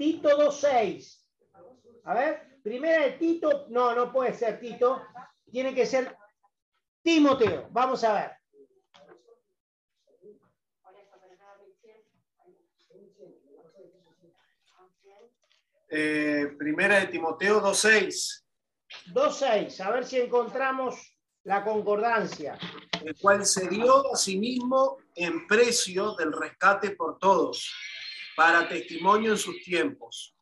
Tito 0.02 0.30
2.6. 0.30 1.16
A 2.02 2.14
ver, 2.14 2.58
primera 2.60 3.04
de 3.04 3.12
Tito, 3.12 3.68
no, 3.68 3.94
no 3.94 4.12
puede 4.12 4.34
ser 4.34 4.58
Tito, 4.58 5.00
tiene 5.48 5.72
que 5.72 5.86
ser 5.86 6.16
Timoteo. 7.02 7.68
Vamos 7.70 8.02
a 8.02 8.12
ver. 8.14 8.32
Eh, 15.88 16.52
primera 16.58 16.98
de 16.98 17.06
Timoteo 17.06 17.62
2.6, 17.62 18.44
2.6, 19.12 19.80
a 19.86 19.90
ver 19.92 20.04
si 20.04 20.18
encontramos 20.18 21.16
la 21.44 21.62
concordancia. 21.62 22.58
el 23.04 23.16
cual 23.18 23.46
se 23.46 23.68
dio 23.68 24.12
a 24.12 24.16
sí 24.16 24.36
mismo 24.36 24.96
en 25.14 25.46
precio 25.46 26.16
del 26.16 26.32
rescate 26.32 26.90
por 26.90 27.20
todos, 27.20 27.72
para 28.36 28.68
testimonio 28.68 29.32
en 29.32 29.38
sus 29.38 29.62
tiempos. 29.62 30.36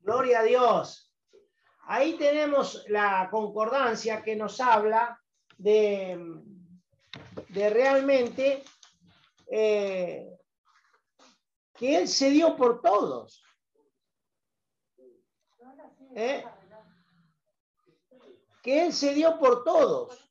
Gloria 0.00 0.40
a 0.40 0.42
Dios. 0.42 1.12
Ahí 1.86 2.14
tenemos 2.18 2.84
la 2.88 3.28
concordancia 3.30 4.22
que 4.22 4.36
nos 4.36 4.60
habla 4.60 5.20
de, 5.56 6.18
de 7.48 7.70
realmente 7.70 8.62
eh, 9.50 10.28
que 11.74 11.96
Él 11.96 12.08
se 12.08 12.30
dio 12.30 12.56
por 12.56 12.82
todos. 12.82 13.42
¿Eh? 16.14 16.44
Que 18.62 18.86
Él 18.86 18.92
se 18.92 19.14
dio 19.14 19.38
por 19.38 19.64
todos. 19.64 20.30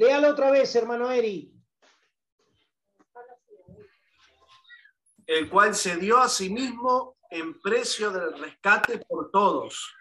Léalo 0.00 0.30
otra 0.30 0.50
vez, 0.50 0.74
hermano 0.76 1.10
Eri. 1.10 1.52
el 5.26 5.48
cual 5.50 5.74
se 5.74 5.96
dio 5.96 6.16
a 6.16 6.28
sí 6.28 6.48
mismo 6.48 7.18
en 7.30 7.60
precio 7.60 8.10
del 8.10 8.36
rescate 8.36 8.98
por 8.98 9.30
todos, 9.30 9.94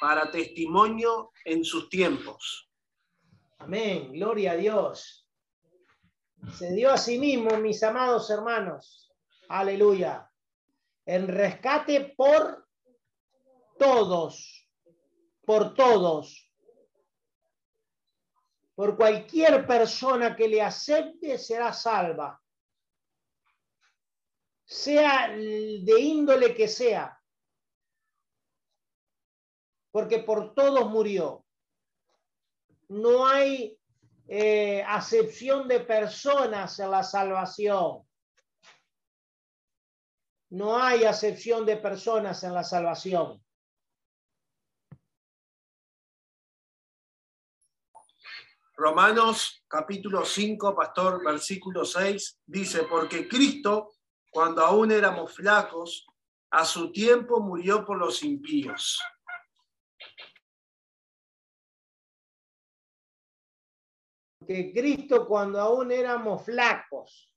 para 0.00 0.30
testimonio 0.30 1.32
en 1.44 1.62
sus 1.62 1.90
tiempos. 1.90 2.70
Amén, 3.58 4.12
gloria 4.12 4.52
a 4.52 4.56
Dios. 4.56 5.28
Se 6.56 6.72
dio 6.72 6.92
a 6.92 6.96
sí 6.96 7.18
mismo, 7.18 7.58
mis 7.58 7.82
amados 7.82 8.30
hermanos. 8.30 9.12
Aleluya. 9.48 10.30
En 11.04 11.26
rescate 11.26 12.14
por 12.16 12.66
todos, 13.76 14.68
por 15.44 15.74
todos. 15.74 16.51
Por 18.82 18.96
cualquier 18.96 19.64
persona 19.64 20.34
que 20.34 20.48
le 20.48 20.60
acepte 20.60 21.38
será 21.38 21.72
salva. 21.72 22.42
Sea 24.64 25.28
de 25.28 26.00
índole 26.00 26.52
que 26.52 26.66
sea. 26.66 27.16
Porque 29.92 30.18
por 30.18 30.52
todos 30.52 30.90
murió 30.90 31.46
no 32.88 33.24
hay 33.24 33.78
eh, 34.26 34.82
acepción 34.84 35.68
de 35.68 35.78
personas 35.78 36.76
en 36.80 36.90
la 36.90 37.04
salvación. 37.04 38.04
No 40.50 40.76
hay 40.76 41.04
acepción 41.04 41.64
de 41.64 41.76
personas 41.76 42.42
en 42.42 42.52
la 42.52 42.64
salvación. 42.64 43.40
Romanos 48.74 49.62
capítulo 49.68 50.24
5, 50.24 50.74
pastor, 50.74 51.22
versículo 51.22 51.84
6, 51.84 52.40
dice, 52.46 52.84
porque 52.84 53.28
Cristo, 53.28 53.92
cuando 54.30 54.64
aún 54.64 54.90
éramos 54.90 55.34
flacos, 55.34 56.06
a 56.50 56.64
su 56.64 56.90
tiempo 56.90 57.40
murió 57.40 57.84
por 57.84 57.98
los 57.98 58.22
impíos. 58.22 59.00
Que 64.46 64.72
Cristo 64.72 65.26
cuando 65.26 65.60
aún 65.60 65.92
éramos 65.92 66.44
flacos, 66.44 67.30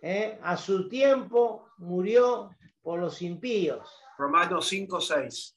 eh, 0.00 0.38
a 0.42 0.56
su 0.56 0.88
tiempo 0.88 1.70
murió 1.76 2.50
por 2.82 2.98
los 2.98 3.22
impíos. 3.22 3.88
Romanos 4.18 4.66
5, 4.68 5.00
6. 5.00 5.56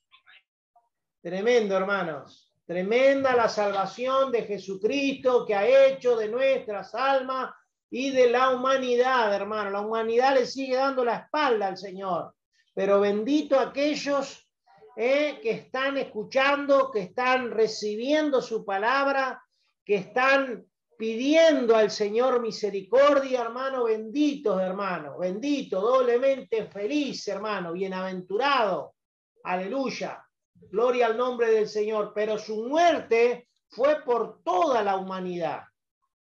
Tremendo, 1.21 1.75
hermanos. 1.75 2.44
Tremenda 2.65 3.35
la 3.35 3.47
salvación 3.47 4.31
de 4.31 4.43
Jesucristo 4.43 5.45
que 5.45 5.53
ha 5.53 5.87
hecho 5.87 6.17
de 6.17 6.27
nuestras 6.27 6.95
almas 6.95 7.53
y 7.91 8.09
de 8.09 8.29
la 8.29 8.49
humanidad, 8.49 9.33
hermano. 9.33 9.69
La 9.69 9.81
humanidad 9.81 10.33
le 10.33 10.47
sigue 10.47 10.75
dando 10.75 11.05
la 11.05 11.17
espalda 11.17 11.67
al 11.67 11.77
Señor. 11.77 12.33
Pero 12.73 12.99
bendito 12.99 13.59
aquellos 13.59 14.49
eh, 14.97 15.39
que 15.43 15.51
están 15.51 15.97
escuchando, 15.97 16.89
que 16.89 17.01
están 17.01 17.51
recibiendo 17.51 18.41
su 18.41 18.65
palabra, 18.65 19.43
que 19.85 19.95
están 19.95 20.65
pidiendo 20.97 21.75
al 21.75 21.91
Señor 21.91 22.41
misericordia, 22.41 23.41
hermano, 23.41 23.83
benditos, 23.83 24.59
hermano, 24.59 25.19
bendito, 25.19 25.81
doblemente 25.81 26.65
feliz, 26.65 27.27
hermano, 27.27 27.73
bienaventurado. 27.73 28.95
Aleluya. 29.43 30.24
Gloria 30.71 31.07
al 31.07 31.17
nombre 31.17 31.51
del 31.51 31.67
Señor. 31.67 32.11
Pero 32.13 32.37
su 32.37 32.63
muerte 32.65 33.47
fue 33.69 34.03
por 34.03 34.41
toda 34.43 34.83
la 34.83 34.97
humanidad, 34.97 35.63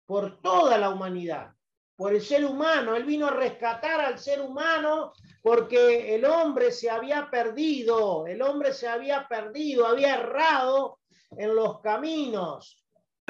por 0.06 0.42
toda 0.42 0.78
la 0.78 0.90
humanidad, 0.90 1.54
por 1.96 2.14
el 2.14 2.22
ser 2.22 2.46
humano. 2.46 2.96
Él 2.96 3.06
vino 3.06 3.28
a 3.28 3.32
rescatar 3.32 4.02
al 4.02 4.20
ser 4.20 4.42
humano 4.42 5.14
porque 5.42 6.16
el 6.16 6.26
hombre 6.26 6.72
se 6.72 6.90
había 6.90 7.30
perdido, 7.30 8.26
el 8.28 8.42
hombre 8.42 8.74
se 8.74 8.88
había 8.88 9.28
perdido, 9.28 9.86
había 9.86 10.16
errado 10.16 11.00
en 11.38 11.56
los 11.56 11.82
caminos. 11.82 12.84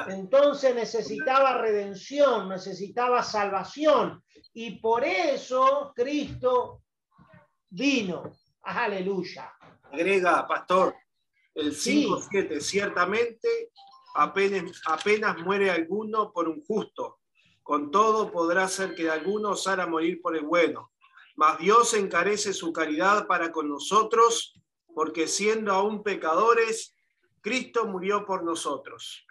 Entonces 0.08 0.76
necesitaba 0.76 1.58
redención, 1.58 2.50
necesitaba 2.50 3.24
salvación. 3.24 4.24
Y 4.54 4.80
por 4.80 5.04
eso 5.04 5.94
Cristo 5.96 6.84
vino. 7.70 8.24
Aleluya. 8.64 9.52
Agrega, 9.96 10.46
pastor, 10.46 10.94
el 11.54 11.72
5.7, 11.72 12.60
ciertamente 12.60 13.72
apenas, 14.14 14.82
apenas 14.86 15.38
muere 15.38 15.72
alguno 15.72 16.34
por 16.34 16.50
un 16.50 16.62
justo. 16.66 17.20
Con 17.64 17.92
todo 17.92 18.30
podrá 18.30 18.68
ser 18.68 18.94
que 18.94 19.10
alguno 19.10 19.52
osara 19.52 19.88
morir 19.88 20.22
por 20.22 20.36
el 20.36 20.44
bueno. 20.44 20.92
Mas 21.38 21.60
Dios 21.60 21.94
encarece 21.94 22.52
su 22.52 22.74
caridad 22.74 23.26
para 23.26 23.54
con 23.54 23.70
nosotros, 23.70 24.60
porque 24.94 25.30
siendo 25.30 25.72
aún 25.72 26.04
pecadores, 26.04 26.94
Cristo 27.40 27.86
murió 27.86 28.26
por 28.26 28.44
nosotros. 28.44 29.26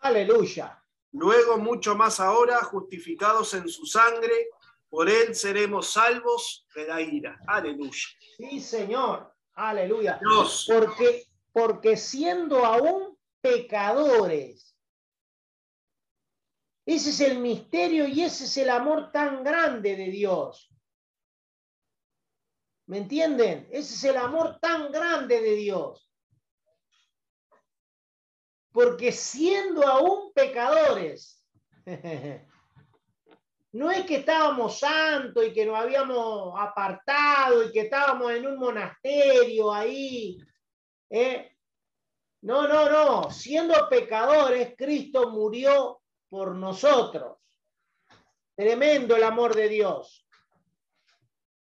Aleluya. 0.00 0.82
Luego, 1.12 1.58
mucho 1.58 1.94
más 1.94 2.20
ahora, 2.20 2.56
justificados 2.64 3.52
en 3.52 3.68
su 3.68 3.84
sangre, 3.84 4.48
por 4.88 5.10
él 5.10 5.34
seremos 5.34 5.88
salvos 5.90 6.66
de 6.74 6.86
la 6.86 7.02
ira. 7.02 7.38
Aleluya. 7.46 8.08
Sí, 8.38 8.60
Señor. 8.60 9.30
Aleluya. 9.68 10.18
Dios. 10.20 10.66
Porque, 10.68 11.26
porque 11.52 11.96
siendo 11.96 12.64
aún 12.64 13.18
pecadores, 13.40 14.76
ese 16.86 17.10
es 17.10 17.20
el 17.20 17.38
misterio 17.38 18.06
y 18.08 18.22
ese 18.22 18.44
es 18.44 18.56
el 18.56 18.70
amor 18.70 19.12
tan 19.12 19.44
grande 19.44 19.96
de 19.96 20.06
Dios. 20.06 20.68
¿Me 22.86 22.98
entienden? 22.98 23.68
Ese 23.70 23.94
es 23.94 24.04
el 24.04 24.16
amor 24.16 24.58
tan 24.60 24.90
grande 24.90 25.40
de 25.40 25.54
Dios 25.54 26.10
porque 28.72 29.12
siendo 29.12 29.86
aún 29.86 30.32
pecadores, 30.32 31.44
no 33.72 33.90
es 33.90 34.04
que 34.04 34.16
estábamos 34.16 34.78
santos 34.78 35.44
y 35.46 35.52
que 35.52 35.64
nos 35.64 35.78
habíamos 35.78 36.54
apartado 36.58 37.62
y 37.64 37.72
que 37.72 37.82
estábamos 37.82 38.32
en 38.32 38.46
un 38.46 38.58
monasterio 38.58 39.72
ahí. 39.72 40.38
¿eh? 41.08 41.56
No, 42.42 42.66
no, 42.66 42.90
no. 42.90 43.30
Siendo 43.30 43.88
pecadores, 43.88 44.74
Cristo 44.76 45.30
murió 45.30 46.02
por 46.28 46.54
nosotros. 46.54 47.38
Tremendo 48.54 49.16
el 49.16 49.22
amor 49.22 49.54
de 49.54 49.68
Dios. 49.68 50.26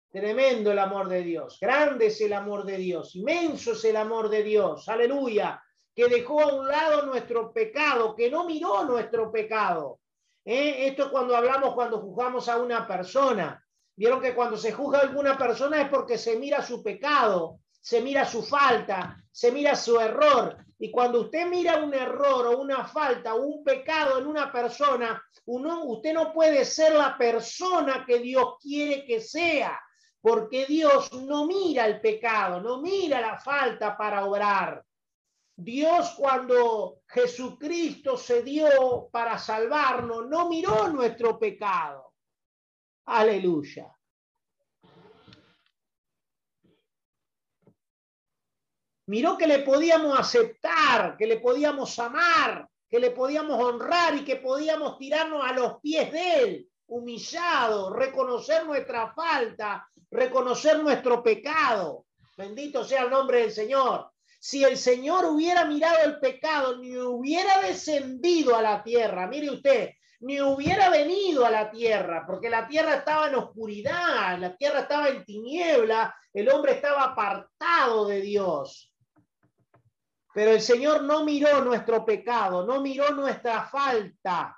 Tremendo 0.09 0.71
el 0.71 0.79
amor 0.79 1.07
de 1.09 1.21
Dios. 1.21 1.57
Grande 1.59 2.07
es 2.07 2.21
el 2.21 2.33
amor 2.33 2.65
de 2.65 2.77
Dios. 2.77 3.15
Inmenso 3.15 3.73
es 3.73 3.83
el 3.85 3.97
amor 3.97 4.29
de 4.29 4.43
Dios. 4.43 4.87
Aleluya 4.87 5.61
que 5.99 6.07
dejó 6.07 6.39
a 6.41 6.53
un 6.53 6.65
lado 6.65 7.05
nuestro 7.07 7.51
pecado, 7.51 8.15
que 8.15 8.31
no 8.31 8.45
miró 8.45 8.85
nuestro 8.85 9.29
pecado. 9.29 9.99
¿Eh? 10.45 10.87
Esto 10.87 11.05
es 11.05 11.09
cuando 11.09 11.35
hablamos, 11.35 11.73
cuando 11.73 11.99
juzgamos 11.99 12.47
a 12.49 12.57
una 12.57 12.87
persona. 12.87 13.63
Vieron 13.95 14.21
que 14.21 14.33
cuando 14.33 14.57
se 14.57 14.71
juzga 14.71 14.99
a 14.99 15.01
alguna 15.01 15.37
persona 15.37 15.81
es 15.81 15.89
porque 15.89 16.17
se 16.17 16.37
mira 16.37 16.61
su 16.61 16.81
pecado, 16.81 17.59
se 17.81 18.01
mira 18.01 18.25
su 18.25 18.43
falta, 18.43 19.17
se 19.31 19.51
mira 19.51 19.75
su 19.75 19.99
error. 19.99 20.57
Y 20.77 20.89
cuando 20.89 21.21
usted 21.21 21.45
mira 21.47 21.83
un 21.83 21.93
error 21.93 22.47
o 22.47 22.61
una 22.61 22.85
falta 22.85 23.35
o 23.35 23.41
un 23.41 23.63
pecado 23.63 24.17
en 24.17 24.27
una 24.27 24.51
persona, 24.51 25.21
uno, 25.45 25.83
usted 25.83 26.13
no 26.13 26.31
puede 26.31 26.63
ser 26.63 26.93
la 26.93 27.17
persona 27.17 28.05
que 28.07 28.19
Dios 28.19 28.55
quiere 28.61 29.03
que 29.03 29.19
sea, 29.19 29.77
porque 30.21 30.65
Dios 30.65 31.11
no 31.11 31.45
mira 31.45 31.85
el 31.85 31.99
pecado, 31.99 32.61
no 32.61 32.81
mira 32.81 33.19
la 33.19 33.37
falta 33.37 33.97
para 33.97 34.23
obrar. 34.23 34.81
Dios 35.61 36.15
cuando 36.17 37.01
Jesucristo 37.05 38.15
se 38.15 38.43
dio 38.43 39.09
para 39.11 39.37
salvarnos, 39.37 40.27
no 40.27 40.47
miró 40.47 40.87
nuestro 40.87 41.37
pecado. 41.37 42.13
Aleluya. 43.05 43.93
Miró 49.07 49.37
que 49.37 49.47
le 49.47 49.59
podíamos 49.59 50.17
aceptar, 50.17 51.17
que 51.17 51.27
le 51.27 51.39
podíamos 51.39 51.97
amar, 51.99 52.69
que 52.87 52.99
le 52.99 53.11
podíamos 53.11 53.61
honrar 53.61 54.15
y 54.15 54.23
que 54.23 54.37
podíamos 54.37 54.97
tirarnos 54.97 55.43
a 55.43 55.51
los 55.51 55.81
pies 55.81 56.09
de 56.11 56.43
Él, 56.43 56.69
humillado, 56.87 57.91
reconocer 57.91 58.65
nuestra 58.65 59.11
falta, 59.13 59.89
reconocer 60.09 60.79
nuestro 60.79 61.21
pecado. 61.21 62.05
Bendito 62.37 62.85
sea 62.85 63.03
el 63.03 63.09
nombre 63.09 63.41
del 63.41 63.51
Señor 63.51 64.09
si 64.39 64.63
el 64.63 64.77
Señor 64.77 65.25
hubiera 65.25 65.65
mirado 65.65 65.97
el 66.05 66.19
pecado, 66.19 66.77
ni 66.77 66.97
hubiera 66.97 67.61
descendido 67.61 68.55
a 68.55 68.61
la 68.61 68.81
tierra, 68.81 69.27
mire 69.27 69.51
usted, 69.51 69.91
ni 70.21 70.41
hubiera 70.41 70.89
venido 70.89 71.45
a 71.45 71.51
la 71.51 71.69
tierra, 71.69 72.23
porque 72.25 72.49
la 72.49 72.67
tierra 72.67 72.95
estaba 72.95 73.27
en 73.27 73.35
oscuridad, 73.35 74.39
la 74.39 74.55
tierra 74.55 74.81
estaba 74.81 75.09
en 75.09 75.25
tiniebla, 75.25 76.15
el 76.33 76.49
hombre 76.49 76.73
estaba 76.73 77.03
apartado 77.03 78.07
de 78.07 78.21
Dios. 78.21 78.93
Pero 80.33 80.51
el 80.51 80.61
Señor 80.61 81.03
no 81.03 81.25
miró 81.25 81.63
nuestro 81.63 82.05
pecado, 82.05 82.65
no 82.65 82.81
miró 82.81 83.11
nuestra 83.11 83.65
falta. 83.67 84.57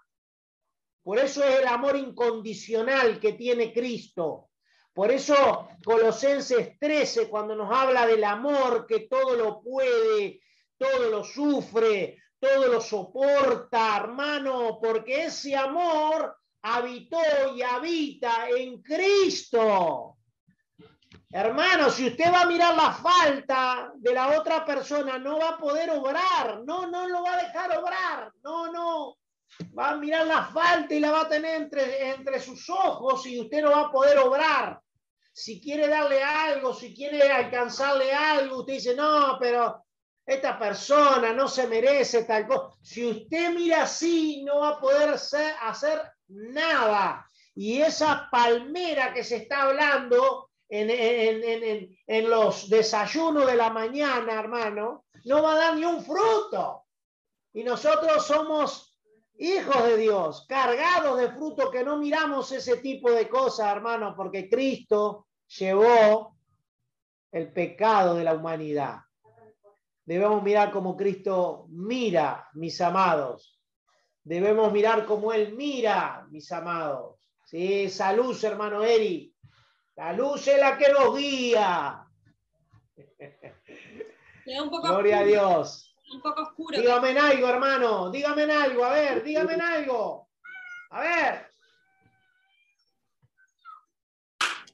Por 1.02 1.18
eso 1.18 1.44
es 1.44 1.60
el 1.60 1.68
amor 1.68 1.96
incondicional 1.96 3.20
que 3.20 3.34
tiene 3.34 3.74
Cristo. 3.74 4.51
Por 4.94 5.12
eso 5.12 5.70
Colosenses 5.84 6.78
13, 6.78 7.30
cuando 7.30 7.56
nos 7.56 7.72
habla 7.72 8.06
del 8.06 8.24
amor 8.24 8.86
que 8.86 9.02
todo 9.02 9.36
lo 9.36 9.62
puede, 9.62 10.42
todo 10.78 11.10
lo 11.10 11.24
sufre, 11.24 12.22
todo 12.40 12.68
lo 12.68 12.82
soporta, 12.82 13.98
hermano, 13.98 14.80
porque 14.82 15.26
ese 15.26 15.56
amor 15.56 16.36
habitó 16.64 17.20
y 17.56 17.62
habita 17.62 18.50
en 18.50 18.82
Cristo. 18.82 20.18
Hermano, 21.30 21.90
si 21.90 22.08
usted 22.08 22.32
va 22.34 22.42
a 22.42 22.46
mirar 22.46 22.76
la 22.76 22.92
falta 22.92 23.94
de 23.96 24.14
la 24.14 24.38
otra 24.38 24.66
persona, 24.66 25.18
no 25.18 25.40
va 25.40 25.50
a 25.50 25.58
poder 25.58 25.90
obrar, 25.92 26.62
no, 26.66 26.88
no 26.88 27.08
lo 27.08 27.24
va 27.24 27.34
a 27.36 27.44
dejar 27.44 27.78
obrar, 27.78 28.34
no, 28.44 28.72
no. 28.72 29.18
Va 29.78 29.92
a 29.92 29.98
mirar 29.98 30.26
la 30.26 30.46
falta 30.46 30.94
y 30.94 31.00
la 31.00 31.12
va 31.12 31.22
a 31.22 31.30
tener 31.30 31.62
entre, 31.62 32.12
entre 32.12 32.40
sus 32.40 32.70
ojos 32.70 33.26
y 33.26 33.40
usted 33.40 33.62
no 33.62 33.72
va 33.72 33.82
a 33.82 33.92
poder 33.92 34.18
obrar. 34.20 34.80
Si 35.34 35.62
quiere 35.62 35.88
darle 35.88 36.24
algo, 36.24 36.74
si 36.74 36.94
quiere 36.94 37.32
alcanzarle 37.32 38.14
algo, 38.14 38.60
usted 38.60 38.74
dice, 38.74 38.96
no, 38.96 39.38
pero 39.40 39.86
esta 40.26 40.58
persona 40.58 41.34
no 41.34 41.48
se 41.48 41.68
merece 41.68 42.24
tal 42.24 42.48
cosa. 42.48 42.76
Si 42.82 43.06
usted 43.06 43.54
mira 43.54 43.84
así, 43.84 44.44
no 44.44 44.60
va 44.60 44.70
a 44.70 44.80
poder 44.80 45.10
hacer 45.10 46.02
nada. 46.28 47.26
Y 47.56 47.82
esa 47.82 48.30
palmera 48.32 49.14
que 49.14 49.24
se 49.24 49.38
está 49.38 49.64
hablando 49.64 50.50
en, 50.70 50.90
en, 52.08 52.30
los 52.30 52.70
desayunos 52.70 53.46
de 53.46 53.56
la 53.56 53.70
mañana, 53.70 54.40
hermano, 54.40 55.06
no 55.26 55.44
va 55.44 55.54
a 55.54 55.58
dar 55.58 55.76
ni 55.76 55.84
un 55.84 56.04
fruto. 56.04 56.86
Y 57.54 57.64
nosotros 57.64 58.26
somos 58.26 58.91
hijos 59.42 59.84
de 59.84 59.98
Dios, 59.98 60.46
cargados 60.48 61.20
de 61.20 61.30
fruto, 61.30 61.72
que 61.72 61.84
no 61.84 61.98
miramos 61.98 62.52
ese 62.52 62.78
tipo 62.78 63.10
de 63.10 63.28
cosas, 63.28 63.76
hermano, 63.76 64.14
porque 64.16 64.48
Cristo 64.48 65.28
llevó 65.58 66.38
el 67.32 67.52
pecado 67.52 68.16
de 68.16 68.24
la 68.24 68.36
humanidad. 68.36 69.00
Debemos 70.06 70.44
mirar 70.44 70.72
como 70.72 70.96
Cristo 70.96 71.66
mira, 71.70 72.50
mis 72.54 72.80
amados. 72.82 73.60
Debemos 74.24 74.72
mirar 74.72 75.06
como 75.06 75.34
Él 75.34 75.56
mira, 75.56 76.28
mis 76.30 76.52
amados. 76.52 77.20
Sí, 77.46 77.86
esa 77.86 78.14
luz, 78.14 78.44
hermano 78.44 78.84
Eri. 78.84 79.34
La 79.96 80.14
luz 80.14 80.48
es 80.48 80.60
la 80.60 80.78
que 80.78 80.92
nos 80.94 81.18
guía. 81.18 82.06
Gloria 84.84 85.20
a 85.20 85.24
Dios 85.24 85.91
un 86.14 86.22
poco 86.22 86.42
oscuro. 86.42 86.80
Dígame 86.80 87.12
en 87.12 87.18
algo, 87.18 87.48
hermano, 87.48 88.12
dígame 88.12 88.44
en 88.44 88.52
algo, 88.52 88.86
a 88.86 88.94
ver, 88.94 89.24
dígame 89.24 89.54
en 89.54 89.62
algo. 89.62 90.30
A 90.90 91.02
ver. 91.02 91.48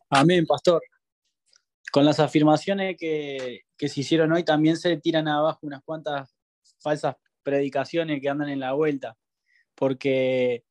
Amén, 0.09 0.45
pastor. 0.45 0.81
Con 1.91 2.05
las 2.05 2.19
afirmaciones 2.19 2.95
que, 2.97 3.61
que 3.77 3.89
se 3.89 4.01
hicieron 4.01 4.31
hoy 4.31 4.43
también 4.43 4.77
se 4.77 4.97
tiran 4.97 5.27
abajo 5.27 5.59
unas 5.63 5.83
cuantas 5.83 6.35
falsas 6.79 7.15
predicaciones 7.43 8.21
que 8.21 8.29
andan 8.29 8.49
en 8.49 8.59
la 8.59 8.73
vuelta, 8.73 9.17
porque 9.75 10.63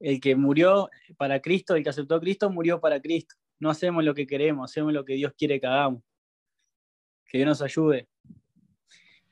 el 0.00 0.20
que 0.20 0.36
murió 0.36 0.90
para 1.16 1.40
Cristo, 1.40 1.74
el 1.74 1.82
que 1.82 1.90
aceptó 1.90 2.16
a 2.16 2.20
Cristo, 2.20 2.50
murió 2.50 2.80
para 2.80 3.00
Cristo. 3.00 3.36
No 3.58 3.70
hacemos 3.70 4.04
lo 4.04 4.14
que 4.14 4.26
queremos, 4.26 4.70
hacemos 4.70 4.92
lo 4.92 5.04
que 5.04 5.14
Dios 5.14 5.32
quiere 5.36 5.60
que 5.60 5.66
hagamos. 5.66 6.02
Que 7.26 7.38
Dios 7.38 7.48
nos 7.48 7.62
ayude. 7.62 8.08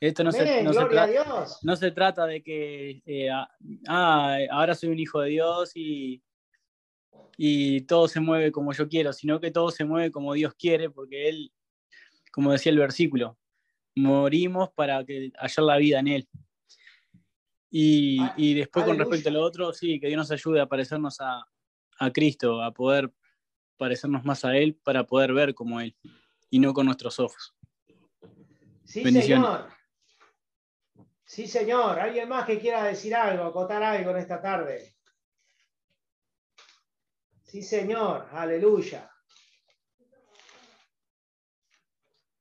Esto 0.03 0.24
no, 0.24 0.32
se, 0.32 0.64
no 0.64 0.72
se 0.72 0.84
trata- 0.86 1.07
Dios. 1.07 1.59
no 1.62 1.76
se 1.76 1.90
trata 1.92 2.26
de 2.26 2.42
que 2.42 3.03
eh, 3.07 3.30
ah, 3.30 3.48
ah, 3.86 4.36
ahora 4.50 4.74
soy 4.74 4.88
un 4.90 4.98
hijo 4.98 5.20
de 5.20 5.30
Dios 5.30 5.70
y, 5.76 6.20
y 7.36 7.82
todo 7.82 8.09
se 8.09 8.18
mueve 8.18 8.50
como 8.50 8.72
yo 8.72 8.88
quiero, 8.88 9.12
sino 9.12 9.38
que 9.40 9.53
todo 9.53 9.70
se 9.70 9.84
mueve 9.84 10.11
como 10.11 10.34
Dios 10.34 10.55
quiere, 10.59 10.90
porque 10.90 11.28
Él, 11.28 11.53
como 12.32 12.50
decía 12.50 12.72
el 12.72 12.78
versículo, 12.78 13.38
morimos 13.94 14.70
para 14.72 15.05
que 15.05 15.30
hallar 15.38 15.64
la 15.66 15.76
vida 15.76 16.00
en 16.00 16.09
Él. 16.09 16.28
Y, 17.70 18.18
y 18.36 18.55
después 18.55 18.84
con 18.84 18.98
respecto 18.98 19.28
a 19.28 19.32
lo 19.32 19.40
otro, 19.42 19.72
sí, 19.72 20.00
que 20.00 20.09
Dios 20.09 20.18
nos 20.18 20.30
ayude 20.32 20.61
a 20.61 20.66
parecernos 20.66 21.20
a, 21.20 21.44
a 22.00 22.11
Cristo, 22.12 22.61
a 22.61 22.72
poder 22.72 23.12
parecernos 23.76 24.24
más 24.24 24.44
a 24.44 24.57
Él 24.57 24.74
para 24.82 25.05
poder 25.07 25.32
ver 25.32 25.55
como 25.55 25.80
Él 25.80 25.94
y 26.50 26.59
no 26.59 26.74
con 26.74 26.86
nuestros 26.86 27.20
ojos. 27.20 27.55
Sí, 28.84 29.05
Bendiciones. 29.05 29.46
señor. 29.48 29.82
Sí, 31.33 31.47
señor. 31.47 31.99
¿Alguien 31.99 32.28
más 32.28 32.45
que 32.45 32.59
quiera 32.59 32.85
decir 32.85 33.14
algo, 33.14 33.45
acotar 33.45 33.83
algo 33.83 34.11
en 34.11 34.18
esta 34.18 34.43
tarde? 34.43 34.95
Sí, 37.45 37.62
señor. 37.62 38.28
Aleluya. 38.33 39.11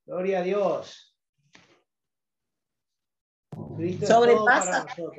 Gloria 0.06 0.40
a 0.40 0.44
Dios. 0.44 1.18
Cristo 3.78 4.04
es 4.04 4.10
todo 4.10 4.26
Sobrepasa. 4.26 4.86
para 4.86 5.12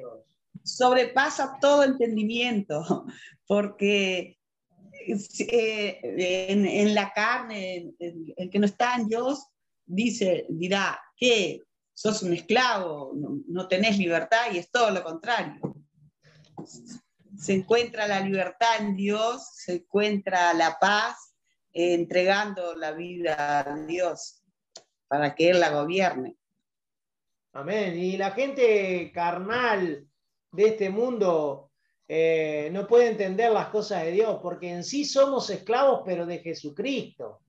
sobrepasa 0.62 1.56
todo 1.58 1.82
entendimiento, 1.84 3.06
porque 3.46 4.38
eh, 5.48 6.00
en, 6.50 6.66
en 6.66 6.94
la 6.94 7.10
carne, 7.10 7.94
el, 7.98 8.34
el 8.36 8.50
que 8.50 8.58
no 8.58 8.66
está 8.66 8.96
en 8.96 9.08
Dios, 9.08 9.46
dice, 9.86 10.44
dirá, 10.50 11.00
que 11.16 11.62
sos 11.94 12.22
un 12.22 12.32
esclavo, 12.32 13.12
no, 13.14 13.40
no 13.46 13.68
tenés 13.68 13.98
libertad, 13.98 14.52
y 14.52 14.58
es 14.58 14.70
todo 14.70 14.90
lo 14.90 15.02
contrario. 15.02 15.60
Se 17.36 17.54
encuentra 17.54 18.06
la 18.06 18.20
libertad 18.20 18.80
en 18.80 18.96
Dios, 18.96 19.48
se 19.54 19.74
encuentra 19.74 20.54
la 20.54 20.78
paz, 20.78 21.34
eh, 21.72 21.94
entregando 21.94 22.74
la 22.74 22.92
vida 22.92 23.60
a 23.60 23.76
Dios 23.86 24.42
para 25.08 25.34
que 25.34 25.50
Él 25.50 25.60
la 25.60 25.70
gobierne. 25.70 26.36
Amén. 27.52 27.98
Y 27.98 28.16
la 28.16 28.30
gente 28.30 29.10
carnal 29.12 30.06
de 30.52 30.66
este 30.66 30.88
mundo 30.88 31.70
eh, 32.08 32.70
no 32.72 32.86
puede 32.86 33.08
entender 33.08 33.52
las 33.52 33.68
cosas 33.68 34.04
de 34.04 34.12
Dios, 34.12 34.38
porque 34.42 34.70
en 34.70 34.84
sí 34.84 35.04
somos 35.04 35.50
esclavos, 35.50 36.02
pero 36.04 36.24
de 36.24 36.38
Jesucristo. 36.38 37.41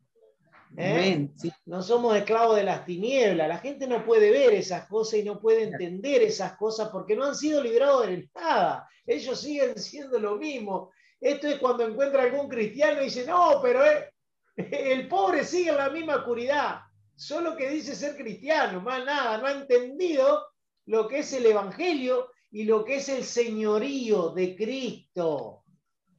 ¿Eh? 0.78 0.92
Amén, 0.92 1.34
sí. 1.36 1.52
No 1.66 1.82
somos 1.82 2.16
esclavos 2.16 2.56
de 2.56 2.64
las 2.64 2.86
tinieblas. 2.86 3.48
La 3.48 3.58
gente 3.58 3.88
no 3.88 4.06
puede 4.06 4.32
ver 4.32 4.54
esas 4.54 4.88
cosas 4.88 5.20
y 5.20 5.24
no 5.24 5.40
puede 5.40 5.64
entender 5.64 6.22
esas 6.22 6.56
cosas 6.58 6.90
porque 6.90 7.16
no 7.16 7.26
han 7.26 7.36
sido 7.36 7.62
librados 7.62 8.08
de 8.08 8.30
nada. 8.36 8.88
Ellos 9.06 9.40
siguen 9.40 9.78
siendo 9.78 10.20
lo 10.20 10.36
mismo. 10.36 10.92
Esto 11.20 11.48
es 11.48 11.58
cuando 11.60 11.88
encuentra 11.88 12.24
algún 12.24 12.50
cristiano 12.50 13.02
y 13.02 13.06
dice, 13.06 13.26
no, 13.26 13.60
pero 13.62 13.86
eh, 13.86 14.12
el 14.58 15.08
pobre 15.08 15.44
sigue 15.46 15.70
en 15.70 15.78
la 15.78 15.90
misma 15.90 16.18
oscuridad. 16.18 16.82
Solo 17.16 17.56
que 17.56 17.70
dice 17.70 17.96
ser 17.96 18.16
cristiano, 18.16 18.82
más 18.82 19.06
nada. 19.06 19.38
No 19.38 19.48
ha 19.48 19.52
entendido 19.52 20.46
lo 20.86 21.08
que 21.08 21.20
es 21.20 21.32
el 21.34 21.46
Evangelio 21.46 22.30
y 22.52 22.66
lo 22.66 22.84
que 22.84 22.98
es 22.98 23.10
el 23.10 23.24
señorío 23.24 24.30
de 24.30 24.56
Cristo. 24.56 25.63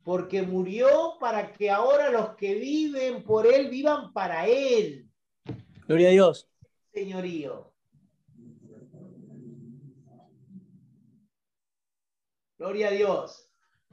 Porque 0.05 0.42
murió 0.42 1.16
para 1.18 1.52
que 1.52 1.70
ahora 1.70 2.11
los 2.11 2.36
que 2.36 2.55
viven 2.55 3.24
por 3.24 3.46
Él 3.46 3.70
vivan 3.70 4.12
para 4.12 4.46
Él 4.46 5.09
Gloria 5.86 6.09
a 6.09 6.12
Dios. 6.12 6.48
señorío. 6.92 7.72
Gloria 12.59 12.88
a 12.88 12.90
Dios. 12.92 13.50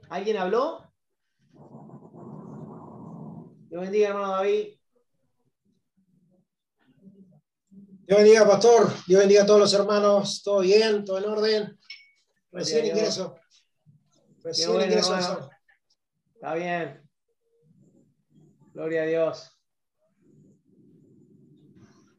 ¿Alguien 0.10 0.38
habló? 0.38 0.90
Dios 3.70 3.82
bendiga, 3.82 4.10
hermano 4.10 4.30
David. 4.32 4.78
Dios 8.06 8.20
bendiga, 8.20 8.48
pastor. 8.48 8.94
Dios 9.08 9.20
bendiga 9.20 9.44
a 9.44 9.46
todos 9.46 9.60
los 9.60 9.74
hermanos. 9.74 10.42
¿Todo 10.44 10.60
bien? 10.60 11.04
¿Todo 11.04 11.18
en 11.18 11.26
orden? 11.26 11.80
Recién 12.52 12.86
ingreso. 12.86 13.38
Recién 14.44 14.70
bueno, 14.70 14.86
ingreso 14.86 15.16
hermano. 15.16 15.51
Está 16.42 16.56
bien. 16.56 17.08
Gloria 18.74 19.04
a 19.04 19.06
Dios. 19.06 19.62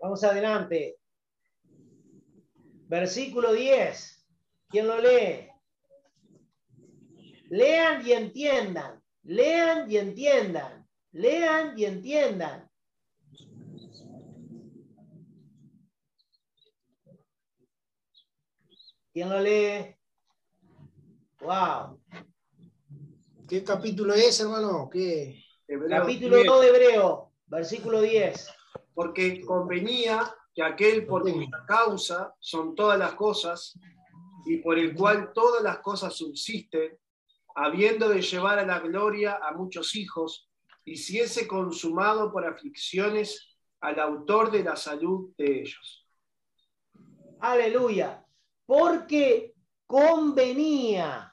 Vamos 0.01 0.23
adelante. 0.23 0.97
Versículo 2.87 3.53
10. 3.53 4.25
¿Quién 4.69 4.87
lo 4.87 5.01
lee? 5.01 5.49
Lean 7.51 8.07
y 8.07 8.13
entiendan. 8.13 9.03
Lean 9.25 9.91
y 9.91 9.97
entiendan. 9.97 10.89
Lean 11.11 11.77
y 11.77 11.85
entiendan. 11.85 12.71
¿Quién 19.13 19.29
lo 19.29 19.41
lee? 19.41 19.97
Wow. 21.41 22.01
¿Qué 23.53 23.63
capítulo 23.63 24.15
es, 24.15 24.41
hermano? 24.41 24.89
¿Qué? 24.91 25.45
Capítulo 25.87 26.43
2 26.43 26.61
de 26.63 26.69
Hebreo, 26.69 27.33
versículo 27.45 28.01
10. 28.01 28.49
Porque 28.95 29.43
convenía 29.43 30.35
que 30.55 30.63
aquel 30.63 31.05
por 31.05 31.21
cuya 31.21 31.63
causa 31.69 32.35
son 32.41 32.75
todas 32.75 32.99
las 32.99 33.13
cosas 33.13 33.79
y 34.47 34.57
por 34.63 34.79
el 34.79 34.95
cual 34.95 35.35
todas 35.35 35.63
las 35.63 35.81
cosas 35.81 36.15
subsisten, 36.15 36.99
habiendo 37.55 38.09
de 38.09 38.23
llevar 38.23 38.59
a 38.59 38.65
la 38.65 38.81
gloria 38.81 39.39
a 39.43 39.53
muchos 39.53 39.97
hijos, 39.97 40.49
hiciese 40.87 41.47
consumado 41.47 42.33
por 42.33 42.47
aflicciones 42.47 43.55
al 43.83 44.01
autor 44.01 44.51
de 44.51 44.65
la 44.65 44.77
salud 44.77 45.35
de 45.37 45.61
ellos. 45.61 46.09
Aleluya. 47.39 48.25
Porque 48.65 49.53
convenía. 49.87 51.32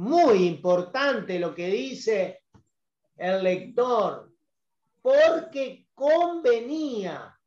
Muy 0.00 0.46
importante 0.46 1.38
lo 1.38 1.54
que 1.54 1.66
dice 1.66 2.44
el 3.18 3.44
lector. 3.44 4.32
Porque 5.02 5.88
convenía. 5.94 7.38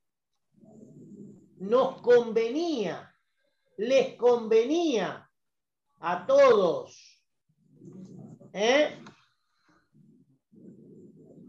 Nos 1.57 1.99
convenía. 1.99 3.11
Les 3.77 4.15
convenía 4.17 5.27
a 5.99 6.25
todos. 6.27 7.23
¿eh? 8.53 8.99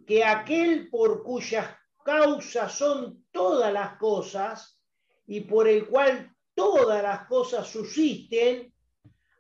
Que 0.07 0.24
aquel 0.24 0.88
por 0.88 1.22
cuyas 1.22 1.68
causas 2.02 2.72
son 2.72 3.26
todas 3.30 3.70
las 3.70 3.98
cosas 3.98 4.80
y 5.26 5.42
por 5.42 5.68
el 5.68 5.86
cual 5.86 6.34
todas 6.55 7.02
las 7.02 7.26
cosas 7.26 7.66
subsisten, 7.68 8.74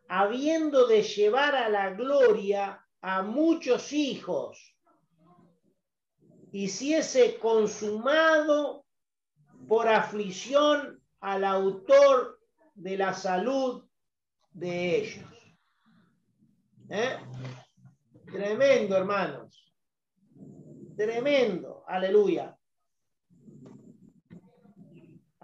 habiendo 0.08 0.86
de 0.86 1.02
llevar 1.02 1.54
a 1.54 1.68
la 1.68 1.90
gloria 1.90 2.84
a 3.00 3.22
muchos 3.22 3.92
hijos, 3.92 4.76
hiciese 6.52 7.38
consumado 7.38 8.84
por 9.68 9.88
aflicción 9.88 11.02
al 11.20 11.44
autor 11.44 12.40
de 12.74 12.96
la 12.96 13.14
salud 13.14 13.84
de 14.52 14.96
ellos. 14.96 15.30
¿Eh? 16.90 17.18
Tremendo, 18.26 18.96
hermanos. 18.96 19.72
Tremendo. 20.96 21.84
Aleluya 21.86 22.56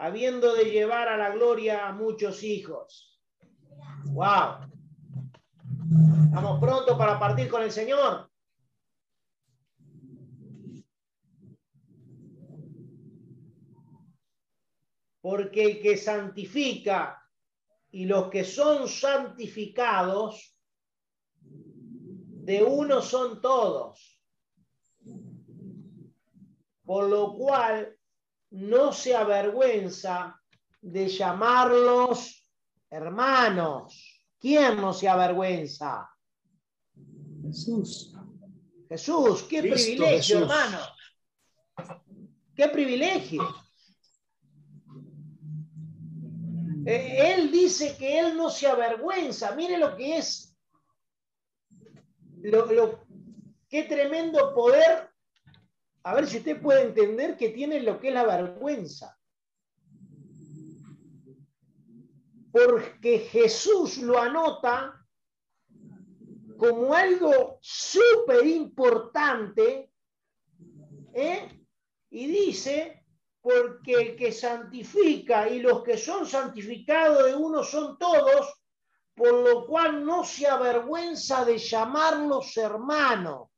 habiendo 0.01 0.55
de 0.55 0.65
llevar 0.65 1.09
a 1.09 1.19
la 1.19 1.29
gloria 1.31 1.87
a 1.87 1.93
muchos 1.93 2.43
hijos. 2.43 3.10
¡Wow! 4.07 4.71
Estamos 6.27 6.61
prontos 6.61 6.97
para 6.97 7.19
partir 7.19 7.49
con 7.49 7.63
el 7.63 7.71
Señor. 7.71 8.31
Porque 15.21 15.65
el 15.65 15.81
que 15.81 15.97
santifica 15.97 17.23
y 17.91 18.07
los 18.07 18.31
que 18.31 18.45
son 18.45 18.89
santificados, 18.89 20.57
de 21.41 22.63
uno 22.63 23.03
son 23.03 23.41
todos. 23.41 24.21
por 26.91 27.09
lo 27.09 27.35
cual 27.35 27.97
no 28.51 28.93
se 28.93 29.15
avergüenza 29.15 30.43
de 30.81 31.07
llamarlos 31.07 32.40
hermanos. 32.91 34.21
¿Quién 34.39 34.77
no 34.81 34.93
se 34.93 35.09
avergüenza? 35.09 36.11
Jesús. 37.43 38.15
Jesús, 38.89 39.43
qué 39.45 39.61
Cristo 39.61 39.77
privilegio, 40.05 40.17
Jesús. 40.17 40.37
hermano. 40.43 40.79
Qué 42.55 42.69
privilegio. 42.69 43.43
Eh, 46.87 47.35
Él 47.35 47.53
dice 47.53 47.97
que 47.97 48.19
él 48.19 48.37
no 48.37 48.51
se 48.51 48.67
avergüenza. 48.67 49.55
Mire 49.55 49.79
lo 49.79 49.97
que 49.97 50.19
es. 50.19 50.57
Lo, 52.43 52.67
lo- 52.73 53.05
qué 53.69 53.85
tremendo 53.85 54.55
poder. 54.55 55.11
A 56.03 56.15
ver 56.15 56.27
si 56.27 56.39
usted 56.39 56.61
puede 56.61 56.83
entender 56.83 57.37
que 57.37 57.51
tiene 57.51 57.81
lo 57.81 58.01
que 58.01 58.09
es 58.09 58.15
la 58.15 58.25
vergüenza. 58.25 59.17
Porque 62.53 63.21
Jesús 63.21 63.99
lo 63.99 64.19
anota 64.19 64.97
como 66.57 66.93
algo 66.95 67.59
súper 67.63 68.47
importante, 68.47 69.91
¿eh? 71.15 71.67
y 72.11 72.27
dice, 72.27 73.07
porque 73.41 73.95
el 73.95 74.17
que 74.17 74.33
santifica 74.33 75.49
y 75.49 75.61
los 75.61 75.83
que 75.83 75.97
son 75.97 76.27
santificados 76.27 77.25
de 77.25 77.35
uno 77.35 77.65
son 77.65 77.97
todos, 77.99 78.63
por 79.15 79.33
lo 79.33 79.67
cual 79.67 80.05
no 80.05 80.25
se 80.25 80.47
avergüenza 80.47 81.45
de 81.45 81.57
llamarlos 81.57 82.57
hermanos. 82.57 83.49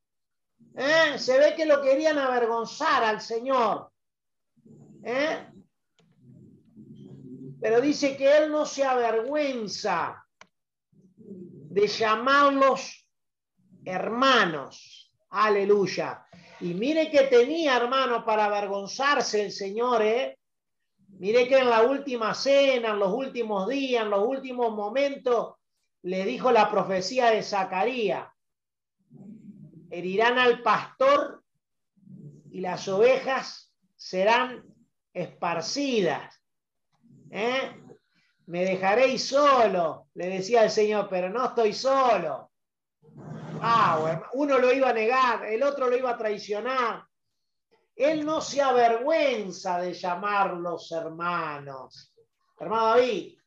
¿Eh? 0.77 1.19
Se 1.19 1.39
ve 1.39 1.55
que 1.57 1.67
lo 1.67 1.83
querían 1.83 2.19
avergonzar 2.19 3.05
al 3.05 3.21
Señor. 3.21 3.91
¿Eh? 5.03 5.52
Pero 7.63 7.81
dice 7.81 8.17
que 8.17 8.37
Él 8.39 8.51
no 8.51 8.67
se 8.67 8.83
avergüenza 8.83 10.27
de 11.17 11.87
llamarlos 11.87 13.09
hermanos. 13.85 15.15
Aleluya. 15.31 16.27
Y 16.61 16.75
mire 16.75 17.09
que 17.09 17.23
tenía, 17.23 17.77
hermano, 17.77 18.25
para 18.25 18.47
avergonzarse 18.47 19.45
el 19.45 19.53
Señor, 19.53 20.03
¿eh? 20.03 20.39
Mire 21.19 21.47
que 21.47 21.59
en 21.59 21.71
la 21.71 21.83
última 21.83 22.35
cena, 22.35 22.91
en 22.91 22.99
los 22.99 23.13
últimos 23.13 23.69
días, 23.69 24.03
en 24.03 24.11
los 24.11 24.27
últimos 24.27 24.75
momentos, 24.75 25.55
le 26.03 26.25
dijo 26.25 26.51
la 26.51 26.69
profecía 26.69 27.31
de 27.31 27.45
Zacarías, 27.45 28.27
herirán 29.89 30.39
al 30.39 30.63
pastor 30.63 31.45
y 32.51 32.61
las 32.61 32.89
ovejas 32.89 33.73
serán 33.95 34.65
esparcidas. 35.13 36.42
¿Eh? 37.33 37.77
Me 38.47 38.65
dejaréis 38.65 39.25
solo, 39.25 40.09
le 40.15 40.29
decía 40.29 40.65
el 40.65 40.71
Señor, 40.71 41.09
pero 41.09 41.31
no 41.31 41.47
estoy 41.47 41.73
solo. 41.73 42.51
Ah, 43.61 43.99
bueno, 44.01 44.23
uno 44.35 44.59
lo 44.59 44.73
iba 44.73 44.91
a 44.91 44.93
negar, 44.93 45.45
el 45.47 45.63
otro 45.63 45.89
lo 45.89 45.97
iba 45.97 46.11
a 46.11 46.19
traicionar. 46.19 47.05
Él 47.95 48.25
no 48.25 48.41
se 48.41 48.61
avergüenza 48.61 49.81
de 49.81 49.95
llamarlos 49.95 50.91
hermanos. 50.93 52.13
Hermano 52.59 52.87
David. 52.87 53.39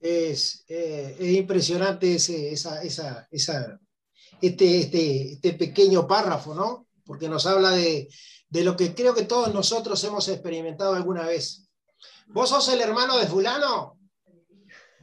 Es, 0.00 0.64
eh, 0.68 1.16
es 1.18 1.28
impresionante 1.36 2.14
ese, 2.14 2.52
esa, 2.52 2.82
esa, 2.82 3.26
esa, 3.30 3.78
este, 4.40 4.80
este, 4.80 5.32
este 5.32 5.52
pequeño 5.54 6.06
párrafo, 6.06 6.54
¿no? 6.54 6.88
Porque 7.04 7.28
nos 7.28 7.46
habla 7.46 7.70
de, 7.70 8.08
de 8.48 8.64
lo 8.64 8.76
que 8.76 8.94
creo 8.94 9.14
que 9.14 9.24
todos 9.24 9.52
nosotros 9.52 10.02
hemos 10.04 10.28
experimentado 10.28 10.94
alguna 10.94 11.26
vez. 11.26 11.63
¿Vos 12.26 12.48
sos 12.48 12.68
el 12.68 12.80
hermano 12.80 13.16
de 13.18 13.26
fulano? 13.26 13.98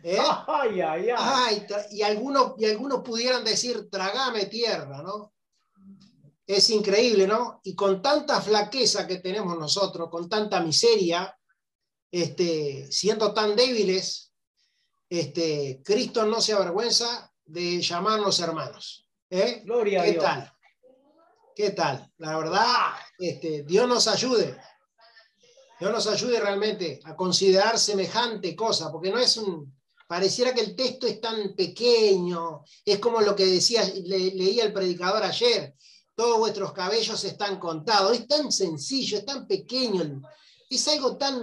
¿Eh? 0.04 0.18
Ay, 0.48 0.82
ay, 0.82 1.10
ay. 1.16 1.68
Y, 1.92 2.02
algunos, 2.02 2.54
y 2.58 2.66
algunos 2.66 3.02
pudieran 3.02 3.44
decir, 3.44 3.90
tragame 3.90 4.46
tierra, 4.46 5.02
¿no? 5.04 5.34
Es 6.46 6.70
increíble, 6.72 7.28
¿no? 7.28 7.62
Y 7.64 7.76
con 7.76 8.02
tanta 8.02 8.42
flaqueza 8.42 9.08
que 9.08 9.18
tenemos 9.18 9.58
nosotros, 9.58 10.10
con 10.10 10.28
tanta 10.28 10.60
miseria, 10.60 11.38
este, 12.10 12.92
siendo 12.92 13.34
tan 13.34 13.56
débiles, 13.56 14.34
este, 15.10 15.82
Cristo 15.84 16.26
no 16.26 16.42
se 16.42 16.54
avergüenza 16.54 17.32
de 17.46 17.82
llamarnos 17.82 18.40
hermanos. 18.40 19.08
¿eh? 19.30 19.62
Gloria 19.64 20.02
a 20.02 20.06
¿Qué 20.06 20.12
Dios. 20.12 20.24
tal? 20.24 20.54
¿Qué 21.56 21.72
tal? 21.72 22.12
La 22.18 22.38
verdad, 22.38 22.94
este, 23.20 23.64
Dios 23.64 23.88
nos 23.88 24.08
ayude. 24.08 24.58
Dios 25.82 25.92
nos 25.92 26.06
ayude 26.06 26.40
realmente 26.40 27.00
a 27.06 27.16
considerar 27.16 27.80
semejante 27.80 28.56
cosa, 28.56 28.92
porque 28.92 29.10
no 29.10 29.18
es 29.18 29.36
un. 29.38 29.76
Pareciera 30.08 30.54
que 30.54 30.62
el 30.62 30.76
texto 30.76 31.08
es 31.08 31.20
tan 31.20 31.56
pequeño, 31.56 32.64
es 32.86 33.00
como 33.00 33.20
lo 33.22 33.36
que 33.36 33.48
decía, 33.48 33.84
le- 33.84 34.32
leía 34.36 34.66
el 34.66 34.74
predicador 34.74 35.24
ayer, 35.24 35.74
todos 36.16 36.38
vuestros 36.38 36.72
cabellos 36.74 37.24
están 37.24 37.58
contados, 37.58 38.16
es 38.16 38.28
tan 38.28 38.52
sencillo, 38.52 39.18
es 39.18 39.26
tan 39.26 39.48
pequeño, 39.48 40.22
es 40.70 40.88
algo 40.88 41.18
tan. 41.18 41.42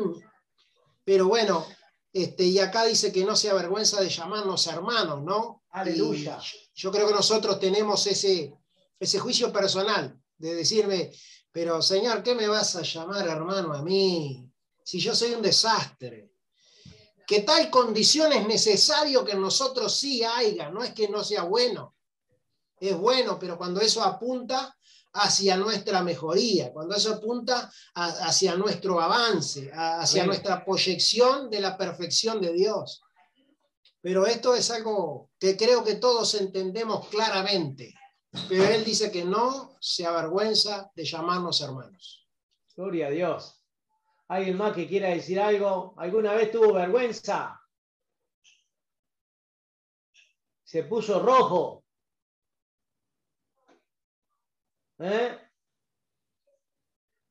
Pero 1.05 1.27
bueno, 1.27 1.67
este, 2.13 2.45
y 2.45 2.61
acá 2.61 2.85
dice 2.85 3.11
que 3.11 3.25
no 3.25 3.35
se 3.35 3.51
avergüenza 3.51 4.01
de 4.01 4.09
llamarnos 4.09 4.67
hermanos, 4.69 5.23
¿no? 5.25 5.63
Aleluya. 5.71 6.39
Y 6.75 6.81
yo 6.81 6.93
creo 6.93 7.09
que 7.09 7.15
nosotros 7.15 7.59
tenemos 7.59 8.07
ese, 8.07 8.55
ese 9.01 9.19
juicio 9.19 9.53
personal 9.53 10.17
de 10.37 10.55
decirme, 10.55 11.11
pero 11.59 11.83
Señor, 11.83 12.23
¿qué 12.23 12.37
me 12.37 12.47
vas 12.47 12.77
a 12.77 12.83
llamar 12.83 13.27
hermano 13.27 13.73
a 13.75 13.83
mí? 13.83 14.49
Si 14.85 15.01
yo 15.01 15.13
soy 15.13 15.35
un 15.35 15.43
desastre. 15.43 16.31
Que 17.27 17.41
tal 17.41 17.69
condición 17.69 18.33
es 18.33 18.47
necesario 18.47 19.25
que 19.25 19.35
nosotros 19.35 19.93
sí 19.93 20.23
haya, 20.23 20.71
no 20.71 20.85
es 20.85 20.93
que 20.95 21.09
no 21.09 21.25
sea 21.25 21.43
bueno. 21.43 21.97
Es 22.79 22.97
bueno, 22.97 23.41
pero 23.41 23.59
cuando 23.59 23.81
eso 23.81 24.05
apunta 24.05 24.73
hacia 25.15 25.57
nuestra 25.57 26.01
mejoría, 26.05 26.73
cuando 26.73 26.95
eso 26.95 27.13
apunta 27.15 27.69
a- 27.95 28.29
hacia 28.29 28.55
nuestro 28.55 29.01
avance, 29.01 29.69
a- 29.75 30.03
hacia 30.03 30.25
nuestra 30.27 30.65
proyección 30.65 31.51
de 31.51 31.61
la 31.61 31.77
perfección 31.77 32.41
de 32.41 32.53
Dios. 32.53 33.03
Pero 34.01 34.27
esto 34.29 34.55
es 34.55 34.71
algo 34.71 35.31
que 35.41 35.57
creo 35.57 35.83
que 35.83 35.97
todos 35.97 36.35
entendemos 36.35 37.09
claramente. 37.09 37.98
Pero 38.31 38.65
él 38.65 38.85
dice 38.85 39.11
que 39.11 39.25
no 39.25 39.77
se 39.81 40.07
avergüenza 40.07 40.91
de 40.95 41.05
llamarnos 41.05 41.61
hermanos. 41.61 42.29
Gloria 42.77 43.09
a 43.09 43.11
Dios. 43.11 43.65
¿Alguien 44.29 44.57
más 44.57 44.75
que 44.75 44.87
quiera 44.87 45.09
decir 45.09 45.41
algo? 45.41 45.95
¿Alguna 45.97 46.35
vez 46.35 46.51
tuvo 46.51 46.75
vergüenza? 46.75 47.61
Se 50.63 50.85
puso 50.85 51.21
rojo. 51.21 51.85
¿Eh? 54.99 55.39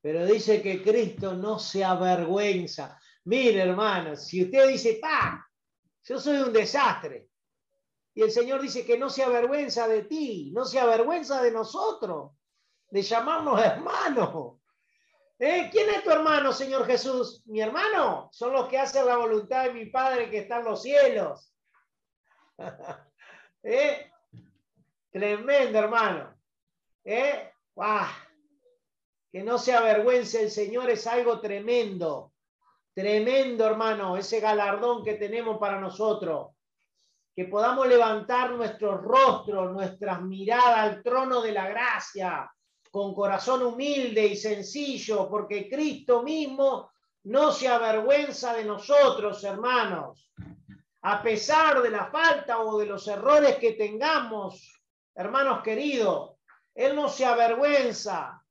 Pero 0.02 0.26
dice 0.26 0.62
que 0.62 0.82
Cristo 0.82 1.34
no 1.34 1.60
se 1.60 1.84
avergüenza. 1.84 3.00
Mire, 3.26 3.62
hermano, 3.62 4.16
si 4.16 4.45
usted 4.45 4.70
dice, 4.70 5.00
pa, 5.02 5.45
yo 6.04 6.20
soy 6.20 6.38
un 6.38 6.54
desastre. 6.54 7.30
Y 8.18 8.24
el 8.24 8.32
Señor 8.32 8.59
dice 8.63 8.84
que 8.84 8.97
no 8.97 9.11
se 9.11 9.22
avergüenza 9.22 9.88
de 9.88 10.01
ti, 10.01 10.49
no 10.51 10.65
se 10.65 10.80
avergüenza 10.80 11.39
de 11.39 11.51
nosotros, 11.51 12.32
de 12.89 13.03
llamarnos 13.03 13.63
hermanos. 13.63 14.59
¿Eh? 15.38 15.70
¿Quién 15.72 15.91
es 15.91 16.03
tu 16.03 16.09
hermano, 16.09 16.51
Señor 16.51 16.88
Jesús? 16.88 17.43
Mi 17.45 17.61
hermano 17.61 18.30
son 18.32 18.53
los 18.53 18.68
que 18.70 18.80
hacen 18.80 19.05
la 19.05 19.18
voluntad 19.18 19.65
de 19.65 19.74
mi 19.74 19.86
Padre 19.86 20.32
que 20.32 20.39
está 20.39 20.57
en 20.57 20.65
los 20.65 20.82
cielos. 20.82 21.53
¿Eh? 23.61 24.11
Tremendo, 25.11 25.78
hermano. 25.78 26.36
¿Eh? 27.05 27.51
Que 29.32 29.43
no 29.43 29.59
se 29.59 29.76
avergüence 29.76 30.41
el 30.41 30.49
Señor 30.49 30.89
es 30.89 31.05
algo 31.05 31.39
tremendo. 31.39 32.34
Tremendo, 32.95 33.68
hermano, 33.68 34.18
ese 34.18 34.39
galardón 34.39 35.03
que 35.03 35.13
tenemos 35.13 35.59
para 35.59 35.80
nosotros. 35.80 36.57
Que 37.38 37.46
podamos 37.46 37.88
levantar 37.88 38.50
nuestros 38.54 39.00
rostros, 39.00 39.72
nuestras 39.72 40.24
miradas 40.24 40.80
al 40.80 41.04
trono 41.04 41.40
de 41.40 41.52
la 41.52 41.70
gracia, 41.70 42.52
con 42.90 43.14
corazón 43.14 43.62
humilde 43.62 44.26
y 44.26 44.36
sencillo, 44.36 45.30
porque 45.30 45.70
Cristo 45.70 46.24
mismo 46.24 46.90
no 47.26 47.52
se 47.52 47.68
avergüenza 47.68 48.56
de 48.56 48.66
nosotros, 48.66 49.44
hermanos. 49.44 50.32
A 51.04 51.22
pesar 51.22 51.84
de 51.84 51.92
la 51.92 52.08
falta 52.10 52.58
o 52.62 52.80
de 52.80 52.88
los 52.88 53.08
errores 53.08 53.58
que 53.58 53.74
tengamos, 53.74 54.82
hermanos 55.14 55.62
queridos, 55.62 56.40
Él 56.74 56.96
no 56.96 57.08
se 57.08 57.24
avergüenza. 57.24 58.44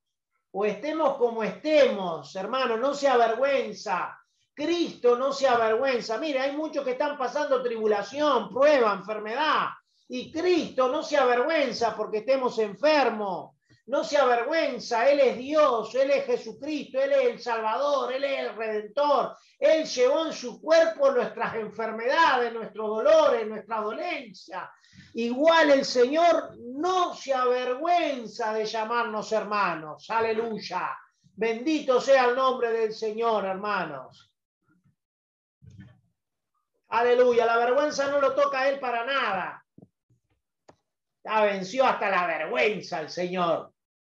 O 0.52 0.64
estemos 0.64 1.16
como 1.16 1.42
estemos, 1.42 2.36
hermanos, 2.36 2.78
no 2.78 2.94
se 2.94 3.08
avergüenza. 3.08 4.16
Cristo 4.56 5.16
no 5.16 5.32
se 5.32 5.46
avergüenza. 5.46 6.18
Mire, 6.18 6.40
hay 6.40 6.56
muchos 6.56 6.84
que 6.84 6.92
están 6.92 7.16
pasando 7.16 7.62
tribulación, 7.62 8.48
prueba, 8.48 8.92
enfermedad. 8.94 9.66
Y 10.08 10.32
Cristo 10.32 10.88
no 10.88 11.02
se 11.02 11.16
avergüenza 11.16 11.94
porque 11.94 12.18
estemos 12.18 12.58
enfermos 12.58 13.56
no 13.86 14.02
se 14.02 14.18
avergüenza, 14.18 15.08
Él 15.08 15.20
es 15.20 15.38
Dios, 15.38 15.94
Él 15.94 16.10
es 16.10 16.26
Jesucristo, 16.26 17.00
Él 17.00 17.12
es 17.12 17.24
el 17.26 17.40
Salvador, 17.40 18.12
Él 18.12 18.24
es 18.24 18.40
el 18.40 18.56
Redentor. 18.56 19.36
Él 19.58 19.86
llevó 19.86 20.26
en 20.26 20.32
su 20.32 20.60
cuerpo 20.60 21.12
nuestras 21.12 21.54
enfermedades, 21.54 22.52
nuestros 22.52 22.88
dolores, 22.88 23.46
nuestra 23.46 23.80
dolencia. 23.80 24.70
Igual 25.14 25.70
el 25.70 25.84
Señor 25.84 26.56
no 26.58 27.14
se 27.14 27.32
avergüenza 27.32 28.52
de 28.52 28.66
llamarnos 28.66 29.30
hermanos. 29.30 30.10
Aleluya. 30.10 30.90
Bendito 31.34 32.00
sea 32.00 32.24
el 32.24 32.34
nombre 32.34 32.72
del 32.72 32.92
Señor, 32.92 33.44
hermanos. 33.44 34.25
Aleluya. 36.88 37.46
La 37.46 37.58
vergüenza 37.58 38.10
no 38.10 38.20
lo 38.20 38.34
toca 38.34 38.60
a 38.60 38.68
Él 38.68 38.78
para 38.78 39.04
nada. 39.04 39.64
Ya 41.24 41.42
venció 41.42 41.84
hasta 41.84 42.08
la 42.08 42.26
vergüenza 42.26 43.00
el 43.00 43.10
Señor. 43.10 43.72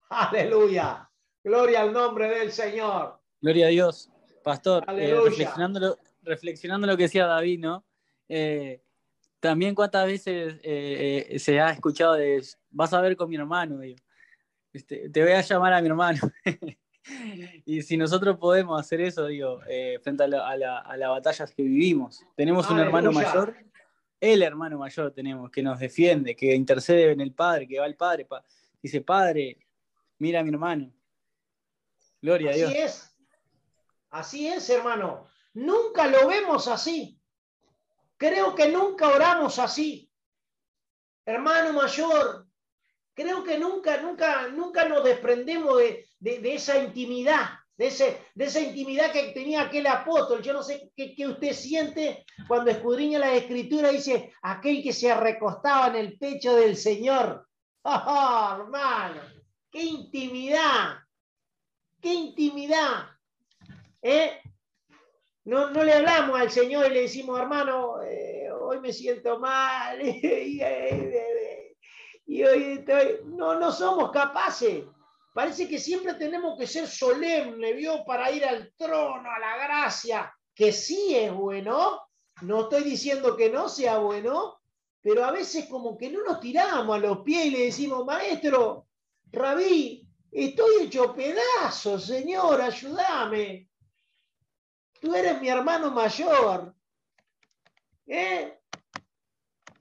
Aleluya. 0.09 1.09
Gloria 1.43 1.81
al 1.81 1.93
nombre 1.93 2.29
del 2.29 2.51
Señor. 2.51 3.19
Gloria 3.41 3.67
a 3.67 3.69
Dios. 3.69 4.09
Pastor, 4.43 4.83
eh, 4.83 4.85
Aleluya. 4.87 5.29
reflexionando, 5.29 5.79
lo, 5.79 5.97
reflexionando 6.21 6.87
lo 6.87 6.97
que 6.97 7.03
decía 7.03 7.25
David, 7.25 7.59
¿no? 7.59 7.85
Eh, 8.27 8.81
también 9.39 9.75
cuántas 9.75 10.05
veces 10.07 10.55
eh, 10.63 11.27
eh, 11.29 11.37
se 11.39 11.59
ha 11.59 11.71
escuchado 11.71 12.13
de, 12.13 12.41
vas 12.71 12.93
a 12.93 13.01
ver 13.01 13.17
con 13.17 13.29
mi 13.29 13.35
hermano, 13.35 13.77
digo. 13.79 13.99
Este, 14.71 15.09
te 15.09 15.21
voy 15.21 15.33
a 15.33 15.41
llamar 15.41 15.73
a 15.73 15.81
mi 15.81 15.89
hermano. 15.89 16.19
y 17.65 17.81
si 17.81 17.97
nosotros 17.97 18.37
podemos 18.37 18.79
hacer 18.79 19.01
eso, 19.01 19.25
digo, 19.27 19.59
eh, 19.67 19.99
frente 20.03 20.23
a, 20.23 20.27
la- 20.27 20.47
a 20.49 20.57
la- 20.57 20.79
a 20.79 20.97
las 20.97 21.09
batallas 21.09 21.51
que 21.51 21.63
vivimos, 21.63 22.25
tenemos 22.35 22.69
un 22.69 22.79
hermano 22.79 23.11
mayor, 23.11 23.55
el 24.19 24.41
hermano 24.41 24.77
mayor 24.77 25.11
tenemos, 25.11 25.51
que 25.51 25.61
nos 25.61 25.79
defiende, 25.79 26.35
que 26.35 26.55
intercede 26.55 27.11
en 27.11 27.21
el 27.21 27.33
Padre, 27.33 27.67
que 27.67 27.79
va 27.79 27.85
al 27.85 27.95
Padre, 27.95 28.25
pa- 28.25 28.43
dice, 28.81 29.01
Padre, 29.01 29.57
mira 30.19 30.39
a 30.39 30.43
mi 30.43 30.49
hermano. 30.49 30.91
Gloria 32.21 32.51
a 32.51 32.53
Dios. 32.53 32.69
Así 32.71 32.77
es. 32.79 33.15
Así 34.09 34.47
es, 34.47 34.69
hermano. 34.69 35.27
Nunca 35.53 36.07
lo 36.07 36.27
vemos 36.27 36.67
así. 36.69 37.19
Creo 38.15 38.55
que 38.55 38.69
nunca 38.69 39.09
oramos 39.09 39.59
así. 39.59 40.09
Hermano 41.25 41.73
mayor, 41.73 42.42
creo 43.13 43.43
que 43.43 43.57
nunca, 43.57 44.01
nunca, 44.01 44.47
nunca 44.49 44.87
nos 44.87 45.03
desprendemos 45.03 45.77
de, 46.19 46.53
esa 46.53 46.77
intimidad, 46.77 47.49
de, 47.77 47.87
esa 47.87 48.59
intimidad 48.59 49.11
que 49.11 49.31
tenía 49.33 49.63
aquel 49.63 49.87
apóstol. 49.87 50.41
Yo 50.41 50.53
no 50.53 50.63
sé 50.63 50.91
qué, 50.95 51.15
usted 51.27 51.53
siente 51.53 52.25
cuando 52.47 52.71
escudriña 52.71 53.19
la 53.19 53.33
escritura, 53.33 53.89
dice, 53.89 54.33
aquel 54.41 54.81
que 54.83 54.93
se 54.93 55.13
recostaba 55.13 55.87
en 55.87 55.95
el 55.95 56.17
pecho 56.17 56.55
del 56.55 56.75
Señor. 56.75 57.47
¡Oh, 57.83 58.57
hermano! 58.59 59.21
¡Qué 59.69 59.83
intimidad! 59.83 60.97
¡Qué 62.01 62.13
intimidad! 62.13 63.07
¿Eh? 64.01 64.39
No, 65.45 65.71
no 65.71 65.83
le 65.83 65.93
hablamos 65.93 66.39
al 66.39 66.51
Señor 66.51 66.87
y 66.87 66.93
le 66.93 67.01
decimos, 67.01 67.39
hermano, 67.39 68.01
eh, 68.01 68.49
hoy 68.51 68.79
me 68.79 68.93
siento 68.93 69.39
mal. 69.39 69.99
y, 72.25 72.43
hoy. 72.43 72.85
No, 73.25 73.59
no 73.59 73.71
somos 73.71 74.11
capaces. 74.11 74.85
Parece 75.33 75.67
que 75.67 75.79
siempre 75.79 76.13
tenemos 76.13 76.57
que 76.57 76.67
ser 76.67 76.87
solemne, 76.87 77.73
¿vio? 77.73 78.05
Para 78.05 78.31
ir 78.31 78.45
al 78.45 78.71
trono, 78.77 79.29
a 79.29 79.39
la 79.39 79.57
gracia, 79.57 80.31
que 80.53 80.71
sí 80.71 81.15
es 81.15 81.33
bueno. 81.33 82.01
No 82.41 82.61
estoy 82.63 82.83
diciendo 82.83 83.35
que 83.35 83.49
no 83.49 83.67
sea 83.67 83.97
bueno, 83.97 84.59
pero 85.01 85.25
a 85.25 85.31
veces 85.31 85.65
como 85.67 85.97
que 85.97 86.09
no 86.09 86.23
nos 86.23 86.39
tiramos 86.39 86.95
a 86.95 86.99
los 86.99 87.19
pies 87.19 87.45
y 87.47 87.49
le 87.51 87.65
decimos, 87.65 88.05
maestro, 88.05 88.87
rabí, 89.31 90.07
estoy 90.31 90.83
hecho 90.83 91.15
pedazos, 91.15 92.05
Señor, 92.05 92.61
ayúdame. 92.61 93.69
Tú 94.99 95.15
eres 95.15 95.41
mi 95.41 95.49
hermano 95.49 95.91
mayor. 95.91 96.75
¿Eh? 98.05 98.59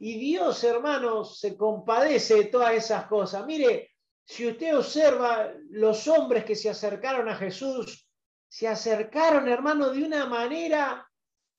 Y 0.04 0.18
Dios, 0.18 0.64
hermanos, 0.64 1.38
se 1.38 1.56
compadece 1.56 2.34
de 2.34 2.44
todas 2.46 2.72
esas 2.72 3.06
cosas. 3.06 3.46
Mire, 3.46 3.92
si 4.24 4.48
usted 4.48 4.76
observa 4.76 5.52
los 5.70 6.08
hombres 6.08 6.44
que 6.44 6.56
se 6.56 6.68
acercaron 6.68 7.28
a 7.28 7.36
Jesús, 7.36 8.04
se 8.48 8.66
acercaron, 8.66 9.46
hermano, 9.46 9.90
de 9.90 10.02
una 10.02 10.26
manera 10.26 11.08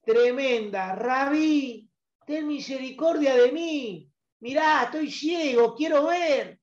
tremenda. 0.02 0.94
Rabí, 0.94 1.90
ten 2.26 2.46
misericordia 2.46 3.34
de 3.34 3.50
mí. 3.54 4.12
Mirá, 4.42 4.84
estoy 4.84 5.10
ciego, 5.10 5.74
quiero 5.74 6.08
ver. 6.08 6.60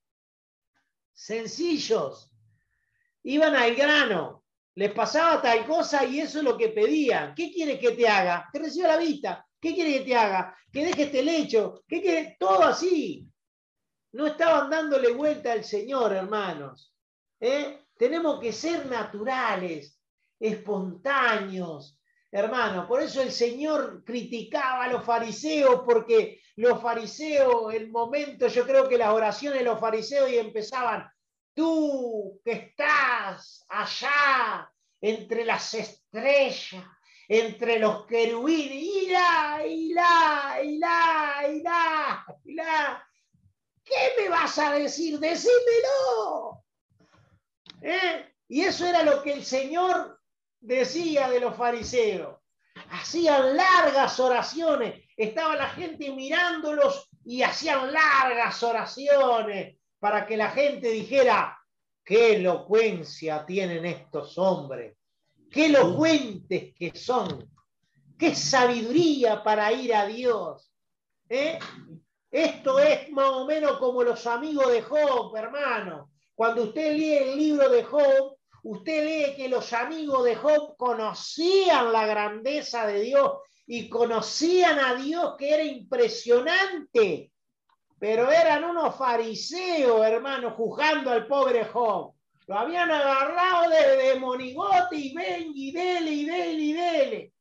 Sencillos. 1.15 2.31
Iban 3.23 3.57
al 3.57 3.75
grano. 3.75 4.45
Les 4.75 4.93
pasaba 4.93 5.41
tal 5.41 5.67
cosa 5.67 6.05
y 6.05 6.21
eso 6.21 6.41
es 6.41 6.45
lo 6.45 6.59
que 6.59 6.69
pedían. 6.69 7.35
¿Qué 7.35 7.51
quieres 7.51 7.81
que 7.81 7.93
te 7.93 8.07
haga? 8.07 8.51
Que 8.53 8.59
reciba 8.59 8.89
la 8.89 8.99
vista. 8.99 9.47
¿Qué 9.61 9.75
quiere 9.75 9.99
que 9.99 10.05
te 10.05 10.17
haga? 10.17 10.57
Que 10.73 10.85
deje 10.85 11.03
este 11.05 11.23
lecho. 11.23 11.85
¿Qué 11.87 12.01
quiere? 12.01 12.37
Todo 12.39 12.63
así. 12.63 13.29
No 14.13 14.27
estaban 14.27 14.71
dándole 14.71 15.13
vuelta 15.13 15.53
al 15.53 15.65
Señor, 15.65 16.13
hermanos. 16.13 16.95
¿Eh? 17.39 17.85
Tenemos 17.97 18.41
que 18.41 18.53
ser 18.53 18.87
naturales, 18.87 20.01
espontáneos, 20.39 21.99
hermano. 22.31 22.89
Por 22.89 23.03
eso 23.03 23.21
el 23.21 23.31
Señor 23.31 24.03
criticaba 24.05 24.85
a 24.85 24.93
los 24.93 25.05
fariseos, 25.05 25.83
porque 25.85 26.41
los 26.57 26.81
fariseos, 26.81 27.73
el 27.75 27.91
momento, 27.91 28.49
yo 28.49 28.67
creo 28.67 28.89
que 28.89 28.99
las 28.99 29.11
oraciones 29.11 29.61
de 29.61 29.65
los 29.65 29.79
fariseos 29.79 30.31
y 30.31 30.39
empezaban, 30.39 31.11
tú 31.55 32.41
que 32.45 32.53
estás 32.53 33.65
allá 33.69 34.71
entre 35.01 35.45
las 35.45 35.75
estrellas, 35.75 36.85
entre 37.33 37.79
los 37.79 38.07
querubines, 38.07 38.73
irá, 38.73 39.65
irá, 39.65 40.61
irá, 40.65 41.49
irá, 41.49 42.27
irá. 42.45 43.09
¿Qué 43.85 43.95
me 44.19 44.29
vas 44.29 44.59
a 44.59 44.73
decir? 44.73 45.17
Decímelo. 45.21 46.65
¿Eh? 47.83 48.35
Y 48.49 48.63
eso 48.63 48.85
era 48.85 49.05
lo 49.05 49.23
que 49.23 49.35
el 49.35 49.45
Señor 49.45 50.21
decía 50.59 51.31
de 51.31 51.39
los 51.39 51.55
fariseos. 51.55 52.37
Hacían 52.91 53.57
largas 53.57 54.19
oraciones. 54.19 55.01
Estaba 55.17 55.55
la 55.55 55.69
gente 55.69 56.11
mirándolos 56.11 57.11
y 57.25 57.45
hacían 57.45 57.93
largas 57.93 58.61
oraciones 58.65 59.77
para 60.01 60.27
que 60.27 60.37
la 60.37 60.51
gente 60.51 60.91
dijera, 60.91 61.57
qué 62.05 62.35
elocuencia 62.35 63.47
tienen 63.47 63.87
estos 63.87 64.37
hombres, 64.37 64.97
qué 65.51 65.67
elocuentes 65.67 66.75
que 66.75 66.93
son, 66.95 67.51
qué 68.19 68.35
sabiduría 68.35 69.43
para 69.43 69.73
ir 69.73 69.95
a 69.95 70.07
Dios. 70.07 70.73
¿Eh? 71.29 71.59
Esto 72.31 72.79
es 72.79 73.11
más 73.11 73.31
o 73.31 73.47
menos 73.47 73.79
como 73.79 74.03
los 74.03 74.27
amigos 74.27 74.71
de 74.71 74.83
Job, 74.83 75.35
hermano. 75.37 76.11
Cuando 76.35 76.65
usted 76.65 76.97
lee 76.97 77.15
el 77.15 77.37
libro 77.37 77.69
de 77.69 77.83
Job, 77.85 78.37
usted 78.63 79.05
lee 79.05 79.37
que 79.37 79.49
los 79.49 79.73
amigos 79.73 80.25
de 80.25 80.37
Job 80.37 80.77
conocían 80.77 81.93
la 81.93 82.07
grandeza 82.07 82.87
de 82.87 83.01
Dios 83.01 83.33
y 83.67 83.89
conocían 83.89 84.79
a 84.79 84.95
Dios 84.95 85.35
que 85.37 85.55
era 85.55 85.65
impresionante, 85.65 87.33
pero 87.99 88.31
eran 88.31 88.65
unos 88.65 88.97
fariseos, 88.97 90.05
hermano, 90.07 90.53
juzgando 90.53 91.11
al 91.11 91.27
pobre 91.27 91.65
Job. 91.65 92.15
Lo 92.51 92.59
habían 92.59 92.91
agarrado 92.91 93.71
de, 93.71 93.97
de 93.97 94.19
monigote 94.19 94.97
y 94.97 95.15
ven 95.15 95.53
y 95.55 95.71
dele 95.71 96.11
y 96.11 96.25
dele 96.25 96.61
y 96.61 96.73
dele. 96.73 97.35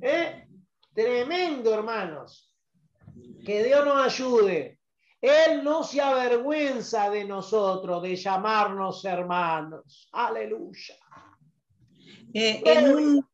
¿Eh? 0.00 0.48
Tremendo, 0.92 1.72
hermanos. 1.72 2.52
Que 3.46 3.62
Dios 3.62 3.84
nos 3.84 4.04
ayude. 4.04 4.80
Él 5.20 5.62
no 5.62 5.84
se 5.84 6.00
avergüenza 6.00 7.08
de 7.10 7.26
nosotros, 7.26 8.02
de 8.02 8.16
llamarnos 8.16 9.04
hermanos. 9.04 10.08
Aleluya. 10.10 10.96
Eh, 12.34 12.60
en, 12.66 12.92
un, 12.92 13.28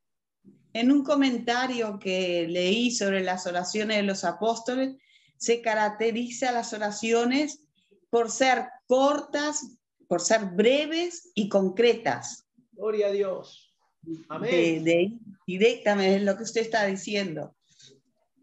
en 0.75 0.93
un 0.93 1.03
comentario 1.03 1.99
que 1.99 2.47
leí 2.47 2.91
sobre 2.91 3.25
las 3.25 3.47
oraciones 3.47 3.97
de 3.97 4.03
los 4.03 4.23
apóstoles, 4.23 4.97
se 5.39 5.63
caracteriza 5.63 6.53
las 6.53 6.75
oraciones 6.75 7.63
por 8.11 8.31
ser 8.31 8.67
cortas, 8.87 9.76
por 10.09 10.21
ser 10.21 10.45
breves 10.47 11.31
y 11.35 11.49
concretas. 11.49 12.47
Gloria 12.73 13.09
a 13.09 13.11
Dios. 13.11 13.75
De, 14.03 14.25
Amén. 14.29 14.85
de- 14.85 15.13
directamente 15.47 16.17
es 16.17 16.23
lo 16.23 16.37
que 16.37 16.45
usted 16.45 16.61
está 16.61 16.85
diciendo. 16.87 17.57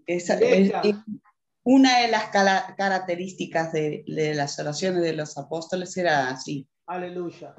Esa- 0.05 0.37
es- 0.39 0.71
es 0.83 0.95
una 1.63 1.99
de 1.99 2.09
las 2.09 2.25
características 2.75 3.71
de, 3.71 4.03
de 4.05 4.33
las 4.35 4.59
oraciones 4.59 5.01
de 5.01 5.13
los 5.13 5.37
apóstoles 5.37 5.95
era 5.95 6.29
así. 6.29 6.67
Aleluya. 6.87 7.55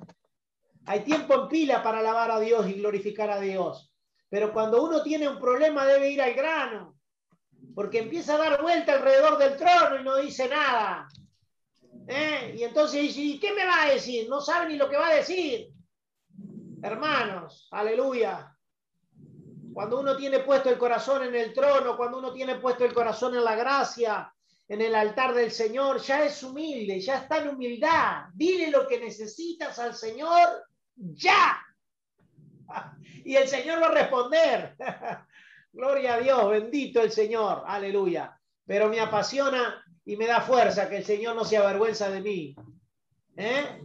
Hay 0.86 1.00
tiempo 1.00 1.34
en 1.42 1.48
pila 1.48 1.82
para 1.82 2.00
alabar 2.00 2.30
a 2.30 2.40
Dios 2.40 2.68
y 2.68 2.74
glorificar 2.74 3.30
a 3.30 3.40
Dios. 3.40 3.90
Pero 4.28 4.52
cuando 4.52 4.84
uno 4.84 5.02
tiene 5.02 5.26
un 5.28 5.38
problema 5.38 5.86
debe 5.86 6.10
ir 6.10 6.20
al 6.20 6.34
grano. 6.34 6.98
Porque 7.74 8.00
empieza 8.00 8.34
a 8.34 8.38
dar 8.38 8.60
vuelta 8.62 8.92
alrededor 8.92 9.38
del 9.38 9.56
trono 9.56 9.98
y 10.00 10.04
no 10.04 10.16
dice 10.18 10.48
nada. 10.48 11.08
¿Eh? 12.06 12.54
Y 12.58 12.62
entonces 12.62 13.00
dice, 13.00 13.20
¿y 13.20 13.40
qué 13.40 13.52
me 13.52 13.64
va 13.64 13.84
a 13.84 13.90
decir? 13.90 14.28
No 14.28 14.40
sabe 14.40 14.68
ni 14.68 14.76
lo 14.76 14.88
que 14.88 14.96
va 14.96 15.08
a 15.08 15.14
decir. 15.14 15.70
Hermanos, 16.82 17.68
aleluya. 17.70 18.54
Cuando 19.72 20.00
uno 20.00 20.16
tiene 20.16 20.40
puesto 20.40 20.70
el 20.70 20.78
corazón 20.78 21.24
en 21.24 21.34
el 21.34 21.52
trono, 21.52 21.96
cuando 21.96 22.18
uno 22.18 22.32
tiene 22.32 22.56
puesto 22.56 22.84
el 22.84 22.94
corazón 22.94 23.34
en 23.34 23.42
la 23.42 23.56
gracia, 23.56 24.32
en 24.68 24.80
el 24.80 24.94
altar 24.94 25.34
del 25.34 25.50
Señor, 25.50 26.00
ya 26.00 26.24
es 26.24 26.42
humilde, 26.42 27.00
ya 27.00 27.18
está 27.18 27.38
en 27.38 27.48
humildad. 27.48 28.26
Dile 28.34 28.70
lo 28.70 28.86
que 28.86 29.00
necesitas 29.00 29.78
al 29.78 29.94
Señor 29.94 30.64
ya. 30.96 31.60
Y 33.26 33.36
el 33.36 33.48
Señor 33.48 33.82
va 33.82 33.86
a 33.86 33.92
responder. 33.92 34.76
Gloria 35.72 36.14
a 36.14 36.20
Dios, 36.20 36.50
bendito 36.50 37.00
el 37.00 37.10
Señor, 37.10 37.64
aleluya. 37.66 38.38
Pero 38.66 38.88
me 38.88 39.00
apasiona 39.00 39.83
y 40.04 40.16
me 40.16 40.26
da 40.26 40.40
fuerza 40.40 40.88
que 40.88 40.98
el 40.98 41.04
Señor 41.04 41.34
no 41.34 41.44
se 41.44 41.56
avergüenza 41.56 42.10
de 42.10 42.20
mí. 42.20 42.54
¿Eh? 43.36 43.80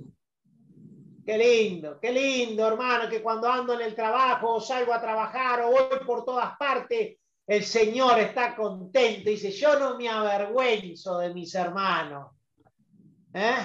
Qué 1.25 1.37
lindo, 1.37 1.99
qué 1.99 2.11
lindo, 2.11 2.67
hermano, 2.67 3.09
que 3.09 3.21
cuando 3.21 3.47
ando 3.47 3.73
en 3.73 3.81
el 3.81 3.95
trabajo 3.95 4.55
o 4.55 4.61
salgo 4.61 4.93
a 4.93 5.01
trabajar 5.01 5.61
o 5.61 5.71
voy 5.71 5.99
por 6.05 6.25
todas 6.25 6.57
partes, 6.57 7.17
el 7.45 7.63
Señor 7.63 8.19
está 8.19 8.55
contento. 8.55 9.29
Dice, 9.29 9.51
yo 9.51 9.79
no 9.79 9.97
me 9.97 10.09
avergüenzo 10.09 11.19
de 11.19 11.33
mis 11.33 11.53
hermanos. 11.55 12.31
¿Eh? 13.33 13.55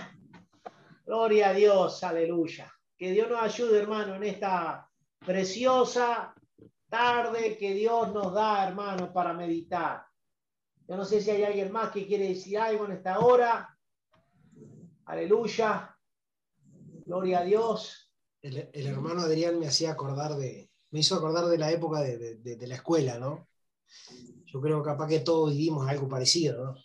Gloria 1.04 1.50
a 1.50 1.52
Dios, 1.52 2.02
aleluya. 2.04 2.72
Que 2.96 3.10
Dios 3.10 3.28
nos 3.28 3.42
ayude, 3.42 3.78
hermano, 3.78 4.14
en 4.14 4.24
esta 4.24 4.88
preciosa 5.18 6.34
tarde 6.88 7.56
que 7.58 7.74
Dios 7.74 8.12
nos 8.12 8.32
da, 8.32 8.66
hermano, 8.66 9.12
para 9.12 9.32
meditar. 9.32 10.06
Yo 10.86 10.96
no 10.96 11.04
sé 11.04 11.20
si 11.20 11.30
hay 11.30 11.44
alguien 11.44 11.72
más 11.72 11.90
que 11.90 12.06
quiere 12.06 12.28
decir 12.28 12.58
algo 12.58 12.84
en 12.84 12.92
esta 12.92 13.18
hora. 13.20 13.78
Aleluya. 15.06 15.96
Gloria 17.06 17.40
a 17.40 17.44
Dios. 17.44 18.12
El, 18.42 18.68
el 18.72 18.86
hermano 18.86 19.22
Adrián 19.22 19.58
me 19.58 19.66
hacía 19.66 19.92
acordar 19.92 20.36
de, 20.36 20.70
me 20.94 21.00
hizo 21.00 21.16
acordar 21.16 21.46
de 21.46 21.58
la 21.58 21.72
época 21.72 22.00
de, 22.02 22.36
de, 22.36 22.56
de, 22.56 22.66
la 22.66 22.76
escuela, 22.76 23.18
¿no? 23.18 23.48
Yo 24.46 24.60
creo 24.60 24.82
que 24.82 24.90
capaz 24.90 25.08
que 25.08 25.20
todos 25.20 25.50
vivimos 25.50 25.88
algo 25.88 26.08
parecido, 26.08 26.64
¿no? 26.64 26.76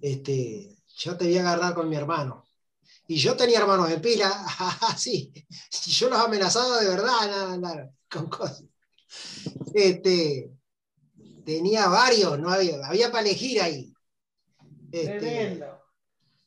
Este, 0.00 0.76
yo 0.96 1.16
te 1.16 1.24
voy 1.24 1.38
a 1.38 1.40
agarrar 1.40 1.74
con 1.74 1.88
mi 1.88 1.96
hermano. 1.96 2.44
Y 3.06 3.16
yo 3.16 3.34
tenía 3.34 3.60
hermanos 3.60 3.88
de 3.88 3.98
pila, 3.98 4.30
sí. 4.98 5.32
Yo 5.86 6.10
los 6.10 6.18
amenazaba 6.18 6.80
de 6.80 6.88
verdad, 6.88 7.26
nada, 7.26 7.56
nada, 7.56 7.94
con 8.10 8.28
cosas. 8.28 8.64
Este, 9.72 10.50
tenía 11.48 11.88
varios, 11.88 12.38
no 12.38 12.50
había, 12.50 12.86
había 12.86 13.10
para 13.10 13.26
elegir 13.26 13.62
ahí. 13.62 13.90
Este, 14.92 15.64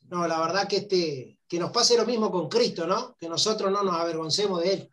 no, 0.08 0.28
la 0.28 0.38
verdad 0.38 0.68
que, 0.68 0.76
este, 0.76 1.40
que 1.48 1.58
nos 1.58 1.72
pase 1.72 1.96
lo 1.96 2.06
mismo 2.06 2.30
con 2.30 2.48
Cristo, 2.48 2.86
¿no? 2.86 3.16
Que 3.18 3.28
nosotros 3.28 3.72
no 3.72 3.82
nos 3.82 3.96
avergoncemos 3.96 4.62
de 4.62 4.74
Él. 4.74 4.90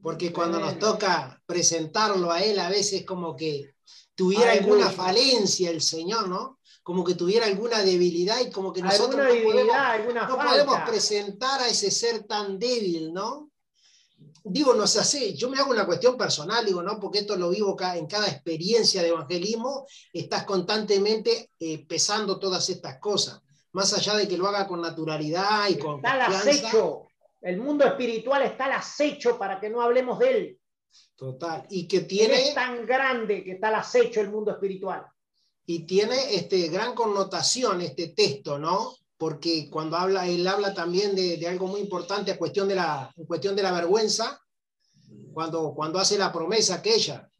Porque 0.00 0.32
cuando 0.32 0.58
nos 0.58 0.78
toca 0.78 1.38
presentarlo 1.44 2.32
a 2.32 2.42
Él, 2.42 2.58
a 2.58 2.70
veces 2.70 3.04
como 3.04 3.36
que 3.36 3.74
tuviera 4.14 4.52
alguna 4.52 4.88
falencia 4.88 5.68
el 5.68 5.82
Señor, 5.82 6.26
¿no? 6.28 6.58
Como 6.82 7.04
que 7.04 7.14
tuviera 7.14 7.44
alguna 7.44 7.82
debilidad 7.82 8.40
y 8.40 8.50
como 8.50 8.72
que 8.72 8.80
nosotros 8.80 9.20
no, 9.20 9.42
podemos, 9.44 10.28
no 10.28 10.38
podemos 10.38 10.80
presentar 10.88 11.60
a 11.60 11.68
ese 11.68 11.90
ser 11.90 12.24
tan 12.24 12.58
débil, 12.58 13.12
¿no? 13.12 13.51
Digo, 14.44 14.74
no 14.74 14.86
sé 14.86 15.00
así, 15.00 15.34
yo 15.34 15.48
me 15.48 15.58
hago 15.58 15.70
una 15.70 15.86
cuestión 15.86 16.16
personal, 16.16 16.64
digo, 16.64 16.82
¿no? 16.82 16.98
Porque 16.98 17.20
esto 17.20 17.36
lo 17.36 17.50
vivo 17.50 17.76
en 17.94 18.06
cada 18.06 18.28
experiencia 18.28 19.02
de 19.02 19.08
evangelismo, 19.08 19.86
estás 20.12 20.44
constantemente 20.44 21.50
eh, 21.58 21.84
pesando 21.86 22.38
todas 22.38 22.68
estas 22.68 22.98
cosas, 22.98 23.40
más 23.72 23.92
allá 23.94 24.14
de 24.16 24.28
que 24.28 24.36
lo 24.36 24.48
haga 24.48 24.66
con 24.66 24.80
naturalidad 24.80 25.68
y 25.68 25.78
con 25.78 25.96
Está 25.96 26.12
al 26.12 26.22
acecho, 26.22 27.08
el 27.40 27.58
mundo 27.58 27.84
espiritual 27.84 28.42
está 28.42 28.66
al 28.66 28.72
acecho 28.72 29.38
para 29.38 29.60
que 29.60 29.70
no 29.70 29.80
hablemos 29.80 30.18
de 30.18 30.30
él. 30.30 30.58
Total, 31.16 31.66
y 31.70 31.88
que 31.88 32.00
tiene... 32.00 32.48
Es 32.48 32.54
tan 32.54 32.84
grande 32.84 33.42
que 33.42 33.52
está 33.52 33.68
al 33.68 33.76
acecho 33.76 34.20
el 34.20 34.30
mundo 34.30 34.50
espiritual. 34.52 35.06
Y 35.64 35.86
tiene 35.86 36.34
este, 36.34 36.68
gran 36.68 36.94
connotación 36.94 37.80
este 37.80 38.08
texto, 38.08 38.58
¿no? 38.58 38.94
Porque 39.22 39.70
cuando 39.70 39.96
habla, 39.96 40.26
él 40.26 40.44
habla 40.48 40.74
también 40.74 41.14
de, 41.14 41.36
de 41.36 41.46
algo 41.46 41.68
muy 41.68 41.80
importante, 41.80 42.32
a 42.32 42.36
cuestión 42.36 42.66
de 42.66 42.74
la, 42.74 43.08
en 43.16 43.24
cuestión 43.24 43.54
de 43.54 43.62
la 43.62 43.70
vergüenza, 43.70 44.42
cuando, 45.32 45.72
cuando 45.76 46.00
hace 46.00 46.18
la 46.18 46.32
promesa 46.32 46.74
aquella 46.74 47.30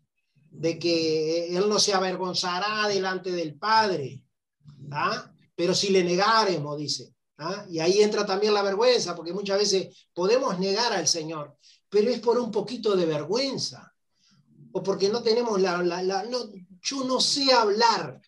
de 0.49 0.79
que 0.79 1.57
él 1.57 1.69
no 1.69 1.81
se 1.81 1.93
avergonzará 1.93 2.87
delante 2.87 3.33
del 3.33 3.59
Padre, 3.59 4.25
¿ah? 4.93 5.29
pero 5.57 5.75
si 5.75 5.89
le 5.89 6.05
negaremos, 6.05 6.79
dice. 6.79 7.17
¿ah? 7.39 7.67
Y 7.69 7.81
ahí 7.81 8.01
entra 8.01 8.25
también 8.25 8.55
la 8.55 8.63
vergüenza, 8.63 9.17
porque 9.17 9.33
muchas 9.33 9.59
veces 9.59 10.07
podemos 10.15 10.61
negar 10.61 10.93
al 10.93 11.09
Señor, 11.09 11.57
pero 11.89 12.13
es 12.13 12.21
por 12.21 12.39
un 12.39 12.53
poquito 12.53 12.95
de 12.95 13.07
vergüenza, 13.07 13.93
o 14.71 14.85
porque 14.85 15.09
no 15.09 15.21
tenemos 15.21 15.61
la... 15.61 15.83
la, 15.83 16.01
la 16.01 16.23
no, 16.27 16.45
yo 16.81 17.03
no 17.03 17.21
sé 17.21 17.53
hablar. 17.53 18.23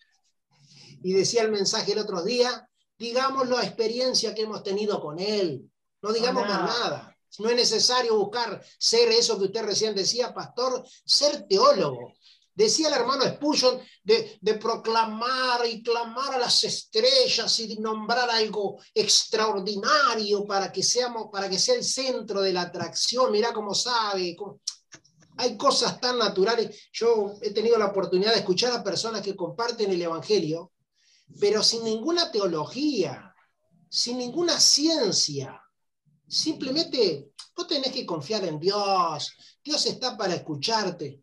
Y 1.01 1.13
decía 1.13 1.43
el 1.43 1.51
mensaje 1.51 1.93
el 1.93 1.99
otro 1.99 2.21
día, 2.21 2.67
digamos 2.97 3.47
la 3.49 3.63
experiencia 3.63 4.33
que 4.33 4.43
hemos 4.43 4.63
tenido 4.63 5.01
con 5.01 5.19
Él. 5.19 5.69
No 6.01 6.13
digamos 6.13 6.47
más 6.47 6.61
nada. 6.61 7.17
No 7.39 7.49
es 7.49 7.55
necesario 7.55 8.17
buscar 8.17 8.63
ser 8.77 9.09
eso 9.09 9.37
que 9.37 9.45
usted 9.45 9.63
recién 9.63 9.95
decía, 9.95 10.33
pastor, 10.33 10.85
ser 11.03 11.47
teólogo. 11.47 12.13
Decía 12.53 12.87
el 12.87 12.93
hermano 12.93 13.25
Spurgeon 13.25 13.81
de, 14.01 14.37
de, 14.39 14.53
proclamar 14.53 15.65
y 15.65 15.83
clamar 15.83 16.35
a 16.35 16.39
las 16.39 16.63
estrellas 16.63 17.59
y 17.59 17.75
nombrar 17.79 18.29
algo 18.29 18.79
extraordinario 18.93 20.45
para 20.45 20.71
que, 20.71 20.81
seamos, 20.81 21.27
para 21.29 21.49
que 21.49 21.59
sea 21.59 21.75
el 21.75 21.83
centro 21.83 22.39
de 22.39 22.53
la 22.53 22.61
atracción. 22.61 23.29
Mira 23.33 23.51
cómo 23.51 23.73
sabe. 23.75 24.37
Hay 25.37 25.57
cosas 25.57 25.99
tan 25.99 26.17
naturales. 26.17 26.87
Yo 26.93 27.33
he 27.41 27.51
tenido 27.51 27.77
la 27.77 27.87
oportunidad 27.87 28.31
de 28.31 28.39
escuchar 28.39 28.71
a 28.71 28.83
personas 28.83 29.21
que 29.21 29.35
comparten 29.35 29.91
el 29.91 30.01
Evangelio 30.01 30.71
pero 31.39 31.63
sin 31.63 31.83
ninguna 31.83 32.31
teología, 32.31 33.33
sin 33.89 34.17
ninguna 34.17 34.59
ciencia. 34.59 35.61
Simplemente 36.27 37.31
vos 37.55 37.67
tenés 37.67 37.91
que 37.91 38.05
confiar 38.05 38.45
en 38.45 38.59
Dios. 38.59 39.33
Dios 39.63 39.85
está 39.85 40.17
para 40.17 40.35
escucharte. 40.35 41.21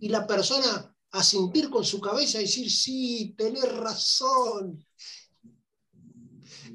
Y 0.00 0.08
la 0.08 0.26
persona 0.26 0.94
asentir 1.12 1.70
con 1.70 1.84
su 1.84 2.00
cabeza 2.00 2.38
y 2.38 2.42
decir, 2.42 2.70
sí, 2.70 3.34
tenés 3.36 3.72
razón. 3.76 4.84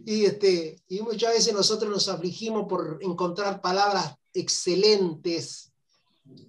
Y, 0.06 0.26
este, 0.26 0.82
y 0.88 1.02
muchas 1.02 1.34
veces 1.34 1.54
nosotros 1.54 1.92
nos 1.92 2.08
afligimos 2.08 2.68
por 2.68 3.00
encontrar 3.02 3.62
palabras 3.62 4.16
excelentes 4.34 5.72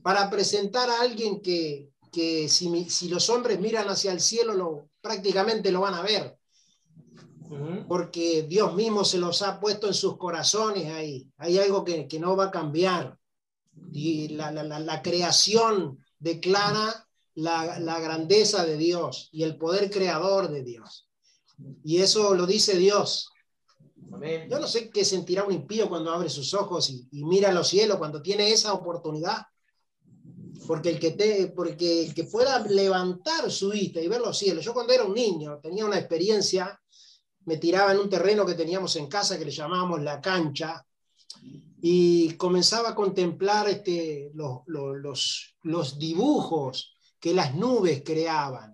para 0.03 0.31
presentar 0.31 0.89
a 0.89 1.01
alguien 1.01 1.41
que, 1.41 1.91
que 2.13 2.49
si, 2.49 2.89
si, 2.89 3.09
los 3.09 3.29
hombres 3.29 3.59
miran 3.61 3.89
hacia 3.89 4.13
el 4.13 4.21
cielo, 4.21 4.55
lo, 4.55 4.90
prácticamente 5.01 5.73
lo 5.73 5.81
van 5.81 5.95
a 5.95 6.03
ver. 6.03 6.37
Porque 7.89 8.45
Dios 8.45 8.75
mismo 8.75 9.05
se 9.05 9.19
los 9.19 9.43
ha 9.43 9.59
puesto 9.59 9.89
en 9.89 9.95
sus 9.95 10.17
corazones 10.17 10.87
ahí. 10.93 11.29
Hay 11.37 11.59
algo 11.59 11.85
que, 11.85 12.07
que 12.07 12.21
no 12.21 12.37
va 12.37 12.45
a 12.45 12.51
cambiar. 12.51 13.19
Y 13.93 14.29
la, 14.29 14.53
la, 14.53 14.79
la 14.79 15.03
creación 15.03 15.99
declara 16.19 17.09
la, 17.35 17.81
la, 17.81 17.99
grandeza 17.99 18.65
de 18.65 18.77
Dios 18.77 19.31
y 19.33 19.43
el 19.43 19.57
poder 19.57 19.91
creador 19.91 20.49
de 20.49 20.63
Dios. 20.63 21.09
Y 21.83 21.99
eso 21.99 22.35
lo 22.35 22.47
dice 22.47 22.77
Dios. 22.77 23.31
Yo 24.49 24.61
no 24.61 24.69
sé 24.69 24.91
qué 24.91 25.05
sentirá 25.05 25.45
un 25.45 25.53
impío 25.53 25.89
cuando 25.89 26.13
abre 26.13 26.29
sus 26.29 26.55
ojos 26.55 26.91
y, 26.91 27.09
y 27.11 27.25
mira 27.25 27.53
los 27.53 27.69
cielos, 27.69 27.99
cuando 27.99 28.23
tiene 28.23 28.51
esa 28.51 28.75
oportunidad 28.75 29.47
porque 30.71 30.91
el 30.91 31.01
que, 31.01 31.11
te, 31.11 31.49
porque 31.49 32.05
el 32.05 32.15
que 32.15 32.23
pueda 32.23 32.61
levantar 32.61 33.51
su 33.51 33.71
vista 33.71 34.01
y 34.01 34.07
ver 34.07 34.21
los 34.21 34.39
cielos. 34.39 34.65
Yo 34.65 34.73
cuando 34.73 34.93
era 34.93 35.03
un 35.03 35.15
niño 35.15 35.59
tenía 35.61 35.85
una 35.85 35.99
experiencia, 35.99 36.81
me 37.47 37.57
tiraba 37.57 37.91
en 37.91 37.99
un 37.99 38.09
terreno 38.09 38.47
que 38.47 38.55
teníamos 38.55 38.95
en 38.95 39.09
casa 39.09 39.37
que 39.37 39.45
le 39.45 39.51
llamábamos 39.51 40.01
la 40.01 40.21
cancha 40.21 40.87
y 41.83 42.35
comenzaba 42.35 42.91
a 42.91 42.95
contemplar 42.95 43.69
este, 43.69 44.31
los, 44.33 44.61
los, 44.67 45.57
los 45.63 45.99
dibujos 45.99 46.95
que 47.19 47.35
las 47.35 47.53
nubes 47.57 48.05
creaban. 48.05 48.73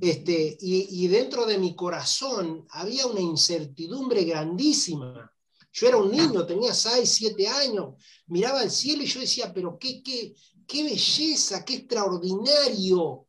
Este, 0.00 0.58
y, 0.60 1.04
y, 1.04 1.06
dentro 1.06 1.46
de 1.46 1.58
mi 1.58 1.76
corazón 1.76 2.66
había 2.70 3.06
una 3.06 3.20
incertidumbre 3.20 4.24
grandísima. 4.24 5.32
Yo 5.70 5.86
era 5.86 5.98
un 5.98 6.10
niño, 6.10 6.44
tenía 6.44 6.74
6, 6.74 7.08
7 7.08 7.46
años, 7.46 7.94
miraba 8.26 8.64
el 8.64 8.70
cielo 8.70 9.04
y 9.04 9.06
yo 9.06 9.20
decía, 9.20 9.52
pero 9.54 9.78
qué, 9.78 10.02
qué, 10.02 10.34
qué 10.66 10.84
belleza, 10.84 11.64
qué 11.64 11.74
extraordinario. 11.74 13.26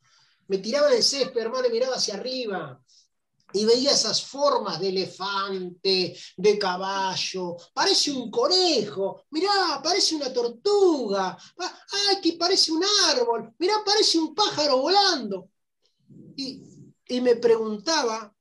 Me 0.47 0.57
tiraba 0.59 0.93
el 0.93 1.03
césped, 1.03 1.41
hermano, 1.41 1.67
y 1.67 1.71
miraba 1.71 1.95
hacia 1.95 2.15
arriba. 2.15 2.81
Y 3.53 3.65
veía 3.65 3.91
esas 3.91 4.21
formas 4.21 4.79
de 4.79 4.89
elefante, 4.89 6.17
de 6.35 6.59
caballo, 6.59 7.55
parece 7.73 8.11
un 8.11 8.29
conejo, 8.29 9.23
mirá, 9.31 9.81
parece 9.81 10.15
una 10.15 10.33
tortuga, 10.33 11.37
ay, 11.57 12.21
que 12.21 12.33
parece 12.33 12.73
un 12.73 12.83
árbol, 13.05 13.53
mirá, 13.57 13.75
parece 13.85 14.19
un 14.19 14.35
pájaro 14.35 14.79
volando. 14.79 15.49
Y, 16.35 16.61
y 17.07 17.21
me 17.21 17.37
preguntaba, 17.37 18.35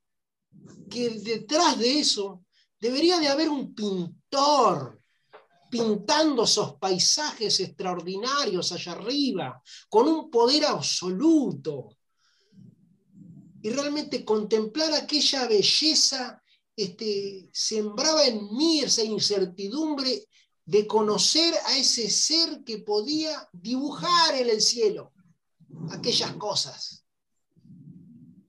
que 0.88 1.10
detrás 1.10 1.78
de 1.78 2.00
eso 2.00 2.44
debería 2.80 3.18
de 3.18 3.28
haber 3.28 3.48
un 3.48 3.74
pintor 3.74 5.00
pintando 5.70 6.44
esos 6.44 6.74
paisajes 6.74 7.60
extraordinarios 7.60 8.72
allá 8.72 8.92
arriba, 8.92 9.62
con 9.88 10.08
un 10.08 10.30
poder 10.30 10.66
absoluto. 10.66 11.88
Y 13.62 13.70
realmente 13.70 14.24
contemplar 14.24 14.92
aquella 14.94 15.46
belleza 15.46 16.42
este, 16.76 17.48
sembraba 17.52 18.24
en 18.26 18.54
mí 18.54 18.80
esa 18.80 19.02
incertidumbre 19.02 20.28
de 20.64 20.86
conocer 20.86 21.54
a 21.66 21.78
ese 21.78 22.10
ser 22.10 22.62
que 22.64 22.78
podía 22.78 23.48
dibujar 23.52 24.34
en 24.34 24.50
el 24.50 24.60
cielo 24.60 25.12
aquellas 25.90 26.32
cosas. 26.34 27.04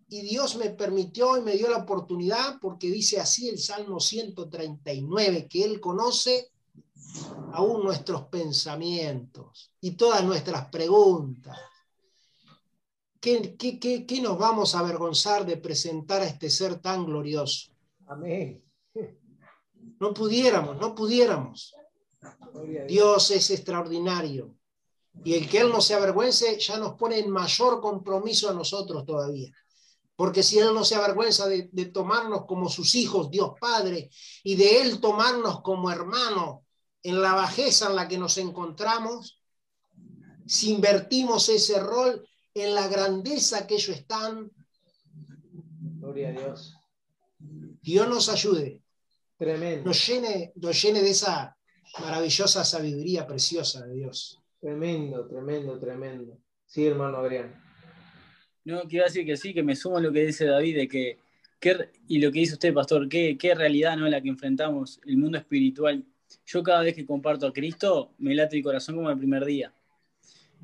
Y 0.09 0.21
Dios 0.21 0.55
me 0.55 0.69
permitió 0.69 1.37
y 1.37 1.41
me 1.41 1.57
dio 1.57 1.69
la 1.69 1.77
oportunidad 1.77 2.59
porque 2.61 2.89
dice 2.89 3.19
así 3.19 3.49
el 3.49 3.59
Salmo 3.59 3.99
139, 3.99 5.47
que 5.49 5.63
Él 5.63 5.79
conoce 5.79 6.51
aún 7.53 7.83
nuestros 7.83 8.23
pensamientos 8.25 9.71
y 9.81 9.91
todas 9.91 10.23
nuestras 10.23 10.69
preguntas. 10.69 11.57
¿Qué, 13.19 13.57
qué, 13.57 14.21
nos 14.21 14.37
vamos 14.37 14.75
a 14.75 14.79
avergonzar 14.79 15.45
de 15.45 15.57
presentar 15.57 16.21
a 16.21 16.27
este 16.27 16.49
ser 16.49 16.79
tan 16.79 17.05
glorioso? 17.05 17.71
Amén. 18.05 18.63
No 19.99 20.13
pudiéramos, 20.13 20.79
no 20.79 20.93
pudiéramos. 20.93 21.73
Dios 22.87 23.31
es 23.31 23.49
extraordinario. 23.49 24.55
Y 25.23 25.33
el 25.33 25.49
que 25.49 25.59
Él 25.59 25.69
no 25.69 25.81
se 25.81 25.95
avergüence 25.95 26.59
ya 26.59 26.77
nos 26.77 26.93
pone 26.93 27.17
en 27.17 27.31
mayor 27.31 27.81
compromiso 27.81 28.49
a 28.49 28.53
nosotros 28.53 29.03
todavía. 29.03 29.51
Porque 30.15 30.43
si 30.43 30.59
Él 30.59 30.73
no 30.73 30.85
se 30.85 30.95
avergüenza 30.95 31.47
de, 31.47 31.69
de 31.71 31.85
tomarnos 31.87 32.45
como 32.45 32.69
sus 32.69 32.93
hijos, 32.95 33.29
Dios 33.31 33.53
Padre, 33.59 34.09
y 34.43 34.55
de 34.55 34.81
Él 34.81 35.01
tomarnos 35.01 35.61
como 35.61 35.91
hermanos, 35.91 36.66
en 37.03 37.21
la 37.21 37.33
bajeza 37.33 37.89
en 37.89 37.95
la 37.95 38.07
que 38.07 38.17
nos 38.17 38.37
encontramos, 38.37 39.41
si 40.45 40.71
invertimos 40.71 41.49
ese 41.49 41.79
rol 41.79 42.27
en 42.53 42.73
la 42.73 42.87
grandeza 42.87 43.67
que 43.67 43.75
ellos 43.75 43.95
están. 43.95 44.51
Gloria 45.99 46.29
a 46.29 46.31
Dios. 46.31 46.75
Dios 47.81 48.07
nos 48.07 48.29
ayude. 48.29 48.81
Tremendo. 49.37 49.85
Nos 49.85 50.07
llene, 50.07 50.51
nos 50.55 50.81
llene 50.81 51.01
de 51.01 51.11
esa 51.11 51.55
maravillosa 51.99 52.63
sabiduría 52.63 53.27
preciosa 53.27 53.85
de 53.85 53.93
Dios. 53.93 54.39
Tremendo, 54.59 55.27
tremendo, 55.27 55.77
tremendo. 55.79 56.39
Sí, 56.65 56.85
hermano 56.85 57.17
Adrián. 57.17 57.63
No, 58.65 58.81
quiero 58.81 59.05
decir 59.05 59.25
que 59.25 59.37
sí, 59.37 59.53
que 59.53 59.63
me 59.63 59.75
sumo 59.75 59.97
a 59.97 60.01
lo 60.01 60.11
que 60.11 60.25
dice 60.25 60.45
David, 60.45 60.75
de 60.75 60.87
que, 60.87 61.19
y 62.07 62.19
lo 62.19 62.31
que 62.31 62.39
dice 62.39 62.53
usted, 62.53 62.73
pastor, 62.73 63.07
qué, 63.07 63.37
qué 63.37 63.55
realidad 63.55 63.95
no 63.95 64.07
la 64.09 64.21
que 64.21 64.29
enfrentamos, 64.29 64.99
el 65.05 65.17
mundo 65.17 65.37
espiritual 65.37 66.05
yo 66.45 66.63
cada 66.63 66.81
vez 66.81 66.95
que 66.95 67.05
comparto 67.05 67.47
a 67.47 67.53
Cristo, 67.53 68.11
me 68.17 68.35
late 68.35 68.57
el 68.57 68.63
corazón 68.63 68.95
como 68.95 69.09
el 69.09 69.17
primer 69.17 69.45
día. 69.45 69.73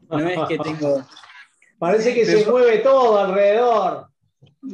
No 0.10 0.28
es 0.28 0.40
que 0.48 0.58
tengo... 0.64 1.06
Parece 1.78 2.14
que 2.14 2.26
se 2.26 2.50
mueve 2.50 2.80
todo 2.80 3.20
alrededor. 3.20 4.08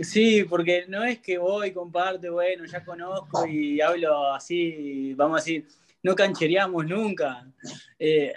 Sí, 0.01 0.43
porque 0.43 0.85
no 0.87 1.03
es 1.03 1.19
que 1.19 1.39
voy, 1.39 1.71
comparto, 1.71 2.33
bueno, 2.33 2.65
ya 2.65 2.85
conozco 2.85 3.47
y 3.47 3.81
hablo 3.81 4.33
así, 4.33 5.13
vamos 5.15 5.37
a 5.37 5.43
decir, 5.43 5.67
no 6.03 6.13
canchereamos 6.13 6.85
nunca. 6.85 7.51
Eh, 7.97 8.31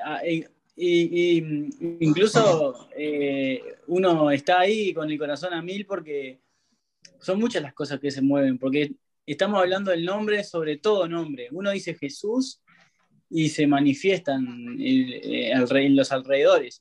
y, 0.74 1.36
incluso 2.00 2.88
eh, 2.96 3.62
uno 3.88 4.30
está 4.30 4.60
ahí 4.60 4.94
con 4.94 5.10
el 5.10 5.18
corazón 5.18 5.52
a 5.52 5.60
mil 5.60 5.84
porque 5.84 6.40
son 7.20 7.38
muchas 7.38 7.62
las 7.62 7.74
cosas 7.74 8.00
que 8.00 8.10
se 8.10 8.22
mueven, 8.22 8.58
porque 8.58 8.92
estamos 9.26 9.60
hablando 9.60 9.90
del 9.90 10.04
nombre 10.04 10.42
sobre 10.44 10.78
todo 10.78 11.08
nombre. 11.08 11.48
Uno 11.52 11.70
dice 11.70 11.94
Jesús 11.94 12.60
y 13.30 13.48
se 13.48 13.66
manifiestan 13.66 14.76
eh, 14.80 15.52
en 15.52 15.96
los 15.96 16.12
alrededores. 16.12 16.80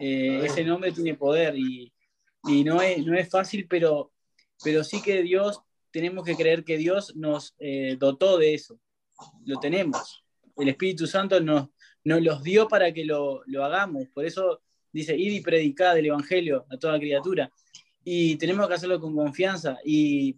Eh, 0.00 0.42
ese 0.44 0.64
nombre 0.64 0.92
tiene 0.92 1.14
poder 1.14 1.54
y, 1.56 1.92
no, 2.64 2.80
es, 2.82 3.04
no 3.04 3.16
es 3.16 3.28
fácil, 3.28 3.66
pero, 3.68 4.12
pero 4.62 4.84
sí 4.84 5.02
que 5.02 5.22
Dios, 5.22 5.60
tenemos 5.90 6.24
que 6.24 6.36
creer 6.36 6.62
que 6.62 6.76
Dios 6.76 7.16
nos 7.16 7.54
eh, 7.58 7.96
dotó 7.98 8.38
de 8.38 8.54
eso. 8.54 8.78
Lo 9.44 9.58
tenemos. 9.58 10.24
El 10.56 10.68
Espíritu 10.68 11.06
Santo 11.06 11.40
nos, 11.40 11.68
nos 12.04 12.22
los 12.22 12.42
dio 12.42 12.68
para 12.68 12.92
que 12.92 13.04
lo, 13.04 13.42
lo 13.46 13.64
hagamos. 13.64 14.08
Por 14.12 14.26
eso 14.26 14.60
dice, 14.92 15.16
id 15.16 15.32
y 15.32 15.40
predicad 15.40 15.98
el 15.98 16.06
Evangelio 16.06 16.66
a 16.70 16.76
toda 16.76 16.98
criatura. 16.98 17.50
Y 18.04 18.36
tenemos 18.36 18.68
que 18.68 18.74
hacerlo 18.74 19.00
con 19.00 19.16
confianza. 19.16 19.78
Y 19.84 20.36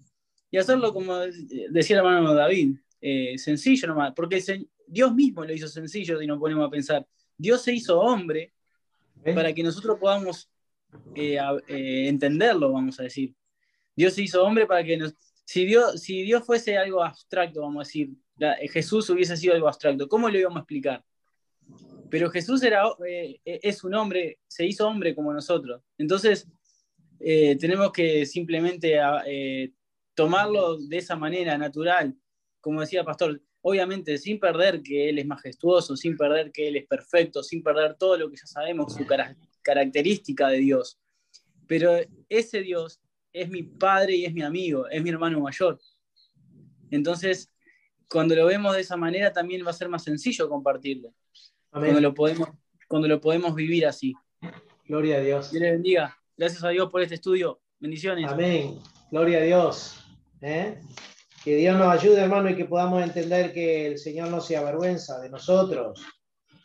y 0.50 0.58
hacerlo 0.58 0.92
como 0.92 1.18
decía 1.18 1.96
el 1.96 2.06
hermano 2.06 2.34
David, 2.34 2.76
eh, 3.00 3.38
sencillo 3.38 3.88
nomás, 3.88 4.12
porque 4.14 4.42
Dios 4.86 5.14
mismo 5.14 5.44
lo 5.44 5.52
hizo 5.52 5.68
sencillo 5.68 6.20
y 6.20 6.26
nos 6.26 6.38
ponemos 6.38 6.66
a 6.66 6.70
pensar. 6.70 7.06
Dios 7.36 7.62
se 7.62 7.72
hizo 7.72 8.00
hombre 8.00 8.52
para 9.22 9.52
que 9.52 9.62
nosotros 9.62 9.98
podamos 9.98 10.50
eh, 11.14 11.38
eh, 11.68 12.08
entenderlo, 12.08 12.72
vamos 12.72 12.98
a 12.98 13.04
decir. 13.04 13.34
Dios 13.94 14.14
se 14.14 14.22
hizo 14.22 14.44
hombre 14.44 14.66
para 14.66 14.82
que 14.84 14.96
nos... 14.96 15.14
Si 15.44 15.64
Dios, 15.64 16.02
si 16.02 16.22
Dios 16.22 16.44
fuese 16.44 16.76
algo 16.76 17.02
abstracto, 17.02 17.62
vamos 17.62 17.86
a 17.86 17.88
decir, 17.88 18.10
Jesús 18.70 19.08
hubiese 19.08 19.34
sido 19.36 19.54
algo 19.54 19.66
abstracto, 19.66 20.06
¿cómo 20.06 20.28
lo 20.28 20.38
íbamos 20.38 20.58
a 20.58 20.60
explicar? 20.60 21.02
Pero 22.10 22.30
Jesús 22.30 22.62
era, 22.62 22.84
es 23.44 23.82
un 23.82 23.94
hombre, 23.94 24.40
se 24.46 24.66
hizo 24.66 24.86
hombre 24.86 25.14
como 25.14 25.32
nosotros. 25.32 25.82
Entonces, 25.96 26.46
tenemos 27.18 27.90
que 27.92 28.26
simplemente 28.26 28.98
tomarlo 30.18 30.76
de 30.76 30.96
esa 30.96 31.14
manera 31.14 31.56
natural, 31.56 32.12
como 32.60 32.80
decía 32.80 33.04
pastor, 33.04 33.40
obviamente 33.60 34.18
sin 34.18 34.40
perder 34.40 34.82
que 34.82 35.08
Él 35.08 35.20
es 35.20 35.26
majestuoso, 35.26 35.96
sin 35.96 36.16
perder 36.16 36.50
que 36.50 36.66
Él 36.66 36.74
es 36.74 36.88
perfecto, 36.88 37.40
sin 37.44 37.62
perder 37.62 37.94
todo 37.94 38.18
lo 38.18 38.28
que 38.28 38.36
ya 38.36 38.46
sabemos, 38.46 38.94
su 38.94 39.06
característica 39.62 40.48
de 40.48 40.58
Dios. 40.58 40.98
Pero 41.68 42.00
ese 42.28 42.62
Dios 42.62 43.00
es 43.32 43.48
mi 43.48 43.62
padre 43.62 44.16
y 44.16 44.24
es 44.24 44.34
mi 44.34 44.42
amigo, 44.42 44.88
es 44.88 45.00
mi 45.00 45.10
hermano 45.10 45.38
mayor. 45.38 45.78
Entonces, 46.90 47.52
cuando 48.08 48.34
lo 48.34 48.46
vemos 48.46 48.74
de 48.74 48.80
esa 48.80 48.96
manera, 48.96 49.32
también 49.32 49.64
va 49.64 49.70
a 49.70 49.74
ser 49.74 49.88
más 49.88 50.02
sencillo 50.02 50.48
compartirlo. 50.48 51.14
Cuando 51.70 52.00
lo, 52.00 52.12
podemos, 52.12 52.48
cuando 52.88 53.06
lo 53.06 53.20
podemos 53.20 53.54
vivir 53.54 53.86
así. 53.86 54.14
Gloria 54.84 55.18
a 55.18 55.20
Dios. 55.20 55.52
Dios 55.52 55.62
le 55.62 55.70
bendiga. 55.70 56.18
Gracias 56.36 56.64
a 56.64 56.70
Dios 56.70 56.90
por 56.90 57.02
este 57.02 57.14
estudio. 57.14 57.60
Bendiciones. 57.78 58.28
Amén. 58.28 58.80
Gloria 59.12 59.38
a 59.38 59.42
Dios. 59.42 60.07
¿Eh? 60.40 60.80
Que 61.44 61.56
Dios 61.56 61.76
nos 61.78 61.92
ayude, 61.92 62.20
hermano, 62.20 62.50
y 62.50 62.56
que 62.56 62.64
podamos 62.64 63.02
entender 63.02 63.52
que 63.52 63.86
el 63.86 63.98
Señor 63.98 64.28
no 64.28 64.40
se 64.40 64.56
avergüenza 64.56 65.18
de 65.20 65.30
nosotros. 65.30 66.04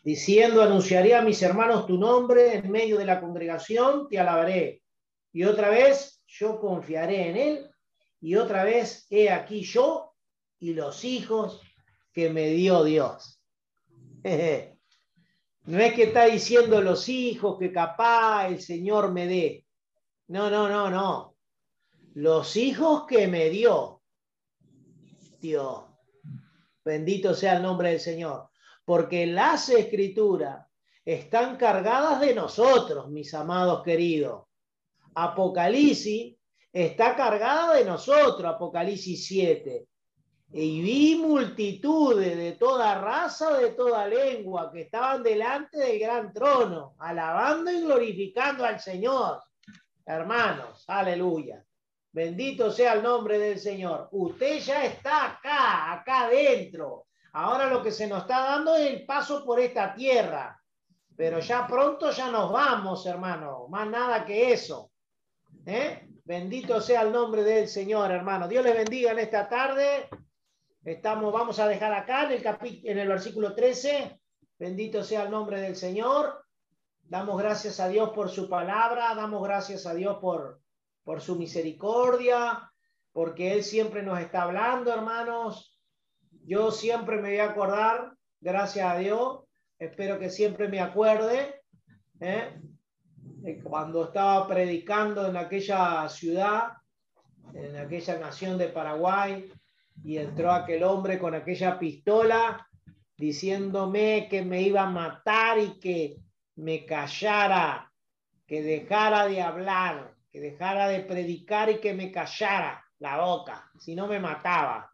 Diciendo, 0.03 0.61
anunciaré 0.61 1.15
a 1.15 1.21
mis 1.21 1.41
hermanos 1.41 1.85
tu 1.85 1.97
nombre 1.97 2.55
en 2.55 2.69
medio 2.69 2.97
de 2.97 3.05
la 3.05 3.21
congregación, 3.21 4.07
te 4.09 4.19
alabaré. 4.19 4.81
Y 5.31 5.43
otra 5.43 5.69
vez, 5.69 6.21
yo 6.27 6.59
confiaré 6.59 7.29
en 7.29 7.37
Él. 7.37 7.71
Y 8.19 8.35
otra 8.35 8.63
vez, 8.63 9.05
he 9.09 9.29
aquí 9.29 9.61
yo 9.61 10.13
y 10.59 10.73
los 10.73 11.03
hijos 11.03 11.61
que 12.13 12.29
me 12.29 12.49
dio 12.49 12.83
Dios. 12.83 13.39
No 15.65 15.79
es 15.79 15.93
que 15.93 16.03
está 16.03 16.25
diciendo 16.25 16.81
los 16.81 17.07
hijos 17.07 17.57
que 17.57 17.71
capaz 17.71 18.49
el 18.49 18.59
Señor 18.59 19.13
me 19.13 19.27
dé. 19.27 19.65
No, 20.27 20.49
no, 20.49 20.67
no, 20.67 20.89
no 20.89 21.32
los 22.15 22.55
hijos 22.57 23.05
que 23.07 23.27
me 23.27 23.49
dio 23.49 24.01
Dios. 25.39 25.83
Bendito 26.85 27.33
sea 27.33 27.57
el 27.57 27.63
nombre 27.63 27.89
del 27.89 27.99
Señor. 27.99 28.49
Porque 28.85 29.25
las 29.25 29.69
escrituras 29.69 30.67
están 31.05 31.57
cargadas 31.57 32.19
de 32.19 32.35
nosotros, 32.35 33.09
mis 33.09 33.33
amados 33.33 33.83
queridos. 33.83 34.45
Apocalipsis 35.15 36.35
está 36.71 37.15
cargada 37.15 37.75
de 37.75 37.85
nosotros, 37.85 38.45
Apocalipsis 38.45 39.25
7. 39.25 39.87
Y 40.55 40.81
vi 40.81 41.15
multitudes 41.15 42.37
de 42.37 42.53
toda 42.53 43.01
raza, 43.01 43.57
de 43.57 43.71
toda 43.71 44.07
lengua, 44.07 44.71
que 44.71 44.81
estaban 44.81 45.23
delante 45.23 45.79
del 45.79 45.99
gran 45.99 46.31
trono, 46.31 46.95
alabando 46.99 47.71
y 47.71 47.81
glorificando 47.81 48.63
al 48.63 48.79
Señor. 48.79 49.41
Hermanos, 50.05 50.83
aleluya. 50.87 51.65
Bendito 52.13 52.71
sea 52.71 52.93
el 52.93 53.01
nombre 53.01 53.39
del 53.39 53.59
Señor. 53.59 54.07
Usted 54.11 54.59
ya 54.59 54.85
está 54.85 55.31
acá, 55.31 55.93
acá 55.93 56.25
adentro. 56.25 57.07
Ahora 57.31 57.65
lo 57.65 57.81
que 57.81 57.91
se 57.91 58.05
nos 58.05 58.21
está 58.21 58.43
dando 58.43 58.75
es 58.75 58.91
el 58.91 59.03
paso 59.03 59.43
por 59.43 59.59
esta 59.59 59.95
tierra. 59.95 60.61
Pero 61.15 61.39
ya 61.39 61.65
pronto 61.65 62.11
ya 62.11 62.29
nos 62.29 62.51
vamos, 62.51 63.03
hermano. 63.07 63.67
Más 63.67 63.89
nada 63.89 64.23
que 64.25 64.53
eso. 64.53 64.91
¿Eh? 65.65 66.07
Bendito 66.23 66.79
sea 66.81 67.01
el 67.01 67.11
nombre 67.11 67.43
del 67.43 67.67
Señor, 67.67 68.11
hermano. 68.11 68.47
Dios 68.47 68.63
les 68.63 68.75
bendiga 68.75 69.11
en 69.11 69.19
esta 69.19 69.49
tarde. 69.49 70.07
Estamos, 70.85 71.33
vamos 71.33 71.57
a 71.57 71.67
dejar 71.67 71.93
acá 71.93 72.25
en 72.25 72.33
el, 72.33 72.81
en 72.83 72.99
el 72.99 73.07
versículo 73.07 73.55
13. 73.55 74.19
Bendito 74.59 75.03
sea 75.03 75.23
el 75.23 75.31
nombre 75.31 75.59
del 75.59 75.75
Señor. 75.75 76.45
Damos 77.01 77.41
gracias 77.41 77.79
a 77.79 77.87
Dios 77.87 78.11
por 78.11 78.29
su 78.29 78.47
palabra. 78.47 79.15
Damos 79.15 79.41
gracias 79.43 79.87
a 79.87 79.95
Dios 79.95 80.19
por 80.21 80.62
por 81.03 81.21
su 81.21 81.35
misericordia. 81.35 82.69
porque 83.11 83.53
Él 83.53 83.63
siempre 83.63 84.01
nos 84.01 84.19
está 84.19 84.41
hablando, 84.41 84.91
hermanos. 84.91 85.79
Yo 86.45 86.71
siempre 86.71 87.17
me 87.17 87.29
voy 87.29 87.37
a 87.37 87.51
acordar, 87.51 88.13
gracias 88.41 88.91
a 88.91 88.97
Dios, 88.97 89.43
espero 89.77 90.17
que 90.17 90.31
siempre 90.31 90.67
me 90.67 90.79
acuerde, 90.79 91.61
¿eh? 92.19 92.59
cuando 93.63 94.05
estaba 94.05 94.47
predicando 94.47 95.27
en 95.27 95.37
aquella 95.37 96.09
ciudad, 96.09 96.73
en 97.53 97.75
aquella 97.77 98.17
nación 98.17 98.57
de 98.57 98.69
Paraguay, 98.69 99.51
y 100.03 100.17
entró 100.17 100.51
aquel 100.51 100.83
hombre 100.83 101.19
con 101.19 101.35
aquella 101.35 101.77
pistola 101.77 102.67
diciéndome 103.15 104.27
que 104.29 104.43
me 104.43 104.61
iba 104.61 104.81
a 104.81 104.89
matar 104.89 105.59
y 105.59 105.79
que 105.79 106.17
me 106.55 106.85
callara, 106.85 107.91
que 108.45 108.61
dejara 108.61 109.27
de 109.27 109.41
hablar, 109.41 110.15
que 110.33 110.39
dejara 110.39 110.87
de 110.87 111.01
predicar 111.01 111.69
y 111.69 111.79
que 111.79 111.93
me 111.93 112.11
callara 112.11 112.83
la 112.97 113.23
boca, 113.23 113.69
si 113.77 113.93
no 113.93 114.07
me 114.07 114.19
mataba. 114.19 114.89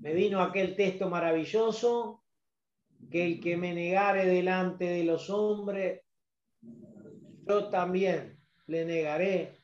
Me 0.00 0.14
vino 0.14 0.40
aquel 0.40 0.76
texto 0.76 1.10
maravilloso, 1.10 2.22
que 3.10 3.26
el 3.26 3.40
que 3.40 3.56
me 3.56 3.74
negare 3.74 4.26
delante 4.26 4.84
de 4.84 5.02
los 5.02 5.28
hombres, 5.28 6.02
yo 7.48 7.68
también 7.68 8.38
le 8.68 8.84
negaré 8.84 9.58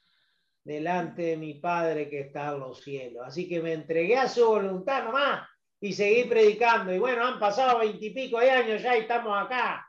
delante 0.64 1.22
de 1.22 1.36
mi 1.36 1.54
Padre 1.54 2.10
que 2.10 2.22
está 2.22 2.52
en 2.52 2.58
los 2.58 2.82
cielos. 2.82 3.22
Así 3.24 3.48
que 3.48 3.62
me 3.62 3.74
entregué 3.74 4.16
a 4.16 4.28
su 4.28 4.44
voluntad 4.44 5.04
nomás 5.04 5.48
y 5.80 5.92
seguí 5.92 6.24
predicando. 6.24 6.92
Y 6.92 6.98
bueno, 6.98 7.24
han 7.24 7.38
pasado 7.38 7.78
veintipico 7.78 8.40
de 8.40 8.50
años 8.50 8.82
ya 8.82 8.96
y 8.98 9.02
estamos 9.02 9.40
acá. 9.40 9.85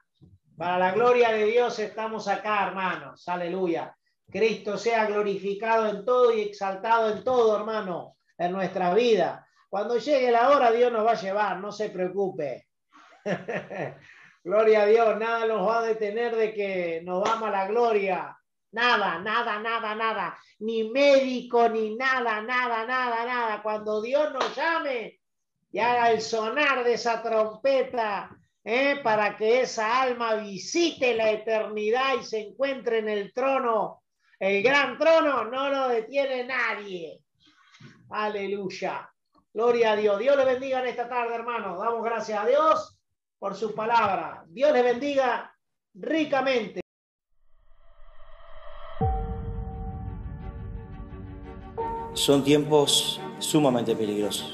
Para 0.57 0.79
la 0.79 0.91
gloria 0.91 1.31
de 1.34 1.45
Dios 1.45 1.77
estamos 1.77 2.27
acá, 2.27 2.65
hermanos. 2.65 3.27
Aleluya. 3.27 3.95
Cristo 4.27 4.75
sea 4.75 5.05
glorificado 5.05 5.88
en 5.88 6.03
todo 6.03 6.34
y 6.34 6.41
exaltado 6.41 7.11
en 7.11 7.23
todo, 7.23 7.57
hermano, 7.57 8.17
en 8.39 8.53
nuestra 8.53 8.91
vida. 8.95 9.47
Cuando 9.69 9.99
llegue 9.99 10.31
la 10.31 10.49
hora, 10.49 10.71
Dios 10.71 10.91
nos 10.91 11.05
va 11.05 11.11
a 11.11 11.21
llevar, 11.21 11.59
no 11.59 11.71
se 11.71 11.91
preocupe. 11.91 12.69
gloria 14.43 14.81
a 14.81 14.85
Dios, 14.88 15.19
nada 15.19 15.45
nos 15.45 15.67
va 15.67 15.79
a 15.79 15.84
detener 15.84 16.35
de 16.35 16.51
que 16.51 17.01
nos 17.03 17.23
vamos 17.23 17.49
a 17.49 17.51
la 17.51 17.67
gloria. 17.67 18.35
Nada, 18.71 19.19
nada, 19.19 19.59
nada, 19.59 19.93
nada. 19.93 20.39
Ni 20.59 20.89
médico, 20.89 21.69
ni 21.69 21.95
nada, 21.95 22.41
nada, 22.41 22.84
nada, 22.84 23.25
nada. 23.25 23.61
Cuando 23.61 24.01
Dios 24.01 24.34
nos 24.34 24.55
llame 24.55 25.19
y 25.71 25.77
haga 25.77 26.11
el 26.11 26.19
sonar 26.19 26.84
de 26.84 26.93
esa 26.93 27.21
trompeta, 27.21 28.36
¿eh? 28.68 28.99
para 29.02 29.38
que 29.38 29.61
esa 29.61 30.02
alma 30.02 30.35
visite 30.35 31.15
la 31.15 31.31
eternidad 31.31 32.15
y 32.19 32.26
se 32.26 32.41
encuentre 32.41 32.99
en 32.99 33.07
el 33.07 33.31
trono, 33.34 34.03
el 34.39 34.61
gran 34.61 34.98
trono, 34.98 35.45
no 35.45 35.69
lo 35.69 35.88
detiene 35.88 36.44
nadie. 36.44 37.22
Aleluya. 38.10 39.10
Gloria 39.53 39.94
a 39.94 39.95
Dios. 39.95 40.19
Dios 40.19 40.35
le 40.35 40.44
bendiga 40.44 40.81
en 40.81 40.88
esta 40.88 41.07
tarde, 41.07 41.34
hermano. 41.34 41.80
Damos 41.80 42.03
gracias 42.03 42.44
a 42.44 42.45
Dios 42.45 42.99
por 43.39 43.56
su 43.56 43.73
palabra. 43.73 44.44
Dios 44.49 44.73
le 44.73 44.81
bendiga 44.84 45.56
ricamente. 45.94 46.81
Son 52.14 52.44
tiempos 52.44 53.22
sumamente 53.39 53.95
peligrosos. 53.95 54.53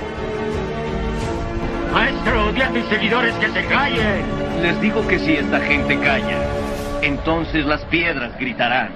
Maestro, 1.91 2.53
di 2.53 2.61
a 2.61 2.69
tus 2.69 2.85
seguidores 2.85 3.33
que 3.35 3.49
se 3.49 3.65
callen. 3.65 4.23
Les 4.61 4.79
digo 4.79 5.05
que 5.07 5.19
si 5.19 5.33
esta 5.33 5.59
gente 5.59 5.99
calla, 5.99 6.39
entonces 7.01 7.65
las 7.65 7.83
piedras 7.85 8.37
gritarán. 8.39 8.91